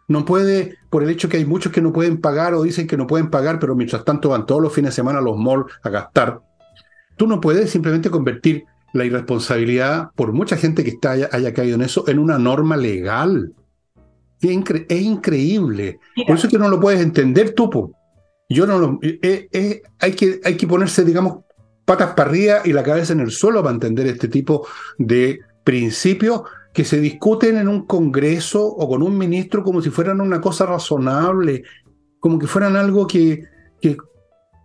No 0.07 0.25
puede, 0.25 0.77
por 0.89 1.03
el 1.03 1.11
hecho 1.11 1.29
que 1.29 1.39
hay 1.39 1.45
muchos 1.45 1.73
que 1.73 1.81
no 1.81 1.93
pueden 1.93 2.21
pagar 2.21 2.55
o 2.55 2.63
dicen 2.63 2.87
que 2.87 2.97
no 2.97 3.09
pueden 3.09 3.29
pagar, 3.29 3.59
pero 3.59 3.75
mientras 3.75 4.05
tanto 4.05 4.29
van 4.29 4.47
todos 4.47 4.63
los 4.63 4.73
fines 4.73 4.93
de 4.93 4.97
semana 4.97 5.19
a 5.19 5.23
los 5.23 5.37
malls 5.37 5.67
a 5.83 5.91
gastar. 5.91 6.41
Tú 7.17 7.27
no 7.27 7.41
puedes 7.41 7.71
simplemente 7.71 8.09
convertir 8.09 8.65
la 8.93 9.05
irresponsabilidad, 9.05 10.11
por 10.15 10.33
mucha 10.33 10.57
gente 10.57 10.85
que 10.85 10.91
está, 10.91 11.13
haya, 11.13 11.55
caído 11.55 11.75
en 11.75 11.83
eso, 11.83 12.07
en 12.09 12.21
una 12.21 12.39
norma 12.39 12.77
legal. 12.77 13.53
Es, 14.41 15.01
increíble. 15.03 15.99
Por 16.27 16.37
eso 16.37 16.47
es 16.47 16.51
que 16.51 16.59
no 16.59 16.69
lo 16.69 16.81
puedes 16.81 17.01
entender 17.01 17.53
tú. 17.53 17.95
Yo 18.49 18.67
no 18.67 18.79
lo, 18.79 18.99
eh, 19.03 19.49
eh, 19.53 19.83
hay, 19.99 20.13
que, 20.13 20.41
hay 20.45 20.57
que 20.57 20.67
ponerse, 20.67 21.05
digamos, 21.05 21.45
patas 21.85 22.15
para 22.15 22.31
arriba 22.31 22.61
y 22.65 22.73
la 22.73 22.83
cabeza 22.83 23.13
en 23.13 23.21
el 23.21 23.31
suelo 23.31 23.63
para 23.63 23.75
entender 23.75 24.07
este 24.07 24.29
tipo 24.29 24.67
de 24.99 25.41
principios 25.65 26.43
que 26.73 26.85
se 26.85 27.01
discuten 27.01 27.57
en 27.57 27.69
un 27.69 27.87
congreso 27.87 28.65
o 28.65 28.89
con 28.89 29.03
un 29.03 29.17
ministro 29.19 29.63
como 29.63 29.83
si 29.83 29.91
fueran 29.91 30.21
una 30.21 30.41
cosa 30.41 30.67
razonable, 30.67 31.65
como 32.19 32.39
que 32.39 32.47
fueran 32.47 32.77
algo 32.77 33.07
que, 33.07 33.45
que 33.81 33.97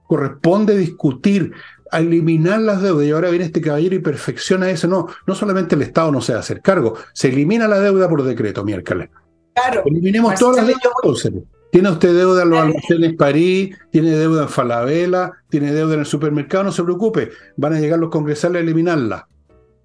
corresponde 0.07 0.77
discutir, 0.77 1.51
a 1.91 1.99
eliminar 1.99 2.61
las 2.61 2.81
deudas. 2.81 3.05
Y 3.05 3.11
ahora 3.11 3.29
viene 3.29 3.45
este 3.45 3.61
caballero 3.61 3.95
y 3.95 3.99
perfecciona 3.99 4.69
eso. 4.69 4.87
No, 4.87 5.07
no 5.25 5.35
solamente 5.35 5.75
el 5.75 5.81
Estado 5.81 6.11
no 6.11 6.21
se 6.21 6.33
va 6.33 6.39
a 6.39 6.41
hacer 6.41 6.61
cargo, 6.61 6.95
se 7.13 7.29
elimina 7.29 7.67
la 7.67 7.79
deuda 7.79 8.09
por 8.09 8.23
decreto 8.23 8.63
miércoles. 8.63 9.09
Claro. 9.55 9.83
Eliminemos 9.85 10.35
todas 10.35 10.57
las 10.57 10.67
deudas. 10.67 11.43
Tiene 11.71 11.89
usted 11.89 12.15
deuda 12.15 12.43
en 12.43 12.49
los 12.51 12.59
almacenes 12.59 13.13
París, 13.15 13.75
tiene 13.91 14.11
deuda 14.11 14.43
en 14.43 14.49
Falabella, 14.49 15.33
tiene 15.49 15.73
deuda 15.73 15.95
en 15.95 16.01
el 16.01 16.05
supermercado, 16.05 16.63
no 16.63 16.71
se 16.71 16.83
preocupe, 16.83 17.31
van 17.57 17.73
a 17.73 17.79
llegar 17.79 17.99
los 17.99 18.09
congresales 18.09 18.61
a 18.61 18.63
eliminarla. 18.63 19.27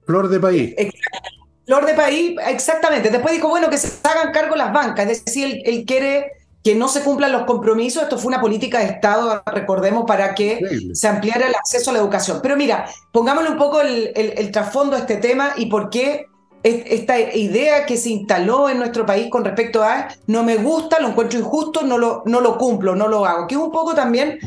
Flor 0.07 0.29
de 0.29 0.39
país. 0.39 0.75
Flor 1.67 1.87
de 1.87 1.95
país, 1.95 2.37
exactamente. 2.47 3.11
Después 3.11 3.35
dijo, 3.35 3.49
bueno, 3.49 3.71
que 3.71 3.77
se 3.77 4.07
hagan 4.07 4.33
cargo 4.33 4.57
las 4.57 4.73
bancas, 4.73 5.09
es 5.09 5.25
decir, 5.25 5.63
él, 5.65 5.85
quiere 5.85 6.33
que 6.63 6.75
no 6.75 6.89
se 6.89 7.03
cumplan 7.03 7.33
los 7.33 7.43
compromisos. 7.43 8.05
Esto 8.05 8.19
fue 8.19 8.29
una 8.29 8.41
política 8.41 8.79
de 8.79 8.87
Estado, 8.87 9.43
recordemos, 9.47 10.05
para 10.07 10.35
que 10.35 10.61
se 10.93 11.09
ampliara 11.09 11.49
el 11.49 11.55
acceso 11.55 11.91
a 11.91 11.95
la 11.95 11.99
educación. 11.99 12.41
Pero 12.43 12.57
mira, 12.57 12.87
pongámosle 13.13 13.51
un 13.51 13.59
poco 13.59 13.81
el, 13.81 14.51
trasfondo 14.53 14.95
a 14.95 15.01
este 15.01 15.17
tema 15.17 15.55
y 15.57 15.67
por 15.67 15.91
qué 15.91 16.27
esta 16.63 17.19
idea 17.19 17.87
que 17.87 17.97
se 17.97 18.11
instaló 18.11 18.69
en 18.69 18.79
nuestro 18.79 19.07
país 19.07 19.31
con 19.31 19.45
respecto 19.45 19.83
a 19.83 20.09
no 20.27 20.43
me 20.43 20.57
gusta, 20.57 21.01
lo 21.01 21.09
encuentro 21.09 21.39
injusto, 21.39 21.83
no 21.83 21.97
lo, 21.97 22.23
no 22.27 22.41
lo 22.41 22.59
cumplo, 22.59 22.95
no 22.95 23.09
lo 23.09 23.25
hago, 23.25 23.47
que 23.47 23.55
es 23.55 23.61
un 23.61 23.73
poco 23.73 23.95
también 23.95 24.39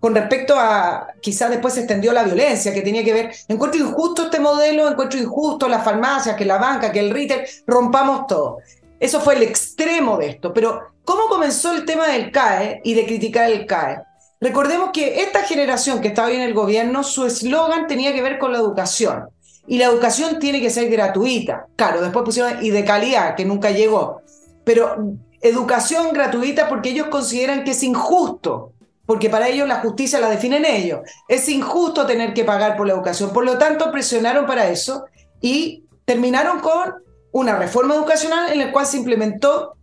con 0.00 0.14
respecto 0.14 0.58
a, 0.58 1.08
quizás 1.20 1.50
después 1.50 1.74
se 1.74 1.80
extendió 1.80 2.12
la 2.12 2.24
violencia, 2.24 2.72
que 2.72 2.80
tenía 2.80 3.04
que 3.04 3.12
ver, 3.12 3.34
encuentro 3.48 3.80
injusto 3.80 4.24
este 4.24 4.40
modelo, 4.40 4.88
encuentro 4.88 5.20
injusto 5.20 5.68
las 5.68 5.84
farmacias, 5.84 6.36
que 6.36 6.46
la 6.46 6.56
banca, 6.56 6.90
que 6.90 7.00
el 7.00 7.10
retail, 7.10 7.42
rompamos 7.66 8.26
todo. 8.26 8.58
Eso 8.98 9.20
fue 9.20 9.34
el 9.36 9.42
extremo 9.42 10.16
de 10.16 10.30
esto. 10.30 10.54
Pero, 10.54 10.80
¿cómo 11.04 11.28
comenzó 11.28 11.72
el 11.72 11.84
tema 11.84 12.08
del 12.08 12.32
CAE 12.32 12.80
y 12.82 12.94
de 12.94 13.04
criticar 13.04 13.50
el 13.50 13.66
CAE? 13.66 14.02
Recordemos 14.40 14.90
que 14.90 15.20
esta 15.20 15.42
generación 15.42 16.00
que 16.00 16.08
estaba 16.08 16.28
hoy 16.28 16.36
en 16.36 16.42
el 16.42 16.54
gobierno, 16.54 17.02
su 17.04 17.26
eslogan 17.26 17.86
tenía 17.86 18.14
que 18.14 18.22
ver 18.22 18.38
con 18.38 18.52
la 18.52 18.58
educación. 18.58 19.28
Y 19.66 19.78
la 19.78 19.86
educación 19.86 20.38
tiene 20.38 20.60
que 20.60 20.70
ser 20.70 20.90
gratuita. 20.90 21.66
Claro, 21.76 22.02
después 22.02 22.24
pusieron 22.24 22.64
y 22.64 22.70
de 22.70 22.84
calidad, 22.84 23.36
que 23.36 23.44
nunca 23.44 23.70
llegó. 23.70 24.22
Pero 24.64 25.14
educación 25.40 26.12
gratuita 26.12 26.68
porque 26.68 26.90
ellos 26.90 27.08
consideran 27.08 27.64
que 27.64 27.70
es 27.72 27.82
injusto 27.82 28.72
porque 29.10 29.28
para 29.28 29.48
ellos 29.48 29.66
la 29.66 29.80
justicia 29.80 30.20
la 30.20 30.30
definen 30.30 30.64
ellos. 30.64 31.00
Es 31.26 31.48
injusto 31.48 32.06
tener 32.06 32.32
que 32.32 32.44
pagar 32.44 32.76
por 32.76 32.86
la 32.86 32.92
educación. 32.92 33.32
Por 33.32 33.44
lo 33.44 33.58
tanto, 33.58 33.90
presionaron 33.90 34.46
para 34.46 34.68
eso 34.68 35.04
y 35.40 35.82
terminaron 36.04 36.60
con 36.60 36.94
una 37.32 37.56
reforma 37.56 37.96
educacional 37.96 38.52
en 38.52 38.60
la 38.60 38.70
cual 38.70 38.86
se 38.86 38.98
implementó 38.98 39.74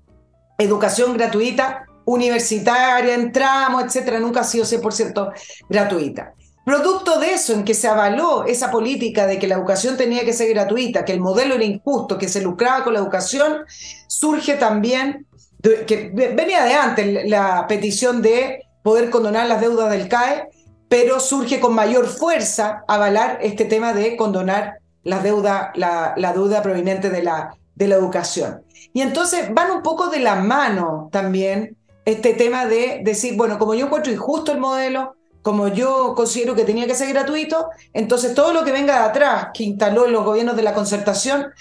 educación 0.57 1.17
gratuita, 1.17 1.85
universitaria, 2.05 3.15
entramos, 3.15 3.83
etcétera. 3.83 4.21
Nunca 4.21 4.39
ha 4.39 4.43
sido 4.45 4.63
100% 4.63 5.33
gratuita. 5.67 6.33
Producto 6.67 7.17
de 7.17 7.31
eso, 7.31 7.53
en 7.53 7.63
que 7.63 7.73
se 7.73 7.87
avaló 7.87 8.43
esa 8.43 8.69
política 8.69 9.25
de 9.25 9.39
que 9.39 9.47
la 9.47 9.55
educación 9.55 9.95
tenía 9.95 10.25
que 10.25 10.33
ser 10.33 10.49
gratuita, 10.49 11.05
que 11.05 11.13
el 11.13 11.21
modelo 11.21 11.55
era 11.55 11.63
injusto, 11.63 12.17
que 12.17 12.27
se 12.27 12.41
lucraba 12.41 12.83
con 12.83 12.91
la 12.91 12.99
educación, 12.99 13.59
surge 14.07 14.55
también, 14.55 15.25
que 15.61 16.11
venía 16.13 16.65
de 16.65 16.73
antes 16.73 17.29
la 17.29 17.67
petición 17.69 18.21
de 18.21 18.65
poder 18.83 19.09
condonar 19.09 19.47
las 19.47 19.61
deudas 19.61 19.89
del 19.89 20.09
CAE, 20.09 20.49
pero 20.89 21.21
surge 21.21 21.61
con 21.61 21.73
mayor 21.73 22.05
fuerza 22.05 22.83
avalar 22.89 23.39
este 23.41 23.63
tema 23.63 23.93
de 23.93 24.17
condonar 24.17 24.79
la 25.03 25.19
deuda, 25.19 25.71
la, 25.73 26.15
deuda 26.33 26.61
proveniente 26.63 27.09
de 27.09 27.23
la, 27.23 27.55
de 27.75 27.87
la 27.87 27.95
educación. 27.95 28.61
Y 28.91 29.03
entonces 29.03 29.53
van 29.53 29.71
un 29.71 29.83
poco 29.83 30.07
de 30.09 30.19
la 30.19 30.35
mano 30.35 31.07
también 31.13 31.77
este 32.03 32.33
tema 32.33 32.65
de 32.65 32.99
decir, 33.05 33.37
bueno, 33.37 33.57
como 33.57 33.73
yo 33.73 33.85
encuentro 33.85 34.11
injusto 34.11 34.51
el 34.51 34.59
modelo, 34.59 35.15
como 35.47 35.69
yo 35.69 36.13
considero 36.13 36.55
que 36.55 36.65
tenía 36.65 36.87
que 36.87 36.93
ser 36.93 37.07
gratuito, 37.07 37.69
entonces 37.93 38.33
todo 38.33 38.51
lo 38.51 38.65
que 38.65 38.73
venga 38.73 38.99
de 38.99 39.05
atrás, 39.05 39.47
que 39.53 39.63
instaló 39.63 40.05
en 40.05 40.11
los 40.11 40.25
gobiernos 40.25 40.57
de 40.57 40.61
la 40.61 40.73
concertación, 40.73 41.53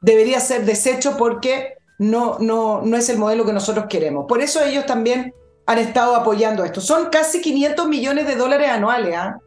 debería 0.00 0.40
ser 0.40 0.64
deshecho 0.64 1.16
porque 1.16 1.74
no, 2.00 2.40
no, 2.40 2.82
no 2.82 2.96
es 2.96 3.08
el 3.08 3.18
modelo 3.18 3.46
que 3.46 3.52
nosotros 3.52 3.86
queremos. 3.88 4.26
Por 4.28 4.42
eso 4.42 4.64
ellos 4.64 4.84
también 4.84 5.32
han 5.64 5.78
estado 5.78 6.16
apoyando 6.16 6.64
esto. 6.64 6.80
Son 6.80 7.08
casi 7.08 7.40
500 7.40 7.86
millones 7.86 8.26
de 8.26 8.34
dólares 8.34 8.68
anuales. 8.68 9.14
¿ah? 9.16 9.38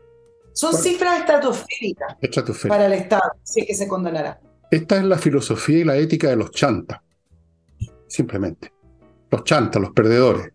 Son 0.54 0.74
cifras 0.74 1.20
estratosféricas 1.20 2.16
para 2.70 2.86
el 2.86 2.94
Estado, 2.94 3.34
si 3.44 3.66
que 3.66 3.76
se 3.76 3.90
condonará. 3.90 4.40
Esta 4.72 4.96
es 4.96 5.04
la 5.04 5.18
filosofía 5.18 5.80
y 5.80 5.84
la 5.84 5.98
ética 5.98 6.30
de 6.30 6.38
los 6.38 6.52
chantas. 6.52 7.02
Simplemente. 8.08 8.72
Los 9.30 9.44
chantas, 9.44 9.82
los 9.82 9.92
perdedores. 9.92 10.54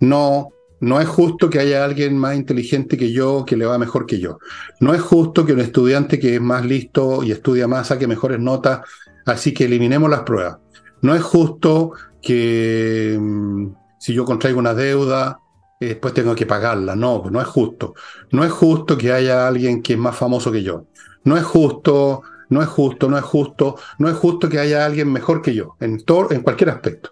No, 0.00 0.53
no 0.80 1.00
es 1.00 1.08
justo 1.08 1.48
que 1.48 1.60
haya 1.60 1.84
alguien 1.84 2.18
más 2.18 2.36
inteligente 2.36 2.96
que 2.96 3.12
yo 3.12 3.44
que 3.46 3.56
le 3.56 3.66
va 3.66 3.78
mejor 3.78 4.06
que 4.06 4.18
yo. 4.18 4.38
No 4.80 4.94
es 4.94 5.00
justo 5.00 5.46
que 5.46 5.52
un 5.52 5.60
estudiante 5.60 6.18
que 6.18 6.36
es 6.36 6.40
más 6.40 6.64
listo 6.64 7.22
y 7.22 7.32
estudia 7.32 7.68
más 7.68 7.88
saque 7.88 8.06
mejores 8.06 8.38
notas, 8.38 8.80
así 9.26 9.54
que 9.54 9.64
eliminemos 9.64 10.10
las 10.10 10.22
pruebas. 10.22 10.58
No 11.02 11.14
es 11.14 11.22
justo 11.22 11.92
que 12.20 13.18
mm, 13.20 13.66
si 13.98 14.14
yo 14.14 14.24
contraigo 14.24 14.58
una 14.58 14.74
deuda, 14.74 15.40
y 15.80 15.86
después 15.86 16.14
tengo 16.14 16.34
que 16.34 16.46
pagarla. 16.46 16.94
No, 16.94 17.24
no 17.30 17.40
es 17.40 17.48
justo. 17.48 17.94
No 18.30 18.44
es 18.44 18.52
justo 18.52 18.96
que 18.96 19.12
haya 19.12 19.46
alguien 19.46 19.82
que 19.82 19.94
es 19.94 19.98
más 19.98 20.16
famoso 20.16 20.52
que 20.52 20.62
yo. 20.62 20.86
No 21.24 21.36
es 21.36 21.44
justo 21.44 22.22
no 22.48 22.62
es 22.62 22.68
justo, 22.68 23.08
no 23.08 23.18
es 23.18 23.24
justo, 23.24 23.76
no 23.98 24.08
es 24.08 24.16
justo 24.16 24.48
que 24.48 24.58
haya 24.58 24.84
alguien 24.84 25.10
mejor 25.12 25.42
que 25.42 25.54
yo, 25.54 25.76
en, 25.80 26.04
todo, 26.04 26.30
en 26.30 26.42
cualquier 26.42 26.70
aspecto. 26.70 27.10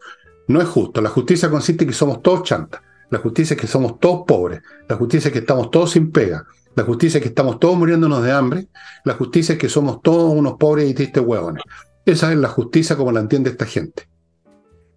No 0.49 0.61
es 0.61 0.69
justo. 0.69 1.01
La 1.01 1.09
justicia 1.09 1.51
consiste 1.51 1.85
en 1.85 1.91
que 1.91 1.95
somos 1.95 2.23
todos 2.23 2.43
chantas. 2.43 2.81
La 3.13 3.19
justicia 3.19 3.55
es 3.55 3.61
que 3.61 3.67
somos 3.67 4.01
todos 4.01 4.25
pobres. 4.27 4.63
La 4.89 4.97
justicia 4.97 5.29
es 5.29 5.33
que 5.35 5.41
estamos 5.41 5.71
todos 5.71 5.91
sin 5.91 6.11
pega. 6.11 6.47
La 6.75 6.83
justicia 6.83 7.19
es 7.19 7.23
que 7.23 7.29
estamos 7.29 7.61
todos 7.61 7.77
muriéndonos 7.77 8.25
de 8.25 8.33
hambre. 8.33 8.69
La 9.05 9.13
justicia 9.13 9.53
es 9.53 9.59
que 9.59 9.69
somos 9.69 10.01
todos 10.01 10.33
unos 10.33 10.55
pobres 10.55 10.89
y 10.91 10.95
tristes 10.95 11.23
huevones. 11.23 11.63
Esa 12.07 12.33
es 12.33 12.39
la 12.39 12.49
justicia 12.49 12.97
como 12.97 13.13
la 13.13 13.21
entiende 13.21 13.51
esta 13.51 13.67
gente. 13.67 14.09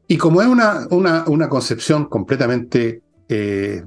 Y 0.07 0.15
como 0.17 0.41
es 0.41 0.47
una, 0.47 0.87
una, 0.91 1.25
una 1.27 1.49
concepción 1.49 2.05
completamente 2.05 3.01
eh, 3.27 3.83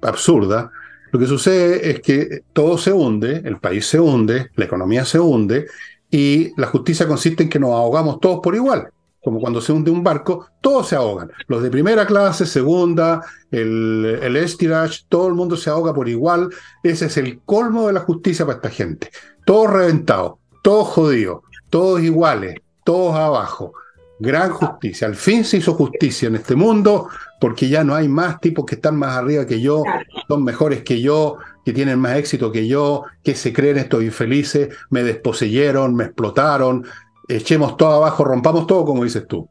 absurda, 0.00 0.70
lo 1.12 1.18
que 1.18 1.26
sucede 1.26 1.90
es 1.90 2.00
que 2.00 2.44
todo 2.54 2.78
se 2.78 2.94
hunde, 2.94 3.42
el 3.44 3.58
país 3.58 3.86
se 3.86 4.00
hunde, 4.00 4.52
la 4.54 4.64
economía 4.64 5.04
se 5.04 5.20
hunde, 5.20 5.66
y 6.10 6.58
la 6.58 6.68
justicia 6.68 7.06
consiste 7.06 7.42
en 7.42 7.50
que 7.50 7.58
nos 7.58 7.72
ahogamos 7.72 8.20
todos 8.20 8.40
por 8.42 8.54
igual. 8.54 8.88
Como 9.26 9.40
cuando 9.40 9.60
se 9.60 9.72
hunde 9.72 9.90
un 9.90 10.04
barco, 10.04 10.46
todos 10.60 10.86
se 10.86 10.94
ahogan. 10.94 11.32
Los 11.48 11.60
de 11.60 11.68
primera 11.68 12.06
clase, 12.06 12.46
segunda, 12.46 13.22
el, 13.50 14.20
el 14.22 14.36
estirage, 14.36 15.00
todo 15.08 15.26
el 15.26 15.34
mundo 15.34 15.56
se 15.56 15.68
ahoga 15.68 15.92
por 15.92 16.08
igual. 16.08 16.48
Ese 16.84 17.06
es 17.06 17.16
el 17.16 17.40
colmo 17.40 17.88
de 17.88 17.94
la 17.94 18.02
justicia 18.02 18.46
para 18.46 18.58
esta 18.58 18.70
gente. 18.70 19.10
Todos 19.44 19.72
reventados, 19.72 20.34
todos 20.62 20.86
jodidos, 20.86 21.40
todos 21.70 22.02
iguales, 22.02 22.60
todos 22.84 23.16
abajo. 23.16 23.72
Gran 24.20 24.52
justicia. 24.52 25.08
Al 25.08 25.16
fin 25.16 25.44
se 25.44 25.56
hizo 25.56 25.74
justicia 25.74 26.28
en 26.28 26.36
este 26.36 26.54
mundo 26.54 27.08
porque 27.40 27.68
ya 27.68 27.82
no 27.82 27.96
hay 27.96 28.06
más 28.06 28.40
tipos 28.40 28.64
que 28.64 28.76
están 28.76 28.96
más 28.96 29.16
arriba 29.16 29.44
que 29.44 29.60
yo, 29.60 29.82
son 30.28 30.44
mejores 30.44 30.84
que 30.84 31.00
yo, 31.00 31.38
que 31.64 31.72
tienen 31.72 31.98
más 31.98 32.16
éxito 32.16 32.52
que 32.52 32.68
yo, 32.68 33.02
que 33.24 33.34
se 33.34 33.52
creen 33.52 33.78
estos 33.78 34.04
infelices, 34.04 34.68
me 34.88 35.02
desposeyeron, 35.02 35.96
me 35.96 36.04
explotaron, 36.04 36.86
echemos 37.28 37.76
todo 37.76 37.92
abajo, 37.94 38.24
rompamos 38.24 38.66
todo, 38.66 38.84
como 38.84 39.04
dices 39.04 39.26
tú. 39.26 39.48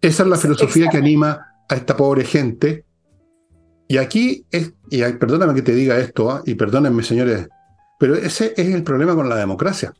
Esa 0.00 0.22
es 0.22 0.28
la 0.28 0.36
filosofía 0.36 0.88
que 0.88 0.98
anima 0.98 1.46
a 1.68 1.74
esta 1.74 1.96
pobre 1.96 2.24
gente. 2.24 2.84
Y 3.88 3.98
aquí 3.98 4.46
es, 4.50 4.72
y 4.90 5.02
perdóname 5.14 5.54
que 5.54 5.62
te 5.62 5.74
diga 5.74 5.98
esto, 5.98 6.30
¿ah? 6.30 6.42
y 6.46 6.54
perdónenme 6.54 7.02
señores, 7.02 7.48
pero 7.98 8.14
ese 8.14 8.54
es 8.56 8.68
el 8.68 8.82
problema 8.82 9.14
con 9.14 9.28
la 9.28 9.36
democracia. 9.36 9.92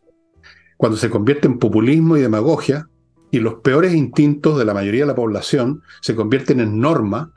Cuando 0.77 0.97
se 0.97 1.11
convierte 1.11 1.49
en 1.49 1.59
populismo 1.59 2.17
y 2.17 2.23
demagogia, 2.23 2.89
y 3.31 3.39
los 3.39 3.55
peores 3.57 3.95
instintos 3.95 4.59
de 4.59 4.65
la 4.65 4.75
mayoría 4.75 5.03
de 5.03 5.09
la 5.09 5.15
población 5.15 5.83
se 6.01 6.15
convierten 6.15 6.61
en 6.61 6.81
norma, 6.81 7.33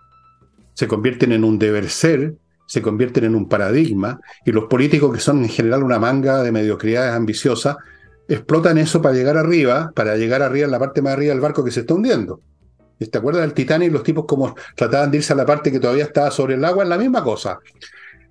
se 0.73 0.87
convierten 0.87 1.31
en 1.31 1.43
un 1.43 1.59
deber 1.59 1.89
ser, 1.89 2.35
se 2.65 2.81
convierten 2.81 3.25
en 3.25 3.35
un 3.35 3.47
paradigma, 3.47 4.19
y 4.45 4.51
los 4.51 4.65
políticos 4.65 5.13
que 5.13 5.19
son 5.19 5.43
en 5.43 5.49
general 5.49 5.83
una 5.83 5.99
manga 5.99 6.41
de 6.41 6.51
mediocridades 6.51 7.13
ambiciosas, 7.13 7.75
explotan 8.27 8.77
eso 8.77 9.01
para 9.01 9.15
llegar 9.15 9.37
arriba, 9.37 9.91
para 9.95 10.15
llegar 10.15 10.41
arriba 10.41 10.65
en 10.65 10.71
la 10.71 10.79
parte 10.79 11.01
más 11.01 11.13
arriba 11.13 11.33
del 11.33 11.41
barco 11.41 11.63
que 11.63 11.71
se 11.71 11.81
está 11.81 11.93
hundiendo. 11.93 12.41
¿Te 12.99 13.17
acuerdas 13.17 13.41
del 13.41 13.53
Titanic? 13.53 13.91
Los 13.91 14.03
tipos 14.03 14.25
como 14.25 14.55
trataban 14.75 15.11
de 15.11 15.17
irse 15.17 15.33
a 15.33 15.35
la 15.35 15.45
parte 15.45 15.71
que 15.71 15.79
todavía 15.79 16.05
estaba 16.05 16.31
sobre 16.31 16.55
el 16.55 16.63
agua, 16.63 16.83
es 16.83 16.89
la 16.89 16.97
misma 16.97 17.23
cosa. 17.23 17.59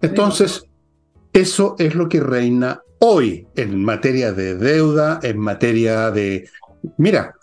Entonces, 0.01 0.65
eso 1.33 1.77
es 1.79 1.95
lo 1.95 2.09
que 2.09 2.21
reina 2.21 2.81
hoy 2.99 3.47
en 3.57 3.85
materia 3.85 4.33
de 4.33 4.55
deuda, 4.55 5.21
en 5.23 5.39
materia 5.39 6.11
de... 6.11 6.49
Mira, 6.97 7.35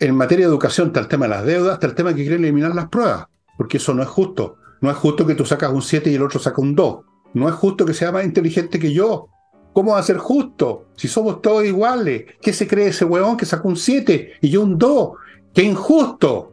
en 0.00 0.14
materia 0.14 0.46
de 0.46 0.52
educación 0.52 0.88
está 0.88 1.00
el 1.00 1.08
tema 1.08 1.26
de 1.26 1.30
las 1.30 1.44
deudas, 1.44 1.74
está 1.74 1.86
el 1.86 1.94
tema 1.94 2.10
de 2.10 2.16
que 2.16 2.22
quieren 2.22 2.44
eliminar 2.44 2.74
las 2.74 2.88
pruebas, 2.88 3.26
porque 3.56 3.76
eso 3.76 3.94
no 3.94 4.02
es 4.02 4.08
justo. 4.08 4.56
No 4.80 4.90
es 4.90 4.96
justo 4.96 5.26
que 5.26 5.34
tú 5.34 5.44
sacas 5.44 5.72
un 5.72 5.82
7 5.82 6.10
y 6.10 6.14
el 6.14 6.22
otro 6.22 6.38
saca 6.40 6.60
un 6.60 6.74
2. 6.74 6.98
No 7.34 7.48
es 7.48 7.54
justo 7.54 7.84
que 7.84 7.94
sea 7.94 8.12
más 8.12 8.24
inteligente 8.24 8.78
que 8.78 8.92
yo. 8.92 9.28
¿Cómo 9.74 9.92
va 9.92 9.98
a 9.98 10.04
ser 10.04 10.18
justo? 10.18 10.86
Si 10.96 11.08
somos 11.08 11.42
todos 11.42 11.64
iguales. 11.64 12.26
¿Qué 12.40 12.52
se 12.52 12.68
cree 12.68 12.88
ese 12.88 13.04
huevón 13.04 13.36
que 13.36 13.44
sacó 13.44 13.68
un 13.68 13.76
7 13.76 14.34
y 14.40 14.48
yo 14.48 14.62
un 14.62 14.78
2? 14.78 15.10
¡Qué 15.52 15.64
injusto! 15.64 16.52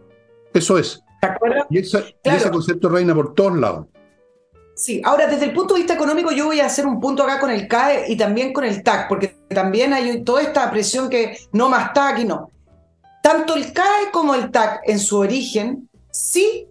Eso 0.51 0.80
es. 0.80 0.99
Y, 1.69 1.78
ese 1.78 2.51
concepto 2.51 2.89
reina 2.89 3.13
por 3.13 3.36
todos 3.36 3.57
lados. 3.57 3.86
Sí, 4.76 5.03
ahora 5.05 5.28
desde 5.28 5.45
el 5.45 5.53
punto 5.53 5.76
de 5.76 5.82
vista 5.82 5.93
económico 5.93 6.32
yo 6.32 6.47
voy 6.47 6.61
a 6.61 6.65
hacer 6.65 6.88
un 6.88 6.99
punto 6.99 7.22
acá 7.22 7.39
con 7.39 7.51
el 7.51 7.67
CAE 7.67 8.11
y 8.11 8.17
también 8.17 8.51
con 8.51 8.63
el 8.63 8.82
TAC, 8.82 9.07
porque 9.07 9.36
también 9.49 9.93
hay 9.93 10.24
toda 10.24 10.41
esta 10.41 10.72
presión 10.72 11.07
que 11.07 11.38
no 11.51 11.69
más 11.69 11.93
TAC 11.93 12.19
y 12.19 12.26
no. 12.26 12.49
Tanto 13.22 13.53
el 13.53 13.72
CAE 13.72 14.09
como 14.11 14.34
el 14.34 14.49
TAC 14.49 14.82
en 14.86 14.97
su 14.97 15.19
origen 15.19 15.88
sí 16.09 16.67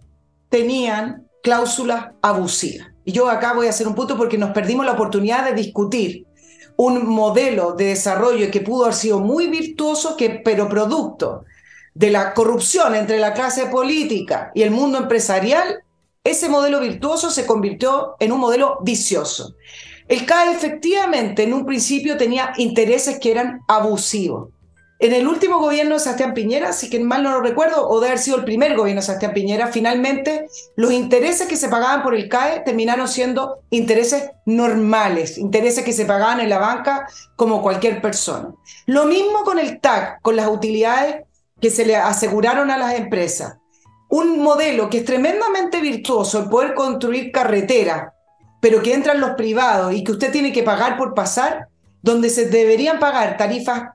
tenían 0.49 1.25
cláusulas 1.41 2.07
abusivas. 2.21 2.89
Y 3.05 3.13
yo 3.13 3.29
acá 3.29 3.53
voy 3.53 3.67
a 3.67 3.69
hacer 3.69 3.87
un 3.87 3.95
punto 3.95 4.17
porque 4.17 4.37
nos 4.37 4.51
perdimos 4.51 4.85
la 4.85 4.91
oportunidad 4.91 5.45
de 5.45 5.53
discutir 5.53 6.27
un 6.83 7.05
modelo 7.05 7.73
de 7.73 7.85
desarrollo 7.85 8.49
que 8.49 8.61
pudo 8.61 8.85
haber 8.85 8.95
sido 8.95 9.19
muy 9.19 9.45
virtuoso, 9.47 10.17
que, 10.17 10.31
pero 10.31 10.67
producto 10.67 11.45
de 11.93 12.09
la 12.09 12.33
corrupción 12.33 12.95
entre 12.95 13.19
la 13.19 13.33
clase 13.33 13.67
política 13.67 14.51
y 14.55 14.63
el 14.63 14.71
mundo 14.71 14.97
empresarial, 14.97 15.83
ese 16.23 16.49
modelo 16.49 16.79
virtuoso 16.79 17.29
se 17.29 17.45
convirtió 17.45 18.15
en 18.19 18.31
un 18.31 18.39
modelo 18.39 18.79
vicioso. 18.81 19.53
El 20.07 20.25
CAE 20.25 20.53
efectivamente 20.53 21.43
en 21.43 21.53
un 21.53 21.67
principio 21.67 22.17
tenía 22.17 22.51
intereses 22.57 23.19
que 23.19 23.29
eran 23.29 23.61
abusivos. 23.67 24.49
En 25.01 25.13
el 25.13 25.27
último 25.27 25.57
gobierno 25.57 25.95
de 25.95 25.99
Sebastián 25.99 26.35
Piñera, 26.35 26.73
si 26.73 26.87
que 26.87 26.99
mal 26.99 27.23
no 27.23 27.31
lo 27.31 27.41
recuerdo, 27.41 27.89
o 27.89 27.99
de 27.99 28.09
haber 28.09 28.19
sido 28.19 28.37
el 28.37 28.43
primer 28.43 28.77
gobierno 28.77 29.01
de 29.01 29.05
Sebastián 29.07 29.33
Piñera, 29.33 29.69
finalmente 29.69 30.45
los 30.75 30.91
intereses 30.91 31.47
que 31.47 31.57
se 31.57 31.69
pagaban 31.69 32.03
por 32.03 32.13
el 32.13 32.29
CAE 32.29 32.59
terminaron 32.59 33.07
siendo 33.07 33.63
intereses 33.71 34.29
normales, 34.45 35.39
intereses 35.39 35.83
que 35.83 35.91
se 35.91 36.05
pagaban 36.05 36.39
en 36.39 36.49
la 36.49 36.59
banca 36.59 37.07
como 37.35 37.63
cualquier 37.63 37.99
persona. 37.99 38.53
Lo 38.85 39.05
mismo 39.05 39.43
con 39.43 39.57
el 39.57 39.81
TAC, 39.81 40.21
con 40.21 40.35
las 40.35 40.47
utilidades 40.47 41.25
que 41.59 41.71
se 41.71 41.83
le 41.83 41.95
aseguraron 41.95 42.69
a 42.69 42.77
las 42.77 42.93
empresas. 42.93 43.57
Un 44.07 44.43
modelo 44.43 44.87
que 44.91 44.99
es 44.99 45.05
tremendamente 45.05 45.81
virtuoso, 45.81 46.37
el 46.37 46.49
poder 46.49 46.75
construir 46.75 47.31
carretera, 47.31 48.13
pero 48.61 48.83
que 48.83 48.93
entran 48.93 49.19
los 49.19 49.31
privados 49.31 49.95
y 49.95 50.03
que 50.03 50.11
usted 50.11 50.31
tiene 50.31 50.53
que 50.53 50.61
pagar 50.61 50.95
por 50.95 51.15
pasar, 51.15 51.69
donde 52.03 52.29
se 52.29 52.49
deberían 52.49 52.99
pagar 52.99 53.35
tarifas 53.37 53.93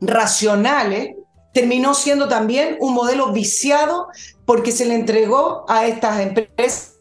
racionales, 0.00 1.14
terminó 1.52 1.94
siendo 1.94 2.28
también 2.28 2.76
un 2.80 2.94
modelo 2.94 3.32
viciado 3.32 4.08
porque 4.44 4.72
se 4.72 4.84
le 4.84 4.94
entregó 4.94 5.64
a 5.68 5.86
estas 5.86 6.20
empresas 6.20 7.00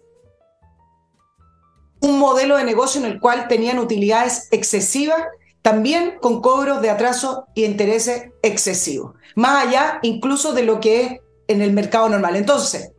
un 2.02 2.20
modelo 2.20 2.58
de 2.58 2.64
negocio 2.64 3.02
en 3.02 3.12
el 3.12 3.20
cual 3.20 3.48
tenían 3.48 3.80
utilidades 3.80 4.48
excesivas, 4.52 5.22
también 5.62 6.18
con 6.22 6.42
cobros 6.42 6.82
de 6.82 6.90
atraso 6.90 7.46
y 7.54 7.66
intereses 7.66 8.30
excesivos, 8.42 9.16
más 9.36 9.68
allá 9.68 10.00
incluso 10.02 10.54
de 10.54 10.64
lo 10.64 10.80
que 10.80 11.02
es 11.02 11.20
en 11.48 11.62
el 11.62 11.74
mercado 11.74 12.08
normal. 12.08 12.38
Entonces, 12.38 12.94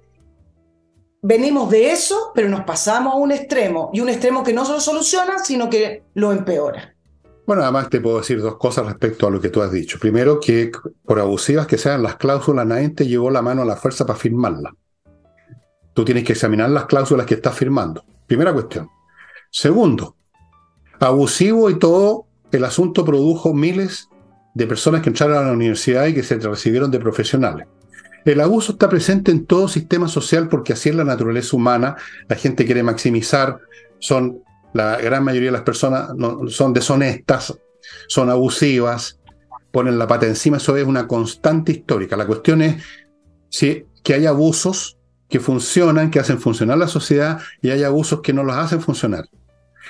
venimos 1.22 1.70
de 1.70 1.92
eso, 1.92 2.32
pero 2.34 2.48
nos 2.48 2.64
pasamos 2.64 3.14
a 3.14 3.16
un 3.16 3.32
extremo, 3.32 3.90
y 3.92 4.00
un 4.00 4.10
extremo 4.10 4.42
que 4.42 4.52
no 4.52 4.64
solo 4.64 4.80
soluciona, 4.80 5.38
sino 5.38 5.70
que 5.70 6.04
lo 6.14 6.32
empeora. 6.32 6.94
Bueno, 7.50 7.64
además 7.64 7.90
te 7.90 8.00
puedo 8.00 8.18
decir 8.18 8.40
dos 8.40 8.58
cosas 8.58 8.86
respecto 8.86 9.26
a 9.26 9.30
lo 9.30 9.40
que 9.40 9.48
tú 9.48 9.60
has 9.60 9.72
dicho. 9.72 9.98
Primero, 9.98 10.38
que 10.38 10.70
por 11.04 11.18
abusivas 11.18 11.66
que 11.66 11.78
sean 11.78 12.00
las 12.00 12.14
cláusulas, 12.14 12.64
nadie 12.64 12.90
te 12.90 13.08
llevó 13.08 13.28
la 13.28 13.42
mano 13.42 13.62
a 13.62 13.64
la 13.64 13.74
fuerza 13.74 14.06
para 14.06 14.16
firmarlas. 14.16 14.72
Tú 15.92 16.04
tienes 16.04 16.22
que 16.22 16.34
examinar 16.34 16.70
las 16.70 16.84
cláusulas 16.84 17.26
que 17.26 17.34
estás 17.34 17.56
firmando. 17.56 18.04
Primera 18.28 18.52
cuestión. 18.52 18.88
Segundo, 19.50 20.14
abusivo 21.00 21.68
y 21.70 21.78
todo, 21.80 22.26
el 22.52 22.64
asunto 22.64 23.04
produjo 23.04 23.52
miles 23.52 24.08
de 24.54 24.68
personas 24.68 25.02
que 25.02 25.08
entraron 25.08 25.38
a 25.38 25.42
la 25.42 25.52
universidad 25.52 26.06
y 26.06 26.14
que 26.14 26.22
se 26.22 26.38
recibieron 26.38 26.92
de 26.92 27.00
profesionales. 27.00 27.66
El 28.24 28.40
abuso 28.42 28.74
está 28.74 28.88
presente 28.88 29.32
en 29.32 29.44
todo 29.44 29.66
sistema 29.66 30.06
social 30.06 30.48
porque 30.48 30.74
así 30.74 30.90
es 30.90 30.94
la 30.94 31.02
naturaleza 31.02 31.56
humana. 31.56 31.96
La 32.28 32.36
gente 32.36 32.64
quiere 32.64 32.84
maximizar, 32.84 33.58
son 33.98 34.44
la 34.72 34.96
gran 34.98 35.24
mayoría 35.24 35.48
de 35.48 35.52
las 35.52 35.62
personas 35.62 36.10
son 36.48 36.72
deshonestas, 36.72 37.58
son 38.08 38.30
abusivas, 38.30 39.18
ponen 39.70 39.98
la 39.98 40.06
pata 40.06 40.26
encima, 40.26 40.58
eso 40.58 40.76
es 40.76 40.86
una 40.86 41.06
constante 41.06 41.72
histórica. 41.72 42.16
La 42.16 42.26
cuestión 42.26 42.62
es 42.62 42.82
si, 43.48 43.84
que 44.02 44.14
hay 44.14 44.26
abusos 44.26 44.98
que 45.28 45.40
funcionan, 45.40 46.10
que 46.10 46.18
hacen 46.18 46.40
funcionar 46.40 46.78
la 46.78 46.88
sociedad, 46.88 47.40
y 47.62 47.70
hay 47.70 47.84
abusos 47.84 48.20
que 48.20 48.32
no 48.32 48.42
los 48.42 48.56
hacen 48.56 48.80
funcionar. 48.80 49.28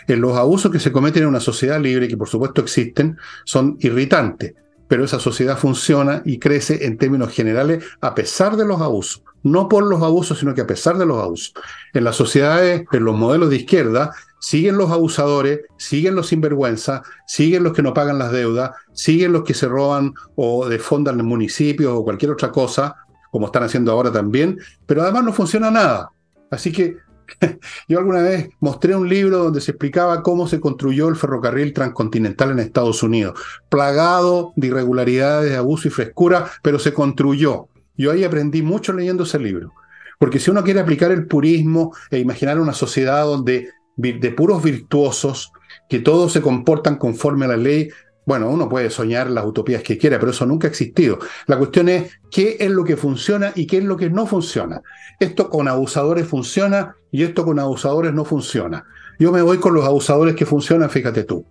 En 0.06 0.20
los 0.20 0.36
abusos 0.36 0.70
que 0.70 0.78
se 0.78 0.92
cometen 0.92 1.22
en 1.22 1.28
una 1.28 1.40
sociedad 1.40 1.80
libre, 1.80 2.08
que 2.08 2.16
por 2.16 2.28
supuesto 2.28 2.60
existen, 2.60 3.16
son 3.44 3.76
irritantes, 3.80 4.54
pero 4.86 5.04
esa 5.04 5.18
sociedad 5.18 5.56
funciona 5.56 6.22
y 6.24 6.38
crece 6.38 6.84
en 6.84 6.98
términos 6.98 7.32
generales 7.32 7.84
a 8.00 8.14
pesar 8.14 8.56
de 8.56 8.66
los 8.66 8.80
abusos. 8.80 9.22
No 9.42 9.68
por 9.68 9.84
los 9.84 10.02
abusos, 10.02 10.38
sino 10.38 10.54
que 10.54 10.60
a 10.62 10.66
pesar 10.66 10.98
de 10.98 11.06
los 11.06 11.18
abusos. 11.18 11.54
En 11.92 12.04
las 12.04 12.16
sociedades, 12.16 12.84
en 12.92 13.04
los 13.04 13.16
modelos 13.16 13.50
de 13.50 13.56
izquierda, 13.56 14.12
siguen 14.38 14.76
los 14.76 14.90
abusadores, 14.90 15.60
siguen 15.76 16.14
los 16.14 16.28
sinvergüenza, 16.28 17.02
siguen 17.26 17.62
los 17.62 17.72
que 17.72 17.82
no 17.82 17.94
pagan 17.94 18.18
las 18.18 18.32
deudas, 18.32 18.72
siguen 18.92 19.32
los 19.32 19.44
que 19.44 19.54
se 19.54 19.68
roban 19.68 20.14
o 20.36 20.68
defondan 20.68 21.18
el 21.18 21.24
municipio 21.24 21.96
o 21.96 22.04
cualquier 22.04 22.32
otra 22.32 22.50
cosa, 22.50 22.96
como 23.30 23.46
están 23.46 23.62
haciendo 23.62 23.92
ahora 23.92 24.10
también, 24.10 24.58
pero 24.86 25.02
además 25.02 25.24
no 25.24 25.32
funciona 25.32 25.70
nada. 25.70 26.10
Así 26.50 26.72
que 26.72 26.96
Yo 27.88 27.98
alguna 27.98 28.22
vez 28.22 28.50
mostré 28.60 28.94
un 28.94 29.08
libro 29.08 29.38
donde 29.38 29.60
se 29.60 29.72
explicaba 29.72 30.22
cómo 30.22 30.46
se 30.46 30.60
construyó 30.60 31.08
el 31.08 31.16
ferrocarril 31.16 31.72
transcontinental 31.72 32.50
en 32.50 32.60
Estados 32.60 33.02
Unidos, 33.02 33.38
plagado 33.68 34.52
de 34.56 34.68
irregularidades, 34.68 35.50
de 35.50 35.56
abuso 35.56 35.88
y 35.88 35.90
frescura, 35.90 36.50
pero 36.62 36.78
se 36.78 36.92
construyó. 36.92 37.68
Yo 38.00 38.10
ahí 38.10 38.24
aprendí 38.24 38.62
mucho 38.62 38.92
leyendo 38.92 39.24
ese 39.24 39.38
libro. 39.38 39.74
Porque 40.18 40.38
si 40.38 40.50
uno 40.50 40.64
quiere 40.64 40.80
aplicar 40.80 41.10
el 41.10 41.26
purismo 41.26 41.94
e 42.10 42.18
imaginar 42.18 42.58
una 42.58 42.72
sociedad 42.72 43.24
donde 43.24 43.68
de 43.96 44.30
puros 44.30 44.62
virtuosos, 44.62 45.52
que 45.86 45.98
todos 45.98 46.32
se 46.32 46.40
comportan 46.40 46.96
conforme 46.96 47.44
a 47.44 47.48
la 47.48 47.56
ley, 47.58 47.90
bueno, 48.24 48.48
uno 48.48 48.68
puede 48.68 48.88
soñar 48.88 49.30
las 49.30 49.44
utopías 49.44 49.82
que 49.82 49.98
quiera, 49.98 50.18
pero 50.18 50.30
eso 50.30 50.46
nunca 50.46 50.66
ha 50.66 50.70
existido. 50.70 51.18
La 51.46 51.58
cuestión 51.58 51.90
es 51.90 52.18
qué 52.30 52.56
es 52.60 52.70
lo 52.70 52.84
que 52.84 52.96
funciona 52.96 53.52
y 53.54 53.66
qué 53.66 53.78
es 53.78 53.84
lo 53.84 53.98
que 53.98 54.08
no 54.08 54.26
funciona. 54.26 54.80
Esto 55.18 55.50
con 55.50 55.68
abusadores 55.68 56.26
funciona 56.26 56.96
y 57.10 57.24
esto 57.24 57.44
con 57.44 57.58
abusadores 57.58 58.14
no 58.14 58.24
funciona. 58.24 58.84
Yo 59.18 59.32
me 59.32 59.42
voy 59.42 59.58
con 59.58 59.74
los 59.74 59.84
abusadores 59.84 60.34
que 60.36 60.46
funcionan, 60.46 60.88
fíjate 60.88 61.24
tú. 61.24 61.44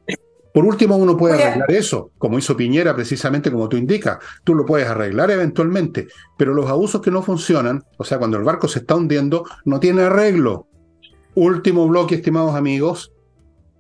Por 0.54 0.66
último, 0.66 0.97
uno 0.97 1.16
puede 1.16 1.41
arreglar 1.41 1.72
eso, 1.72 2.12
como 2.18 2.38
hizo 2.38 2.58
Piñera, 2.58 2.95
precisamente 2.95 3.52
como 3.52 3.70
tú 3.70 3.78
indicas. 3.78 4.18
Tú 4.43 4.56
lo 4.56 4.66
puedes 4.66 4.88
arreglar 4.88 5.30
eventualmente, 5.32 6.08
pero 6.38 6.54
los 6.54 6.68
abusos 6.68 7.02
que 7.02 7.12
no 7.12 7.22
funcionan, 7.22 7.84
o 7.97 8.04
sea, 8.04 8.18
cuando 8.18 8.38
el 8.38 8.43
barco 8.43 8.68
se 8.68 8.80
está 8.80 8.95
hundiendo, 8.95 9.45
no 9.66 9.80
tiene 9.80 10.04
arreglo. 10.04 10.68
Último 11.36 11.88
bloque, 11.88 12.16
estimados 12.16 12.56
amigos, 12.56 13.14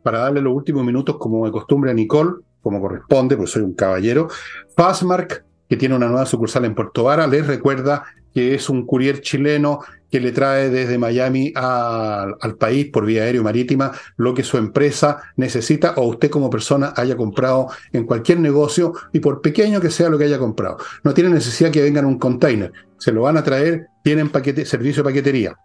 para 0.03 0.19
darle 0.19 0.41
los 0.41 0.53
últimos 0.53 0.85
minutos, 0.85 1.17
como 1.17 1.45
de 1.45 1.51
costumbre, 1.51 1.91
a 1.91 1.93
Nicole, 1.93 2.35
como 2.61 2.79
corresponde, 2.79 3.35
porque 3.35 3.51
soy 3.51 3.63
un 3.63 3.73
caballero. 3.73 4.27
Fastmark, 4.75 5.45
que 5.67 5.77
tiene 5.77 5.95
una 5.95 6.07
nueva 6.07 6.25
sucursal 6.25 6.65
en 6.65 6.75
Puerto 6.75 7.03
Vara, 7.03 7.27
les 7.27 7.45
recuerda 7.45 8.03
que 8.33 8.55
es 8.55 8.69
un 8.69 8.85
courier 8.85 9.21
chileno 9.21 9.79
que 10.09 10.19
le 10.19 10.31
trae 10.31 10.69
desde 10.69 10.97
Miami 10.97 11.53
al 11.55 12.55
país 12.57 12.87
por 12.87 13.05
vía 13.05 13.23
aérea 13.23 13.41
o 13.41 13.43
marítima 13.43 13.91
lo 14.17 14.33
que 14.33 14.43
su 14.43 14.57
empresa 14.57 15.21
necesita 15.35 15.93
o 15.97 16.07
usted 16.07 16.29
como 16.29 16.49
persona 16.49 16.93
haya 16.95 17.15
comprado 17.15 17.67
en 17.93 18.05
cualquier 18.05 18.39
negocio 18.39 18.93
y 19.13 19.19
por 19.19 19.41
pequeño 19.41 19.79
que 19.79 19.91
sea 19.91 20.09
lo 20.09 20.17
que 20.17 20.25
haya 20.25 20.39
comprado. 20.39 20.77
No 21.03 21.13
tiene 21.13 21.29
necesidad 21.29 21.71
que 21.71 21.83
vengan 21.83 22.05
un 22.05 22.17
container, 22.17 22.71
se 22.97 23.11
lo 23.11 23.21
van 23.21 23.37
a 23.37 23.43
traer, 23.43 23.87
tienen 24.03 24.29
paquete, 24.29 24.65
servicio 24.65 25.03
de 25.03 25.09
paquetería. 25.09 25.55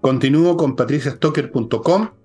Continúo 0.00 0.56
con 0.56 0.76
patriciastocker.com 0.76 2.23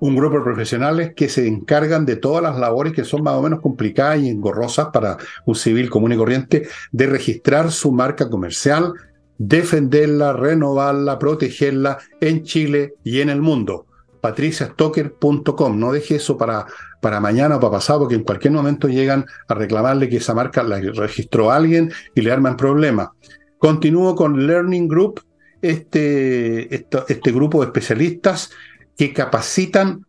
un 0.00 0.16
grupo 0.16 0.38
de 0.38 0.44
profesionales 0.44 1.12
que 1.14 1.28
se 1.28 1.46
encargan 1.46 2.04
de 2.04 2.16
todas 2.16 2.42
las 2.42 2.58
labores 2.58 2.92
que 2.92 3.04
son 3.04 3.22
más 3.22 3.34
o 3.34 3.42
menos 3.42 3.60
complicadas 3.60 4.20
y 4.20 4.28
engorrosas 4.28 4.88
para 4.92 5.16
un 5.46 5.54
civil 5.54 5.88
común 5.90 6.12
y 6.12 6.16
corriente, 6.16 6.68
de 6.92 7.06
registrar 7.06 7.70
su 7.70 7.92
marca 7.92 8.28
comercial, 8.28 8.92
defenderla, 9.38 10.32
renovarla, 10.32 11.18
protegerla 11.18 11.98
en 12.20 12.42
Chile 12.42 12.94
y 13.02 13.20
en 13.20 13.30
el 13.30 13.40
mundo. 13.40 13.86
patriciastocker.com. 14.20 15.78
No 15.78 15.92
deje 15.92 16.16
eso 16.16 16.38
para, 16.38 16.66
para 17.00 17.20
mañana 17.20 17.56
o 17.56 17.60
para 17.60 17.72
pasado, 17.72 18.00
porque 18.00 18.14
en 18.14 18.24
cualquier 18.24 18.52
momento 18.54 18.88
llegan 18.88 19.26
a 19.48 19.54
reclamarle 19.54 20.08
que 20.08 20.16
esa 20.16 20.34
marca 20.34 20.62
la 20.62 20.80
registró 20.80 21.50
alguien 21.50 21.92
y 22.14 22.22
le 22.22 22.32
arman 22.32 22.56
problemas. 22.56 23.08
Continúo 23.58 24.14
con 24.14 24.46
Learning 24.46 24.88
Group, 24.88 25.20
este, 25.60 26.74
este 26.74 27.32
grupo 27.32 27.60
de 27.60 27.66
especialistas 27.66 28.50
que 28.96 29.12
capacitan 29.12 30.06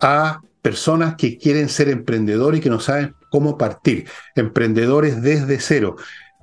a 0.00 0.40
personas 0.62 1.16
que 1.16 1.38
quieren 1.38 1.68
ser 1.68 1.88
emprendedores 1.88 2.60
y 2.60 2.62
que 2.62 2.70
no 2.70 2.80
saben 2.80 3.14
cómo 3.30 3.58
partir, 3.58 4.06
emprendedores 4.36 5.22
desde 5.22 5.58
cero. 5.60 5.96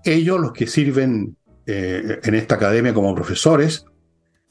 Ellos, 0.04 0.40
los 0.40 0.54
que 0.54 0.68
sirven 0.68 1.38
eh, 1.66 2.20
en 2.24 2.36
esta 2.36 2.56
academia 2.56 2.94
como 2.94 3.16
profesores, 3.16 3.86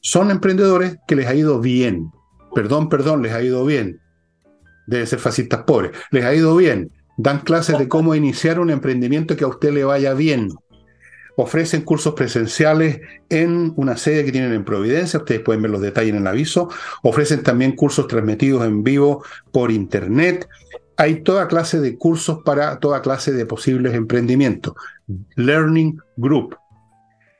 son 0.01 0.31
emprendedores 0.31 0.97
que 1.07 1.15
les 1.15 1.27
ha 1.27 1.35
ido 1.35 1.59
bien. 1.59 2.11
Perdón, 2.55 2.89
perdón, 2.89 3.21
les 3.21 3.33
ha 3.33 3.41
ido 3.41 3.65
bien. 3.65 3.99
Deben 4.87 5.07
ser 5.07 5.19
fascistas 5.19 5.63
pobres. 5.63 5.91
Les 6.11 6.23
ha 6.23 6.33
ido 6.33 6.55
bien. 6.55 6.91
Dan 7.17 7.39
clases 7.39 7.77
de 7.77 7.87
cómo 7.87 8.15
iniciar 8.15 8.59
un 8.59 8.69
emprendimiento 8.69 9.35
que 9.35 9.43
a 9.43 9.47
usted 9.47 9.73
le 9.73 9.83
vaya 9.83 10.13
bien 10.13 10.49
ofrecen 11.41 11.83
cursos 11.83 12.15
presenciales 12.15 12.99
en 13.29 13.71
una 13.77 13.95
sede 13.95 14.25
que 14.25 14.31
tienen 14.33 14.51
en 14.51 14.65
Providencia, 14.65 15.19
ustedes 15.19 15.39
pueden 15.39 15.61
ver 15.61 15.71
los 15.71 15.79
detalles 15.79 16.11
en 16.11 16.19
el 16.19 16.27
aviso, 16.27 16.69
ofrecen 17.01 17.43
también 17.43 17.77
cursos 17.77 18.07
transmitidos 18.07 18.65
en 18.65 18.83
vivo 18.83 19.23
por 19.53 19.71
internet, 19.71 20.49
hay 20.97 21.23
toda 21.23 21.47
clase 21.47 21.79
de 21.79 21.97
cursos 21.97 22.39
para 22.43 22.79
toda 22.79 23.01
clase 23.01 23.31
de 23.31 23.45
posibles 23.45 23.93
emprendimientos. 23.93 24.73
Learning 25.37 25.97
Group. 26.17 26.57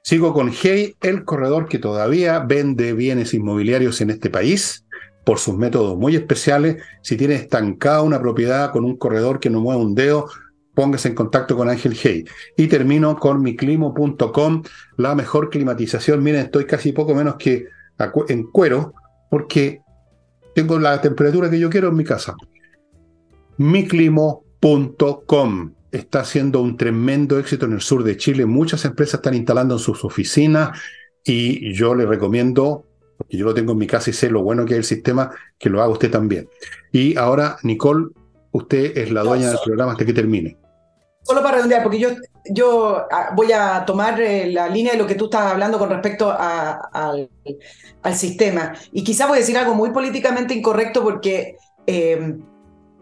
Sigo 0.01 0.33
con 0.33 0.49
Hey, 0.49 0.95
el 1.01 1.25
corredor 1.25 1.67
que 1.67 1.77
todavía 1.77 2.39
vende 2.39 2.93
bienes 2.93 3.33
inmobiliarios 3.33 3.99
en 3.99 4.11
este 4.11 4.29
país 4.29 4.85
por 5.25 5.39
sus 5.39 5.57
métodos 5.57 5.97
muy 5.97 6.15
especiales. 6.15 6.81
Si 7.01 7.17
tiene 7.17 7.35
estancada 7.35 8.01
una 8.01 8.21
propiedad 8.21 8.71
con 8.71 8.85
un 8.85 8.95
corredor 8.95 9.41
que 9.41 9.49
no 9.49 9.59
mueve 9.59 9.81
un 9.81 9.93
dedo, 9.93 10.29
póngase 10.80 11.09
en 11.09 11.15
contacto 11.15 11.57
con 11.57 11.67
Ángel 11.67 11.93
Hey. 11.93 12.23
Y 12.55 12.67
termino 12.67 13.17
con 13.17 13.41
miclimo.com, 13.41 14.63
la 14.95 15.13
mejor 15.13 15.49
climatización. 15.49 16.23
Miren, 16.23 16.45
estoy 16.45 16.63
casi 16.63 16.93
poco 16.93 17.13
menos 17.13 17.36
que 17.36 17.65
en 18.30 18.43
cuero, 18.43 18.93
porque 19.30 19.82
tengo 20.55 20.80
la 20.80 21.01
temperatura 21.01 21.49
que 21.49 21.59
yo 21.59 21.69
quiero 21.69 21.89
en 21.89 21.97
mi 21.97 22.05
casa. 22.05 22.34
miclimo.com 23.57 24.53
está 25.91 26.21
haciendo 26.21 26.61
un 26.61 26.77
tremendo 26.77 27.38
éxito 27.38 27.65
en 27.65 27.73
el 27.73 27.82
sur 27.82 28.05
de 28.05 28.15
Chile. 28.15 28.45
Muchas 28.45 28.86
empresas 28.86 29.15
están 29.15 29.34
instalando 29.34 29.75
en 29.75 29.80
sus 29.82 30.05
oficinas 30.05 30.80
y 31.25 31.73
yo 31.73 31.93
le 31.93 32.05
recomiendo, 32.05 32.86
porque 33.17 33.36
yo 33.36 33.43
lo 33.43 33.53
tengo 33.53 33.73
en 33.73 33.80
mi 33.80 33.88
casa 33.88 34.11
y 34.11 34.13
sé 34.13 34.30
lo 34.30 34.43
bueno 34.43 34.63
que 34.63 34.75
es 34.75 34.77
el 34.77 34.86
sistema, 34.86 35.30
que 35.57 35.69
lo 35.69 35.82
haga 35.82 35.91
usted 35.91 36.09
también. 36.09 36.47
Y 36.93 37.17
ahora, 37.17 37.57
Nicole, 37.63 38.11
usted 38.53 38.97
es 38.97 39.11
la 39.11 39.23
dueña 39.23 39.49
del 39.49 39.59
programa 39.65 39.91
hasta 39.91 40.05
que 40.05 40.13
termine. 40.13 40.59
Solo 41.30 41.43
para 41.43 41.57
redondear, 41.57 41.84
porque 41.84 41.99
yo, 41.99 42.09
yo 42.49 43.05
ah, 43.11 43.34
voy 43.36 43.51
a 43.51 43.86
tomar 43.86 44.19
eh, 44.19 44.51
la 44.51 44.67
línea 44.67 44.93
de 44.93 44.97
lo 44.97 45.05
que 45.05 45.13
tú 45.13 45.25
estás 45.25 45.51
hablando 45.51 45.77
con 45.77 45.88
respecto 45.88 46.36
al, 46.36 47.30
sistema. 48.15 48.73
Y 48.91 49.03
quizás 49.03 49.27
voy 49.27 49.38
a 49.38 49.41
decir 49.41 49.55
algo 49.55 49.75
muy 49.75 49.91
políticamente 49.91 50.55
incorrecto 50.55 51.03
porque, 51.03 51.55
em, 51.86 52.41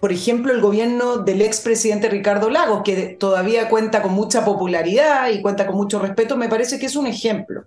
por 0.02 0.12
ejemplo, 0.12 0.52
el 0.52 0.60
gobierno 0.60 1.20
del 1.20 1.42
expresidente 1.42 2.10
Ricardo 2.10 2.50
Lagos, 2.50 2.82
que 2.84 3.16
todavía 3.18 3.70
cuenta 3.70 4.02
con 4.02 4.12
mucha 4.12 4.44
popularidad 4.44 5.30
y 5.30 5.42
cuenta 5.42 5.66
con 5.66 5.78
mucho 5.78 5.98
respeto, 5.98 6.36
me 6.36 6.50
parece 6.50 6.80
que 6.80 6.88
es 6.88 6.98
un 6.98 7.08
ejemplo. 7.08 7.64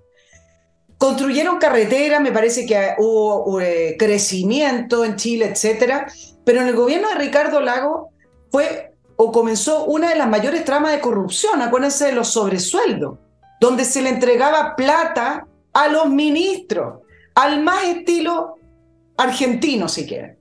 Construyeron 0.99 1.57
carreteras, 1.57 2.21
me 2.21 2.33
parece 2.33 2.67
que 2.67 2.97
hubo 2.99 3.63
eh, 3.63 3.97
crecimiento 3.99 5.07
en 5.07 5.17
Chile, 5.17 5.47
etcétera, 5.47 6.07
pero 6.45 6.61
en 6.61 6.69
el 6.69 6.77
gobierno 6.77 7.09
de 7.09 7.15
Ricardo 7.15 7.63
Lagos 7.63 8.09
fue 8.51 8.90
o 9.23 9.31
comenzó 9.31 9.85
una 9.85 10.09
de 10.09 10.17
las 10.17 10.31
mayores 10.31 10.65
tramas 10.65 10.93
de 10.93 11.01
corrupción, 11.01 11.61
acuérdense 11.61 12.07
de 12.07 12.13
los 12.13 12.29
sobresueldos, 12.29 13.19
donde 13.61 13.85
se 13.85 14.01
le 14.01 14.09
entregaba 14.09 14.75
plata 14.75 15.47
a 15.75 15.89
los 15.89 16.09
ministros, 16.09 17.01
al 17.35 17.63
más 17.63 17.85
estilo 17.85 18.55
argentino, 19.19 19.91
si 19.91 20.07
quieren. 20.07 20.39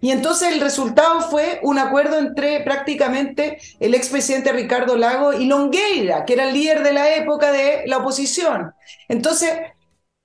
Y 0.00 0.12
entonces 0.12 0.52
el 0.52 0.60
resultado 0.60 1.22
fue 1.22 1.58
un 1.64 1.80
acuerdo 1.80 2.20
entre 2.20 2.60
prácticamente 2.60 3.58
el 3.80 3.94
expresidente 3.94 4.52
Ricardo 4.52 4.96
Lago 4.96 5.32
y 5.32 5.46
Longueira, 5.46 6.24
que 6.24 6.34
era 6.34 6.46
el 6.46 6.54
líder 6.54 6.84
de 6.84 6.92
la 6.92 7.12
época 7.16 7.50
de 7.50 7.82
la 7.86 7.98
oposición. 7.98 8.72
Entonces, 9.08 9.58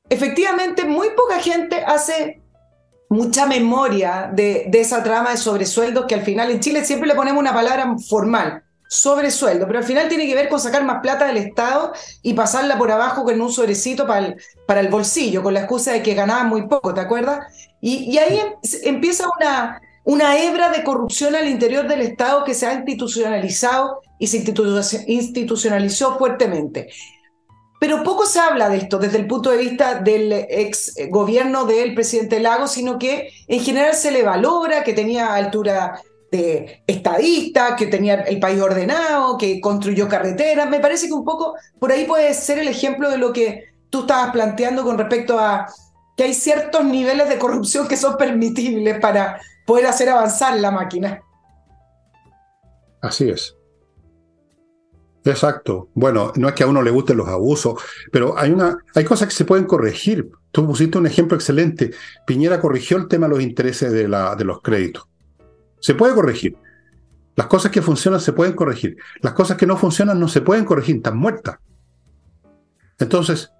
efectivamente, 0.09 0.85
muy 0.85 1.07
poca 1.17 1.39
gente 1.39 1.83
hace 1.83 2.39
mucha 3.15 3.45
memoria 3.45 4.29
de, 4.31 4.69
esa 4.73 5.01
trama 5.01 5.31
de 5.31 5.37
sobresueldos 5.37 6.05
que 6.05 6.15
al 6.15 6.21
final 6.21 6.51
en 6.51 6.59
Chile 6.59 6.83
siempre 6.83 7.07
le 7.07 7.15
ponemos 7.15 7.39
una 7.39 7.53
palabra 7.53 7.95
formal, 8.07 8.63
sobresueldo, 8.87 9.65
pero 9.65 9.79
al 9.79 9.85
final 9.85 10.09
tiene 10.09 10.27
que 10.27 10.35
ver 10.35 10.49
con 10.49 10.59
sacar 10.59 10.83
más 10.83 11.01
plata 11.01 11.25
del 11.25 11.37
Estado 11.37 11.93
y 12.21 12.33
pasarla 12.33 12.77
por 12.77 12.91
abajo 12.91 13.23
con 13.23 13.39
un 13.39 13.51
sobrecito 13.51 14.05
para 14.05 14.81
el, 14.81 14.89
bolsillo, 14.89 15.41
con 15.41 15.53
la 15.53 15.61
excusa 15.61 15.93
de 15.93 16.03
que 16.03 16.13
ganaban 16.13 16.49
muy 16.49 16.67
poco, 16.67 16.93
¿te 16.93 17.01
acuerdas? 17.01 17.39
Y, 17.81 18.17
ahí 18.17 18.39
em, 18.39 18.53
empieza 18.83 19.25
una, 19.37 19.81
una 20.03 20.37
hebra 20.37 20.69
de 20.69 20.83
corrupción 20.83 21.35
al 21.35 21.47
interior 21.47 21.87
del 21.87 22.01
Estado 22.01 22.43
que 22.43 22.53
se 22.53 22.67
ha 22.67 22.73
institucionalizado 22.73 24.01
y 24.19 24.27
se 24.27 24.43
institucionalizó 25.07 26.17
fuertemente. 26.17 26.89
Pero 27.85 28.01
poco 28.01 28.25
se 28.25 28.39
habla 28.39 28.67
de 28.67 28.77
esto 28.77 28.97
desde 28.97 29.19
el 29.19 29.27
punto 29.27 29.51
de 29.51 29.57
vista 29.57 29.99
del 29.99 30.33
ex 30.33 30.95
gobierno 31.11 31.65
del 31.65 31.93
presidente 31.93 32.39
Lago, 32.39 32.67
sino 32.67 32.97
que 32.97 33.29
en 33.47 33.59
general 33.59 33.93
se 33.93 34.09
le 34.09 34.23
valora 34.23 34.83
que 34.83 34.93
tenía 34.93 35.35
altura 35.35 36.01
de 36.31 36.81
estadista, 36.87 37.75
que 37.75 37.85
tenía 37.85 38.21
el 38.21 38.39
país 38.39 38.59
ordenado, 38.59 39.37
que 39.37 39.61
construyó 39.61 40.09
carreteras. 40.09 40.67
Me 40.67 40.79
parece 40.79 41.05
que 41.05 41.13
un 41.13 41.23
poco 41.23 41.53
por 41.77 41.91
ahí 41.91 42.05
puede 42.05 42.33
ser 42.33 42.57
el 42.57 42.69
ejemplo 42.69 43.07
de 43.11 43.19
lo 43.19 43.31
que 43.31 43.65
tú 43.91 43.99
estabas 43.99 44.31
planteando 44.31 44.83
con 44.83 44.97
respecto 44.97 45.37
a 45.37 45.67
que 46.17 46.23
hay 46.23 46.33
ciertos 46.33 46.83
niveles 46.85 47.29
de 47.29 47.37
corrupción 47.37 47.87
que 47.87 47.97
son 47.97 48.17
permitibles 48.17 48.99
para 48.99 49.39
poder 49.67 49.85
hacer 49.85 50.09
avanzar 50.09 50.57
la 50.57 50.71
máquina. 50.71 51.21
Así 53.03 53.29
es. 53.29 53.54
Exacto. 55.25 55.89
Bueno, 55.95 56.31
no 56.35 56.47
es 56.47 56.53
que 56.53 56.63
a 56.63 56.67
uno 56.67 56.83
le 56.83 56.91
gusten 56.91 57.17
los 57.17 57.27
abusos, 57.27 57.81
pero 58.11 58.37
hay 58.37 58.51
una, 58.51 58.77
hay 58.93 59.03
cosas 59.03 59.27
que 59.27 59.33
se 59.33 59.43
pueden 59.43 59.65
corregir. 59.65 60.29
Tú 60.51 60.67
pusiste 60.67 60.99
un 60.99 61.07
ejemplo 61.07 61.35
excelente. 61.35 61.91
Piñera 62.27 62.61
corrigió 62.61 62.97
el 62.97 63.07
tema 63.07 63.27
de 63.27 63.33
los 63.33 63.43
intereses 63.43 63.91
de, 63.91 64.07
la, 64.07 64.35
de 64.35 64.45
los 64.45 64.61
créditos. 64.61 65.07
Se 65.79 65.95
puede 65.95 66.13
corregir. 66.13 66.55
Las 67.35 67.47
cosas 67.47 67.71
que 67.71 67.81
funcionan 67.81 68.21
se 68.21 68.33
pueden 68.33 68.53
corregir. 68.53 68.97
Las 69.21 69.33
cosas 69.33 69.57
que 69.57 69.65
no 69.65 69.77
funcionan 69.77 70.19
no 70.19 70.27
se 70.27 70.41
pueden 70.41 70.63
corregir, 70.63 70.97
están 70.97 71.17
muertas. 71.17 71.57
Entonces, 72.99 73.51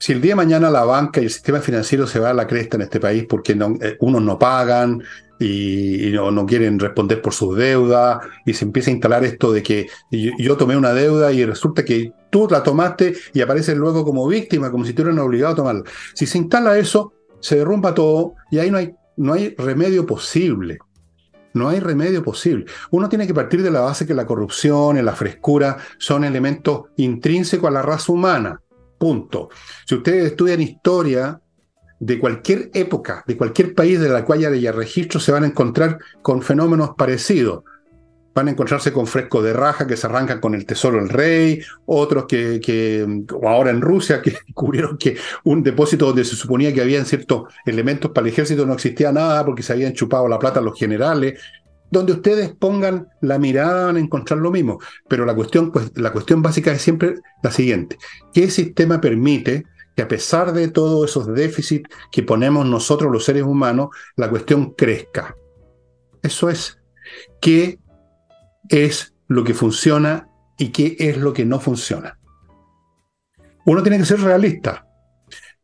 si 0.00 0.12
el 0.12 0.22
día 0.22 0.32
de 0.32 0.36
mañana 0.36 0.70
la 0.70 0.84
banca 0.84 1.20
y 1.20 1.24
el 1.24 1.30
sistema 1.30 1.60
financiero 1.60 2.06
se 2.06 2.18
va 2.18 2.30
a 2.30 2.34
la 2.34 2.46
cresta 2.46 2.78
en 2.78 2.82
este 2.82 2.98
país 2.98 3.26
porque 3.28 3.52
eh, 3.52 3.96
unos 4.00 4.22
no 4.22 4.38
pagan 4.38 5.02
y, 5.38 6.10
no, 6.12 6.46
quieren 6.46 6.78
responder 6.78 7.20
por 7.20 7.34
sus 7.34 7.54
deudas 7.54 8.18
y 8.46 8.54
se 8.54 8.64
empieza 8.64 8.90
a 8.90 8.94
instalar 8.94 9.24
esto 9.24 9.52
de 9.52 9.62
que 9.62 9.88
yo, 10.10 10.56
tomé 10.56 10.76
una 10.76 10.94
deuda 10.94 11.32
y 11.32 11.44
resulta 11.44 11.84
que 11.84 12.12
tú 12.30 12.48
la 12.50 12.62
tomaste 12.62 13.14
y 13.34 13.42
apareces 13.42 13.76
luego 13.76 14.02
como 14.02 14.26
víctima, 14.26 14.70
como 14.70 14.86
si 14.86 14.94
tú 14.94 15.02
hubieran 15.02 15.18
obligado 15.18 15.52
a 15.52 15.56
tomarla. 15.56 15.82
Si 16.14 16.24
se 16.24 16.38
instala 16.38 16.78
eso, 16.78 17.12
se 17.40 17.56
derrumba 17.56 17.94
todo 17.94 18.34
y 18.50 18.58
ahí 18.58 18.70
no 18.70 18.78
hay, 18.78 18.94
no 19.18 19.34
hay 19.34 19.54
remedio 19.56 20.06
posible. 20.06 20.78
No 21.52 21.68
hay 21.68 21.80
remedio 21.80 22.22
posible. 22.22 22.64
Uno 22.90 23.08
tiene 23.08 23.26
que 23.26 23.34
partir 23.34 23.62
de 23.62 23.70
la 23.70 23.80
base 23.80 24.06
que 24.06 24.14
la 24.14 24.26
corrupción 24.26 24.96
y 24.96 25.02
la 25.02 25.12
frescura 25.12 25.76
son 25.98 26.24
elementos 26.24 26.84
intrínsecos 26.96 27.68
a 27.68 27.72
la 27.72 27.82
raza 27.82 28.12
humana. 28.12 28.60
Punto. 29.00 29.48
Si 29.86 29.94
ustedes 29.94 30.26
estudian 30.26 30.60
historia 30.60 31.40
de 32.00 32.18
cualquier 32.18 32.70
época, 32.74 33.24
de 33.26 33.34
cualquier 33.34 33.74
país 33.74 33.98
de 33.98 34.10
la 34.10 34.26
cual 34.26 34.44
haya 34.44 34.72
registro, 34.72 35.18
se 35.18 35.32
van 35.32 35.44
a 35.44 35.46
encontrar 35.46 35.98
con 36.20 36.42
fenómenos 36.42 36.90
parecidos. 36.98 37.64
Van 38.34 38.48
a 38.48 38.50
encontrarse 38.50 38.92
con 38.92 39.06
frescos 39.06 39.42
de 39.42 39.54
raja 39.54 39.86
que 39.86 39.96
se 39.96 40.06
arrancan 40.06 40.38
con 40.38 40.54
el 40.54 40.66
tesoro 40.66 40.98
del 40.98 41.08
rey, 41.08 41.62
otros 41.86 42.26
que, 42.26 43.24
o 43.32 43.48
ahora 43.48 43.70
en 43.70 43.80
Rusia, 43.80 44.20
que 44.20 44.32
descubrieron 44.46 44.98
que 44.98 45.16
un 45.44 45.62
depósito 45.62 46.04
donde 46.04 46.26
se 46.26 46.36
suponía 46.36 46.74
que 46.74 46.82
habían 46.82 47.06
ciertos 47.06 47.44
elementos 47.64 48.10
para 48.10 48.26
el 48.26 48.34
ejército 48.34 48.66
no 48.66 48.74
existía 48.74 49.12
nada 49.12 49.46
porque 49.46 49.62
se 49.62 49.72
habían 49.72 49.94
chupado 49.94 50.28
la 50.28 50.38
plata 50.38 50.60
los 50.60 50.78
generales 50.78 51.40
donde 51.90 52.12
ustedes 52.12 52.54
pongan 52.54 53.08
la 53.20 53.38
mirada 53.38 53.86
van 53.86 53.96
a 53.96 54.00
encontrar 54.00 54.38
lo 54.38 54.50
mismo. 54.50 54.78
Pero 55.08 55.24
la 55.24 55.34
cuestión, 55.34 55.72
pues, 55.72 55.90
la 55.96 56.12
cuestión 56.12 56.42
básica 56.42 56.72
es 56.72 56.82
siempre 56.82 57.16
la 57.42 57.50
siguiente. 57.50 57.98
¿Qué 58.32 58.50
sistema 58.50 59.00
permite 59.00 59.64
que 59.96 60.02
a 60.02 60.08
pesar 60.08 60.52
de 60.52 60.68
todos 60.68 61.10
esos 61.10 61.26
déficits 61.34 61.88
que 62.12 62.22
ponemos 62.22 62.66
nosotros 62.66 63.12
los 63.12 63.24
seres 63.24 63.42
humanos, 63.42 63.88
la 64.16 64.30
cuestión 64.30 64.72
crezca? 64.72 65.34
Eso 66.22 66.48
es. 66.48 66.78
¿Qué 67.40 67.78
es 68.68 69.14
lo 69.26 69.42
que 69.42 69.54
funciona 69.54 70.28
y 70.58 70.68
qué 70.68 70.96
es 70.98 71.16
lo 71.16 71.32
que 71.32 71.44
no 71.44 71.58
funciona? 71.58 72.18
Uno 73.66 73.82
tiene 73.82 73.98
que 73.98 74.06
ser 74.06 74.20
realista. 74.20 74.86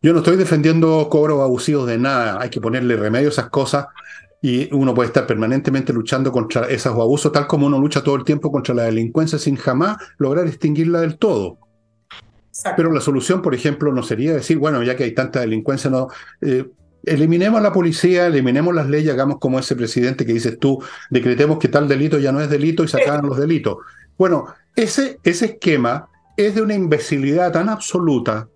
Yo 0.03 0.13
no 0.13 0.19
estoy 0.19 0.37
defendiendo 0.37 1.09
cobros 1.09 1.41
abusivos 1.41 1.87
de 1.87 1.99
nada, 1.99 2.41
hay 2.41 2.51
que 2.51 2.61
ponerle 2.61 2.97
remedio 2.97 3.29
a 3.29 3.33
esas 3.33 3.49
cosas 3.49 3.87
y 4.47 4.73
uno 4.73 4.95
puede 4.95 5.09
estar 5.09 5.27
permanentemente 5.27 5.93
luchando 5.93 6.31
contra 6.31 6.69
esos 6.69 6.93
abusos, 6.93 7.33
tal 7.33 7.49
como 7.49 7.67
uno 7.67 7.81
lucha 7.81 8.05
todo 8.05 8.15
el 8.15 8.23
tiempo 8.23 8.53
contra 8.53 8.77
la 8.77 8.85
delincuencia 8.85 9.41
sin 9.41 9.57
jamás 9.57 9.97
lograr 10.19 10.47
extinguirla 10.47 11.01
del 11.01 11.19
todo. 11.19 11.59
Pero 12.77 12.93
la 12.93 13.01
solución, 13.01 13.43
por 13.43 13.57
ejemplo, 13.57 13.93
no 13.93 14.05
sería 14.05 14.35
decir, 14.35 14.59
bueno, 14.59 14.85
ya 14.85 14.95
que 14.95 15.03
hay 15.03 15.15
tanta 15.15 15.41
delincuencia, 15.41 15.91
no, 15.91 16.07
eh, 16.43 16.65
eliminemos 17.03 17.59
a 17.59 17.63
la 17.65 17.73
policía, 17.73 18.29
eliminemos 18.29 18.73
las 18.73 18.89
leyes, 18.89 19.13
hagamos 19.13 19.39
como 19.41 19.59
ese 19.59 19.75
presidente 19.75 20.25
que 20.25 20.35
dices 20.35 20.61
tú, 20.61 20.81
decretemos 21.11 21.59
que 21.59 21.67
tal 21.67 21.89
delito 21.89 22.21
ya 22.21 22.31
no 22.31 22.41
es 22.41 22.49
delito 22.49 22.85
y 22.85 22.89
sacaran 22.89 23.27
los 23.27 23.39
delitos. 23.39 23.79
Bueno, 24.17 24.47
ese, 24.77 25.19
ese 25.25 25.47
esquema 25.47 26.09
es 26.37 26.55
de 26.55 26.63
una 26.63 26.75
imbecilidad 26.75 27.51
tan 27.51 27.69
absoluta 27.69 28.47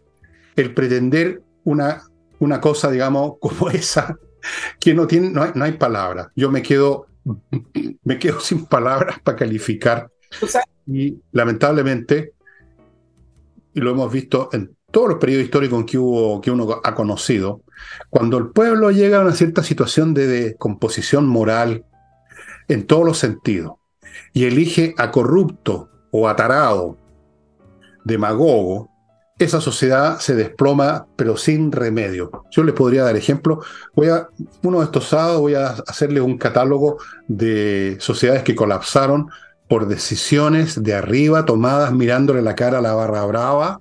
el 0.54 0.72
pretender 0.72 1.42
una, 1.64 2.04
una 2.38 2.60
cosa, 2.60 2.92
digamos, 2.92 3.32
como 3.40 3.70
esa, 3.70 4.16
que 4.78 4.94
no 4.94 5.06
tiene, 5.06 5.30
no 5.30 5.42
hay, 5.42 5.52
no 5.54 5.64
hay 5.64 5.72
palabras. 5.72 6.28
Yo 6.36 6.50
me 6.50 6.62
quedo, 6.62 7.06
me 8.04 8.18
quedo 8.18 8.40
sin 8.40 8.66
palabras 8.66 9.18
para 9.20 9.36
calificar. 9.36 10.10
Y 10.86 11.20
lamentablemente, 11.32 12.34
y 13.74 13.80
lo 13.80 13.90
hemos 13.90 14.12
visto 14.12 14.48
en 14.52 14.76
todos 14.90 15.08
los 15.08 15.18
periodos 15.18 15.44
históricos 15.44 15.84
que, 15.84 15.98
hubo, 15.98 16.40
que 16.40 16.50
uno 16.50 16.80
ha 16.82 16.94
conocido, 16.94 17.62
cuando 18.08 18.38
el 18.38 18.50
pueblo 18.50 18.90
llega 18.90 19.18
a 19.18 19.22
una 19.22 19.34
cierta 19.34 19.62
situación 19.62 20.14
de, 20.14 20.26
de 20.26 20.56
composición 20.56 21.26
moral 21.28 21.84
en 22.68 22.86
todos 22.86 23.04
los 23.04 23.18
sentidos 23.18 23.74
y 24.32 24.44
elige 24.44 24.94
a 24.98 25.10
corrupto 25.10 25.88
o 26.10 26.28
atarado, 26.28 26.98
demagogo, 28.04 28.89
esa 29.40 29.60
sociedad 29.60 30.18
se 30.20 30.34
desploma, 30.34 31.06
pero 31.16 31.36
sin 31.36 31.72
remedio. 31.72 32.30
Yo 32.50 32.62
les 32.62 32.74
podría 32.74 33.04
dar 33.04 33.16
ejemplo. 33.16 33.60
Voy 33.94 34.08
a, 34.08 34.28
uno 34.62 34.80
de 34.80 34.84
estos 34.84 35.08
sábados 35.08 35.40
voy 35.40 35.54
a 35.54 35.68
hacerles 35.86 36.22
un 36.22 36.36
catálogo 36.36 36.98
de 37.26 37.96
sociedades 38.00 38.42
que 38.42 38.54
colapsaron 38.54 39.30
por 39.66 39.88
decisiones 39.88 40.82
de 40.82 40.94
arriba 40.94 41.46
tomadas 41.46 41.92
mirándole 41.92 42.42
la 42.42 42.54
cara 42.54 42.78
a 42.78 42.82
la 42.82 42.92
barra 42.92 43.24
brava, 43.24 43.80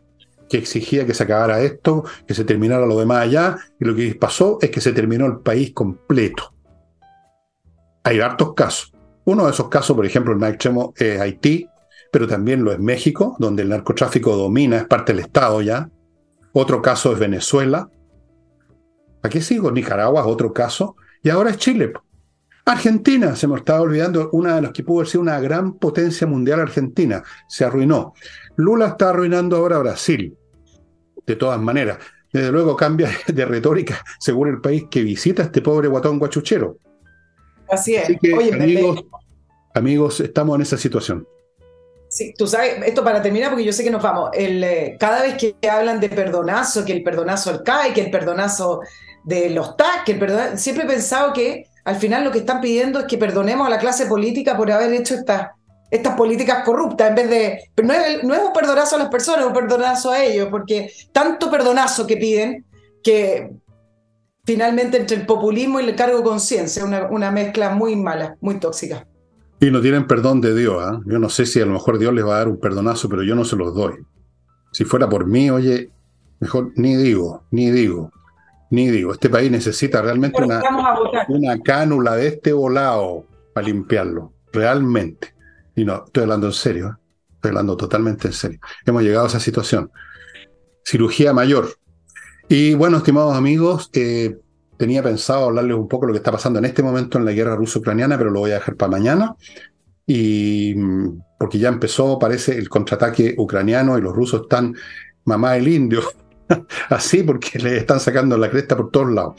que 0.49 0.57
exigía 0.57 1.05
que 1.05 1.13
se 1.13 1.23
acabara 1.23 1.61
esto, 1.61 2.05
que 2.25 2.33
se 2.33 2.45
terminara 2.45 2.85
lo 2.85 2.97
demás 2.97 3.23
allá, 3.23 3.57
y 3.79 3.85
lo 3.85 3.95
que 3.95 4.15
pasó 4.15 4.59
es 4.61 4.71
que 4.71 4.81
se 4.81 4.93
terminó 4.93 5.25
el 5.25 5.39
país 5.39 5.73
completo. 5.73 6.53
Hay 8.03 8.21
hartos 8.21 8.53
casos. 8.53 8.93
Uno 9.25 9.45
de 9.45 9.51
esos 9.51 9.67
casos, 9.67 9.95
por 9.95 10.05
ejemplo, 10.05 10.31
el 10.31 10.39
más 10.39 10.51
extremo 10.51 10.93
es 10.95 11.19
Haití, 11.19 11.67
pero 12.11 12.27
también 12.27 12.63
lo 12.63 12.71
es 12.71 12.79
México, 12.79 13.35
donde 13.39 13.63
el 13.63 13.69
narcotráfico 13.69 14.35
domina, 14.35 14.77
es 14.77 14.85
parte 14.85 15.13
del 15.13 15.21
Estado 15.21 15.61
ya. 15.61 15.89
Otro 16.53 16.81
caso 16.81 17.13
es 17.13 17.19
Venezuela. 17.19 17.89
Aquí 19.21 19.41
sigo, 19.41 19.71
Nicaragua 19.71 20.21
es 20.21 20.27
otro 20.27 20.53
caso. 20.53 20.95
Y 21.21 21.29
ahora 21.29 21.51
es 21.51 21.57
Chile. 21.57 21.93
Argentina, 22.65 23.35
se 23.35 23.47
me 23.47 23.57
estaba 23.57 23.81
olvidando, 23.81 24.29
una 24.31 24.55
de 24.55 24.61
las 24.61 24.71
que 24.71 24.83
pudo 24.83 25.03
ser 25.05 25.21
una 25.21 25.39
gran 25.39 25.73
potencia 25.73 26.27
mundial, 26.27 26.59
Argentina, 26.59 27.23
se 27.47 27.65
arruinó. 27.65 28.13
Lula 28.57 28.87
está 28.87 29.09
arruinando 29.09 29.57
ahora 29.57 29.79
Brasil, 29.79 30.37
de 31.25 31.35
todas 31.35 31.59
maneras. 31.59 31.97
Desde 32.31 32.51
luego 32.51 32.75
cambia 32.75 33.09
de 33.27 33.45
retórica 33.45 34.03
según 34.19 34.49
el 34.49 34.61
país 34.61 34.85
que 34.89 35.01
visita 35.01 35.43
este 35.43 35.61
pobre 35.61 35.87
guatón 35.87 36.19
guachuchero. 36.19 36.77
Así 37.69 37.95
es. 37.95 38.09
amigos, 38.53 39.05
amigos, 39.73 40.19
estamos 40.19 40.55
en 40.55 40.61
esa 40.61 40.77
situación. 40.77 41.27
Sí, 42.09 42.33
tú 42.35 42.47
sabes, 42.47 42.77
esto 42.87 43.03
para 43.03 43.21
terminar, 43.21 43.51
porque 43.51 43.63
yo 43.63 43.71
sé 43.71 43.83
que 43.83 43.91
nos 43.91 44.01
vamos. 44.01 44.31
El, 44.33 44.63
eh, 44.63 44.97
cada 44.99 45.21
vez 45.21 45.35
que 45.35 45.55
hablan 45.69 45.99
de 45.99 46.09
perdonazo, 46.09 46.83
que 46.83 46.91
el 46.91 47.03
perdonazo 47.03 47.51
al 47.51 47.61
CAI, 47.61 47.93
que 47.93 48.01
el 48.01 48.09
perdonazo 48.09 48.81
de 49.23 49.51
los 49.51 49.77
TAC, 49.77 50.05
que 50.05 50.11
el 50.13 50.19
perdonazo, 50.19 50.57
siempre 50.57 50.85
he 50.85 50.87
pensado 50.87 51.33
que 51.33 51.67
al 51.85 51.97
final 51.97 52.23
lo 52.23 52.31
que 52.31 52.39
están 52.39 52.61
pidiendo 52.61 52.99
es 52.99 53.05
que 53.05 53.19
perdonemos 53.19 53.67
a 53.67 53.69
la 53.69 53.77
clase 53.77 54.07
política 54.07 54.57
por 54.57 54.71
haber 54.71 54.91
hecho 54.91 55.13
estas, 55.13 55.49
estas 55.91 56.15
políticas 56.15 56.63
corruptas, 56.63 57.09
en 57.09 57.15
vez 57.15 57.29
de. 57.29 57.63
no 57.83 57.93
es, 57.93 58.23
no 58.23 58.33
es 58.33 58.41
un 58.41 58.53
perdonazo 58.53 58.95
a 58.95 58.99
las 58.99 59.09
personas, 59.09 59.41
es 59.41 59.47
un 59.47 59.53
perdonazo 59.53 60.09
a 60.09 60.23
ellos, 60.23 60.47
porque 60.49 60.91
tanto 61.11 61.51
perdonazo 61.51 62.07
que 62.07 62.17
piden 62.17 62.65
que 63.03 63.51
finalmente 64.45 64.97
entre 64.97 65.15
el 65.15 65.27
populismo 65.27 65.79
y 65.79 65.85
el 65.85 65.95
cargo 65.95 66.17
de 66.17 66.23
conciencia, 66.23 66.83
una, 66.83 67.07
una 67.11 67.29
mezcla 67.29 67.69
muy 67.69 67.95
mala, 67.95 68.35
muy 68.41 68.59
tóxica. 68.59 69.05
Y 69.61 69.71
no 69.71 69.81
tienen 69.81 70.07
perdón 70.07 70.41
de 70.41 70.55
Dios. 70.55 70.81
¿ah? 70.81 71.01
Yo 71.05 71.19
no 71.19 71.29
sé 71.29 71.45
si 71.45 71.59
a 71.59 71.65
lo 71.65 71.73
mejor 71.73 71.99
Dios 71.99 72.13
les 72.13 72.25
va 72.25 72.35
a 72.35 72.37
dar 72.39 72.47
un 72.47 72.59
perdonazo, 72.59 73.09
pero 73.09 73.23
yo 73.23 73.35
no 73.35 73.43
se 73.43 73.55
los 73.55 73.73
doy. 73.73 73.95
Si 74.71 74.85
fuera 74.85 75.09
por 75.09 75.25
mí, 75.25 75.49
oye, 75.49 75.89
mejor 76.39 76.71
ni 76.75 76.95
digo, 76.95 77.43
ni 77.51 77.69
digo, 77.69 78.11
ni 78.69 78.89
digo. 78.89 79.13
Este 79.13 79.29
país 79.29 79.51
necesita 79.51 80.01
realmente 80.01 80.41
una, 80.41 80.61
una 81.27 81.59
cánula 81.61 82.15
de 82.15 82.27
este 82.27 82.53
volado 82.53 83.25
para 83.53 83.67
limpiarlo. 83.67 84.33
Realmente. 84.53 85.33
Y 85.75 85.83
no, 85.83 86.05
estoy 86.05 86.23
hablando 86.23 86.47
en 86.47 86.53
serio. 86.53 86.87
¿eh? 86.87 87.25
Estoy 87.35 87.49
hablando 87.49 87.75
totalmente 87.75 88.27
en 88.27 88.33
serio. 88.33 88.59
Hemos 88.85 89.03
llegado 89.03 89.25
a 89.25 89.29
esa 89.29 89.39
situación. 89.39 89.91
Cirugía 90.83 91.33
mayor. 91.33 91.69
Y 92.47 92.73
bueno, 92.73 92.97
estimados 92.97 93.35
amigos, 93.35 93.89
eh, 93.93 94.37
tenía 94.79 95.03
pensado 95.03 95.43
hablarles 95.43 95.75
un 95.75 95.89
poco 95.89 96.05
de 96.05 96.07
lo 96.07 96.13
que 96.13 96.19
está 96.19 96.31
pasando 96.31 96.57
en 96.57 96.65
este 96.65 96.81
momento 96.81 97.17
en 97.17 97.25
la 97.25 97.33
guerra 97.33 97.53
ruso-ucraniana, 97.53 98.17
pero 98.17 98.29
lo 98.29 98.39
voy 98.39 98.51
a 98.51 98.55
dejar 98.55 98.77
para 98.77 98.91
mañana. 98.91 99.35
Y 100.07 100.73
porque 101.37 101.59
ya 101.59 101.67
empezó, 101.67 102.17
parece, 102.17 102.57
el 102.57 102.69
contraataque 102.69 103.35
ucraniano 103.37 103.97
y 103.97 104.01
los 104.01 104.15
rusos 104.15 104.43
están 104.43 104.73
mamá 105.25 105.57
el 105.57 105.67
indio, 105.67 106.01
así 106.89 107.23
porque 107.23 107.59
le 107.59 107.75
están 107.75 107.99
sacando 107.99 108.37
la 108.37 108.49
cresta 108.49 108.77
por 108.77 108.89
todos 108.89 109.11
lados. 109.11 109.35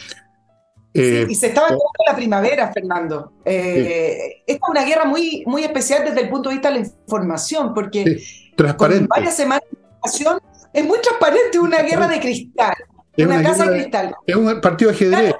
Eh, 0.93 1.27
y 1.27 1.35
se 1.35 1.47
estaba 1.47 1.69
la 2.07 2.15
primavera, 2.15 2.71
Fernando. 2.71 3.33
Eh, 3.43 4.43
es 4.47 4.59
una 4.69 4.85
guerra 4.85 5.07
muy, 5.07 5.43
muy 5.47 5.65
especial 5.65 6.05
desde 6.05 6.21
el 6.21 6.29
punto 6.29 6.51
de 6.51 6.57
vista 6.57 6.69
de 6.69 6.81
la 6.81 6.87
información, 6.87 7.73
porque 7.73 8.21
transparente. 8.57 9.09
con 9.09 9.09
varias 9.09 9.37
semanas 9.37 9.65
de 9.71 9.79
información 9.79 10.41
es 10.75 10.85
muy 10.85 11.01
transparente, 11.01 11.59
una 11.59 11.79
guerra 11.79 12.09
de 12.09 12.21
cristal. 12.21 12.75
Es 13.21 13.27
una, 13.27 13.43
casa 13.43 13.67
de 13.67 13.81
cristal. 13.81 14.17
Es 14.27 14.37
un 14.37 14.61
partido 14.61 14.91
de 14.91 14.97
ajedrez. 14.97 15.35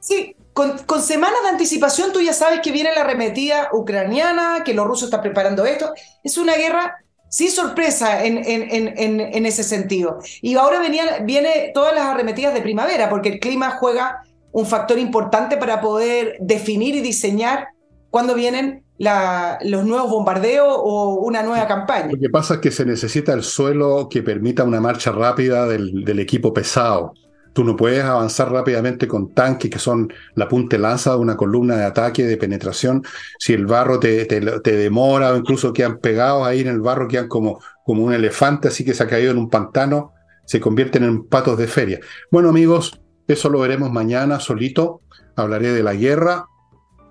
Sí, 0.00 0.34
con, 0.52 0.78
semanas 1.00 1.38
de 1.42 1.48
anticipación 1.50 2.12
tú 2.12 2.20
ya 2.20 2.32
sabes 2.32 2.60
que 2.60 2.72
viene 2.72 2.94
la 2.94 3.02
arremetida 3.02 3.68
ucraniana, 3.72 4.62
que 4.64 4.74
los 4.74 4.86
rusos 4.86 5.04
están 5.04 5.22
preparando 5.22 5.64
esto. 5.64 5.92
Es 6.22 6.36
una 6.36 6.54
guerra 6.56 6.96
sí 7.28 7.48
sorpresa 7.48 8.24
en, 8.24 8.42
en, 8.44 9.46
ese 9.46 9.64
sentido. 9.64 10.18
Y 10.42 10.54
ahora 10.56 10.80
venía, 10.80 11.20
viene 11.22 11.70
todas 11.72 11.94
las 11.94 12.04
arremetidas 12.04 12.52
de 12.52 12.60
primavera, 12.60 13.08
porque 13.08 13.30
el 13.30 13.40
clima 13.40 13.70
juega 13.70 14.22
un 14.52 14.66
factor 14.66 14.98
importante 14.98 15.56
para 15.56 15.80
poder 15.80 16.36
definir 16.40 16.94
y 16.94 17.00
diseñar 17.00 17.68
cuándo 18.10 18.34
vienen 18.34 18.84
los 19.02 19.84
nuevos 19.84 20.10
bombardeos 20.10 20.68
o 20.68 21.16
una 21.16 21.42
nueva 21.42 21.66
campaña. 21.66 22.12
Lo 22.12 22.20
que 22.20 22.30
pasa 22.30 22.54
es 22.54 22.60
que 22.60 22.70
se 22.70 22.86
necesita 22.86 23.32
el 23.32 23.42
suelo 23.42 24.08
que 24.08 24.22
permita 24.22 24.62
una 24.62 24.80
marcha 24.80 25.10
rápida 25.10 25.66
del, 25.66 26.18
equipo 26.20 26.54
pesado. 26.54 27.14
Tú 27.52 27.64
no 27.64 27.76
puedes 27.76 28.02
avanzar 28.04 28.50
rápidamente 28.50 29.08
con 29.08 29.34
tanques 29.34 29.70
que 29.70 29.78
son 29.78 30.10
la 30.36 30.48
punta 30.48 30.78
lanza 30.78 31.10
de 31.10 31.18
una 31.18 31.36
columna 31.36 31.76
de 31.76 31.84
ataque, 31.84 32.24
de 32.24 32.36
penetración. 32.36 33.02
Si 33.38 33.52
el 33.52 33.66
barro 33.66 33.98
te, 33.98 34.24
te, 34.24 34.76
demora 34.76 35.32
o 35.32 35.36
incluso 35.36 35.72
quedan 35.72 35.98
pegados 35.98 36.46
ahí 36.46 36.60
en 36.60 36.68
el 36.68 36.80
barro, 36.80 37.08
quedan 37.08 37.28
como, 37.28 37.60
como 37.84 38.04
un 38.04 38.14
elefante 38.14 38.68
así 38.68 38.84
que 38.84 38.94
se 38.94 39.02
ha 39.02 39.08
caído 39.08 39.32
en 39.32 39.38
un 39.38 39.50
pantano, 39.50 40.12
se 40.46 40.60
convierten 40.60 41.02
en 41.02 41.24
patos 41.24 41.58
de 41.58 41.66
feria. 41.66 42.00
Bueno 42.30 42.48
amigos, 42.48 43.00
eso 43.26 43.50
lo 43.50 43.58
veremos 43.58 43.90
mañana 43.90 44.40
solito. 44.40 45.00
Hablaré 45.34 45.72
de 45.72 45.82
la 45.82 45.94
guerra, 45.94 46.46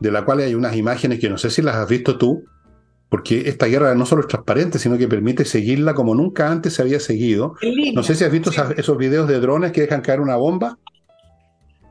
de 0.02 0.12
la 0.12 0.26
cual 0.26 0.40
hay 0.40 0.56
unas 0.56 0.76
imágenes 0.76 1.20
que 1.20 1.30
no 1.30 1.38
sé 1.38 1.52
si 1.52 1.62
las 1.62 1.76
has 1.76 1.88
visto 1.88 2.18
tú, 2.18 2.44
porque 3.08 3.48
esta 3.48 3.68
guerra 3.68 3.94
no 3.94 4.08
solo 4.08 4.22
es 4.22 4.28
transparente, 4.28 4.80
sino 4.80 4.98
que 4.98 5.08
permite 5.08 5.46
seguirla 5.46 5.94
como 5.94 6.16
nunca 6.16 6.50
antes 6.50 6.74
se 6.74 6.82
había 6.82 7.00
seguido. 7.00 7.56
No 7.94 8.02
sé 8.02 8.16
si 8.16 8.24
has 8.24 8.32
visto 8.32 8.50
esos 8.76 8.98
videos 8.98 9.28
de 9.28 9.40
drones 9.40 9.72
que 9.72 9.82
dejan 9.82 10.02
caer 10.02 10.20
una 10.20 10.38
bomba 10.38 10.80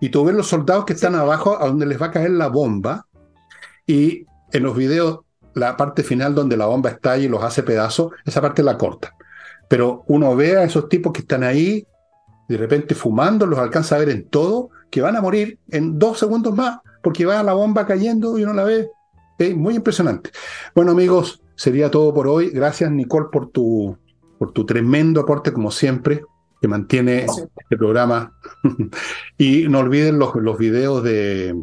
y 0.01 0.09
tú 0.09 0.25
ves 0.25 0.35
los 0.35 0.49
soldados 0.49 0.87
que 0.87 0.95
están 0.95 1.15
abajo 1.15 1.57
a 1.63 1.67
donde 1.67 1.87
les 1.87 2.03
va 2.03 2.07
a 2.07 2.11
caer 2.11 2.31
la 2.31 2.49
bomba 2.49 3.07
y 3.87 4.27
en 4.53 4.63
los 4.65 4.77
videos 4.77 5.21
la 5.55 5.77
parte 5.77 6.03
final 6.03 6.35
donde 6.35 6.57
la 6.57 6.67
bomba 6.67 6.91
está 6.91 7.17
y 7.17 7.29
los 7.29 7.45
hace 7.45 7.63
pedazos, 7.63 8.13
esa 8.25 8.41
parte 8.41 8.65
la 8.65 8.77
corta. 8.77 9.15
Pero 9.69 10.03
uno 10.09 10.35
ve 10.35 10.57
a 10.57 10.65
esos 10.65 10.89
tipos 10.89 11.13
que 11.13 11.21
están 11.21 11.45
ahí 11.45 11.87
de 12.49 12.57
repente 12.57 12.97
fumando, 12.97 13.47
los 13.47 13.61
alcanza 13.61 13.95
a 13.95 14.01
ver 14.01 14.09
en 14.09 14.29
todo, 14.29 14.71
que 14.91 15.01
van 15.01 15.15
a 15.15 15.21
morir 15.21 15.61
en 15.69 15.97
dos 15.97 16.19
segundos 16.19 16.57
más 16.57 16.81
porque 17.03 17.25
va 17.27 17.43
la 17.43 17.55
bomba 17.55 17.87
cayendo 17.87 18.39
y 18.39 18.45
uno 18.45 18.53
la 18.55 18.65
ve. 18.65 18.91
Es 19.39 19.57
muy 19.57 19.75
impresionante. 19.75 20.31
Bueno, 20.75 20.93
amigos, 20.93 21.43
sería 21.57 21.91
todo 21.91 22.13
por 22.13 22.29
hoy. 22.29 22.51
Gracias, 22.51 22.91
Nicole, 22.91 23.29
por 23.33 23.51
tu, 23.51 23.97
por 24.39 24.53
tu 24.53 24.67
tremendo 24.67 25.21
aporte, 25.21 25.53
como 25.53 25.71
siempre, 25.71 26.23
que 26.61 26.69
mantiene 26.69 27.25
este 27.25 27.77
programa. 27.77 28.33
y 29.39 29.67
no 29.69 29.79
olviden 29.79 30.19
los, 30.19 30.35
los 30.37 30.59
videos 30.59 31.03
de, 31.03 31.55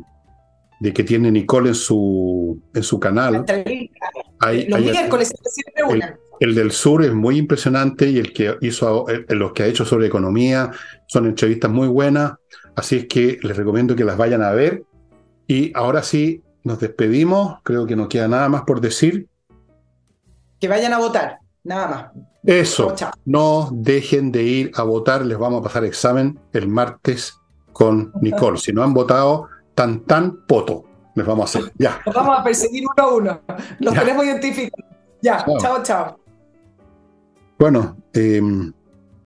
de 0.79 0.93
que 0.93 1.03
tiene 1.03 1.31
Nicole 1.31 1.69
en 1.69 1.75
su, 1.75 2.61
en 2.73 2.83
su 2.83 2.99
canal. 2.99 3.45
los 3.47 4.81
miércoles 4.81 5.33
siempre 5.43 5.83
una. 5.83 6.17
El, 6.39 6.53
del 6.53 6.71
sur 6.71 7.03
es 7.03 7.13
muy 7.13 7.37
impresionante 7.37 8.09
y 8.09 8.19
el 8.19 8.31
que 8.31 8.55
hizo, 8.61 9.05
los 9.29 9.53
que 9.53 9.63
ha 9.63 9.65
hecho 9.65 9.85
sobre 9.85 10.05
economía 10.05 10.69
son 11.07 11.25
entrevistas 11.25 11.71
muy 11.71 11.87
buenas. 11.87 12.33
Así 12.75 12.97
es 12.97 13.05
que 13.07 13.39
les 13.41 13.57
recomiendo 13.57 13.95
que 13.95 14.03
las 14.03 14.17
vayan 14.17 14.43
a 14.43 14.51
ver 14.51 14.83
y 15.47 15.71
ahora 15.75 16.03
sí, 16.03 16.43
nos 16.63 16.79
despedimos. 16.79 17.59
Creo 17.63 17.85
que 17.85 17.95
no 17.95 18.09
queda 18.09 18.27
nada 18.27 18.49
más 18.49 18.63
por 18.63 18.81
decir. 18.81 19.27
Que 20.59 20.67
vayan 20.67 20.93
a 20.93 20.99
votar, 20.99 21.39
nada 21.63 21.87
más. 21.87 22.27
Eso, 22.43 22.95
no 23.25 23.69
dejen 23.71 24.31
de 24.31 24.43
ir 24.43 24.71
a 24.75 24.83
votar. 24.83 25.25
Les 25.25 25.37
vamos 25.37 25.61
a 25.61 25.63
pasar 25.63 25.83
examen 25.83 26.39
el 26.53 26.67
martes 26.67 27.39
con 27.73 28.11
Nicole. 28.21 28.57
Si 28.57 28.71
no 28.71 28.83
han 28.83 28.93
votado, 28.93 29.47
tan 29.75 30.01
tan 30.01 30.45
poto. 30.45 30.85
Les 31.15 31.25
vamos 31.25 31.55
a 31.55 31.59
hacer. 31.59 31.73
Ya. 31.77 31.99
Nos 32.05 32.15
vamos 32.15 32.39
a 32.39 32.43
perseguir 32.43 32.83
uno 32.83 33.07
a 33.07 33.13
uno. 33.13 33.41
Los 33.79 33.93
tenemos 33.93 34.25
identificados. 34.25 34.85
Ya, 35.21 35.45
chao, 35.59 35.83
chao. 35.83 36.19
Bueno, 37.57 37.97
eh, 38.13 38.41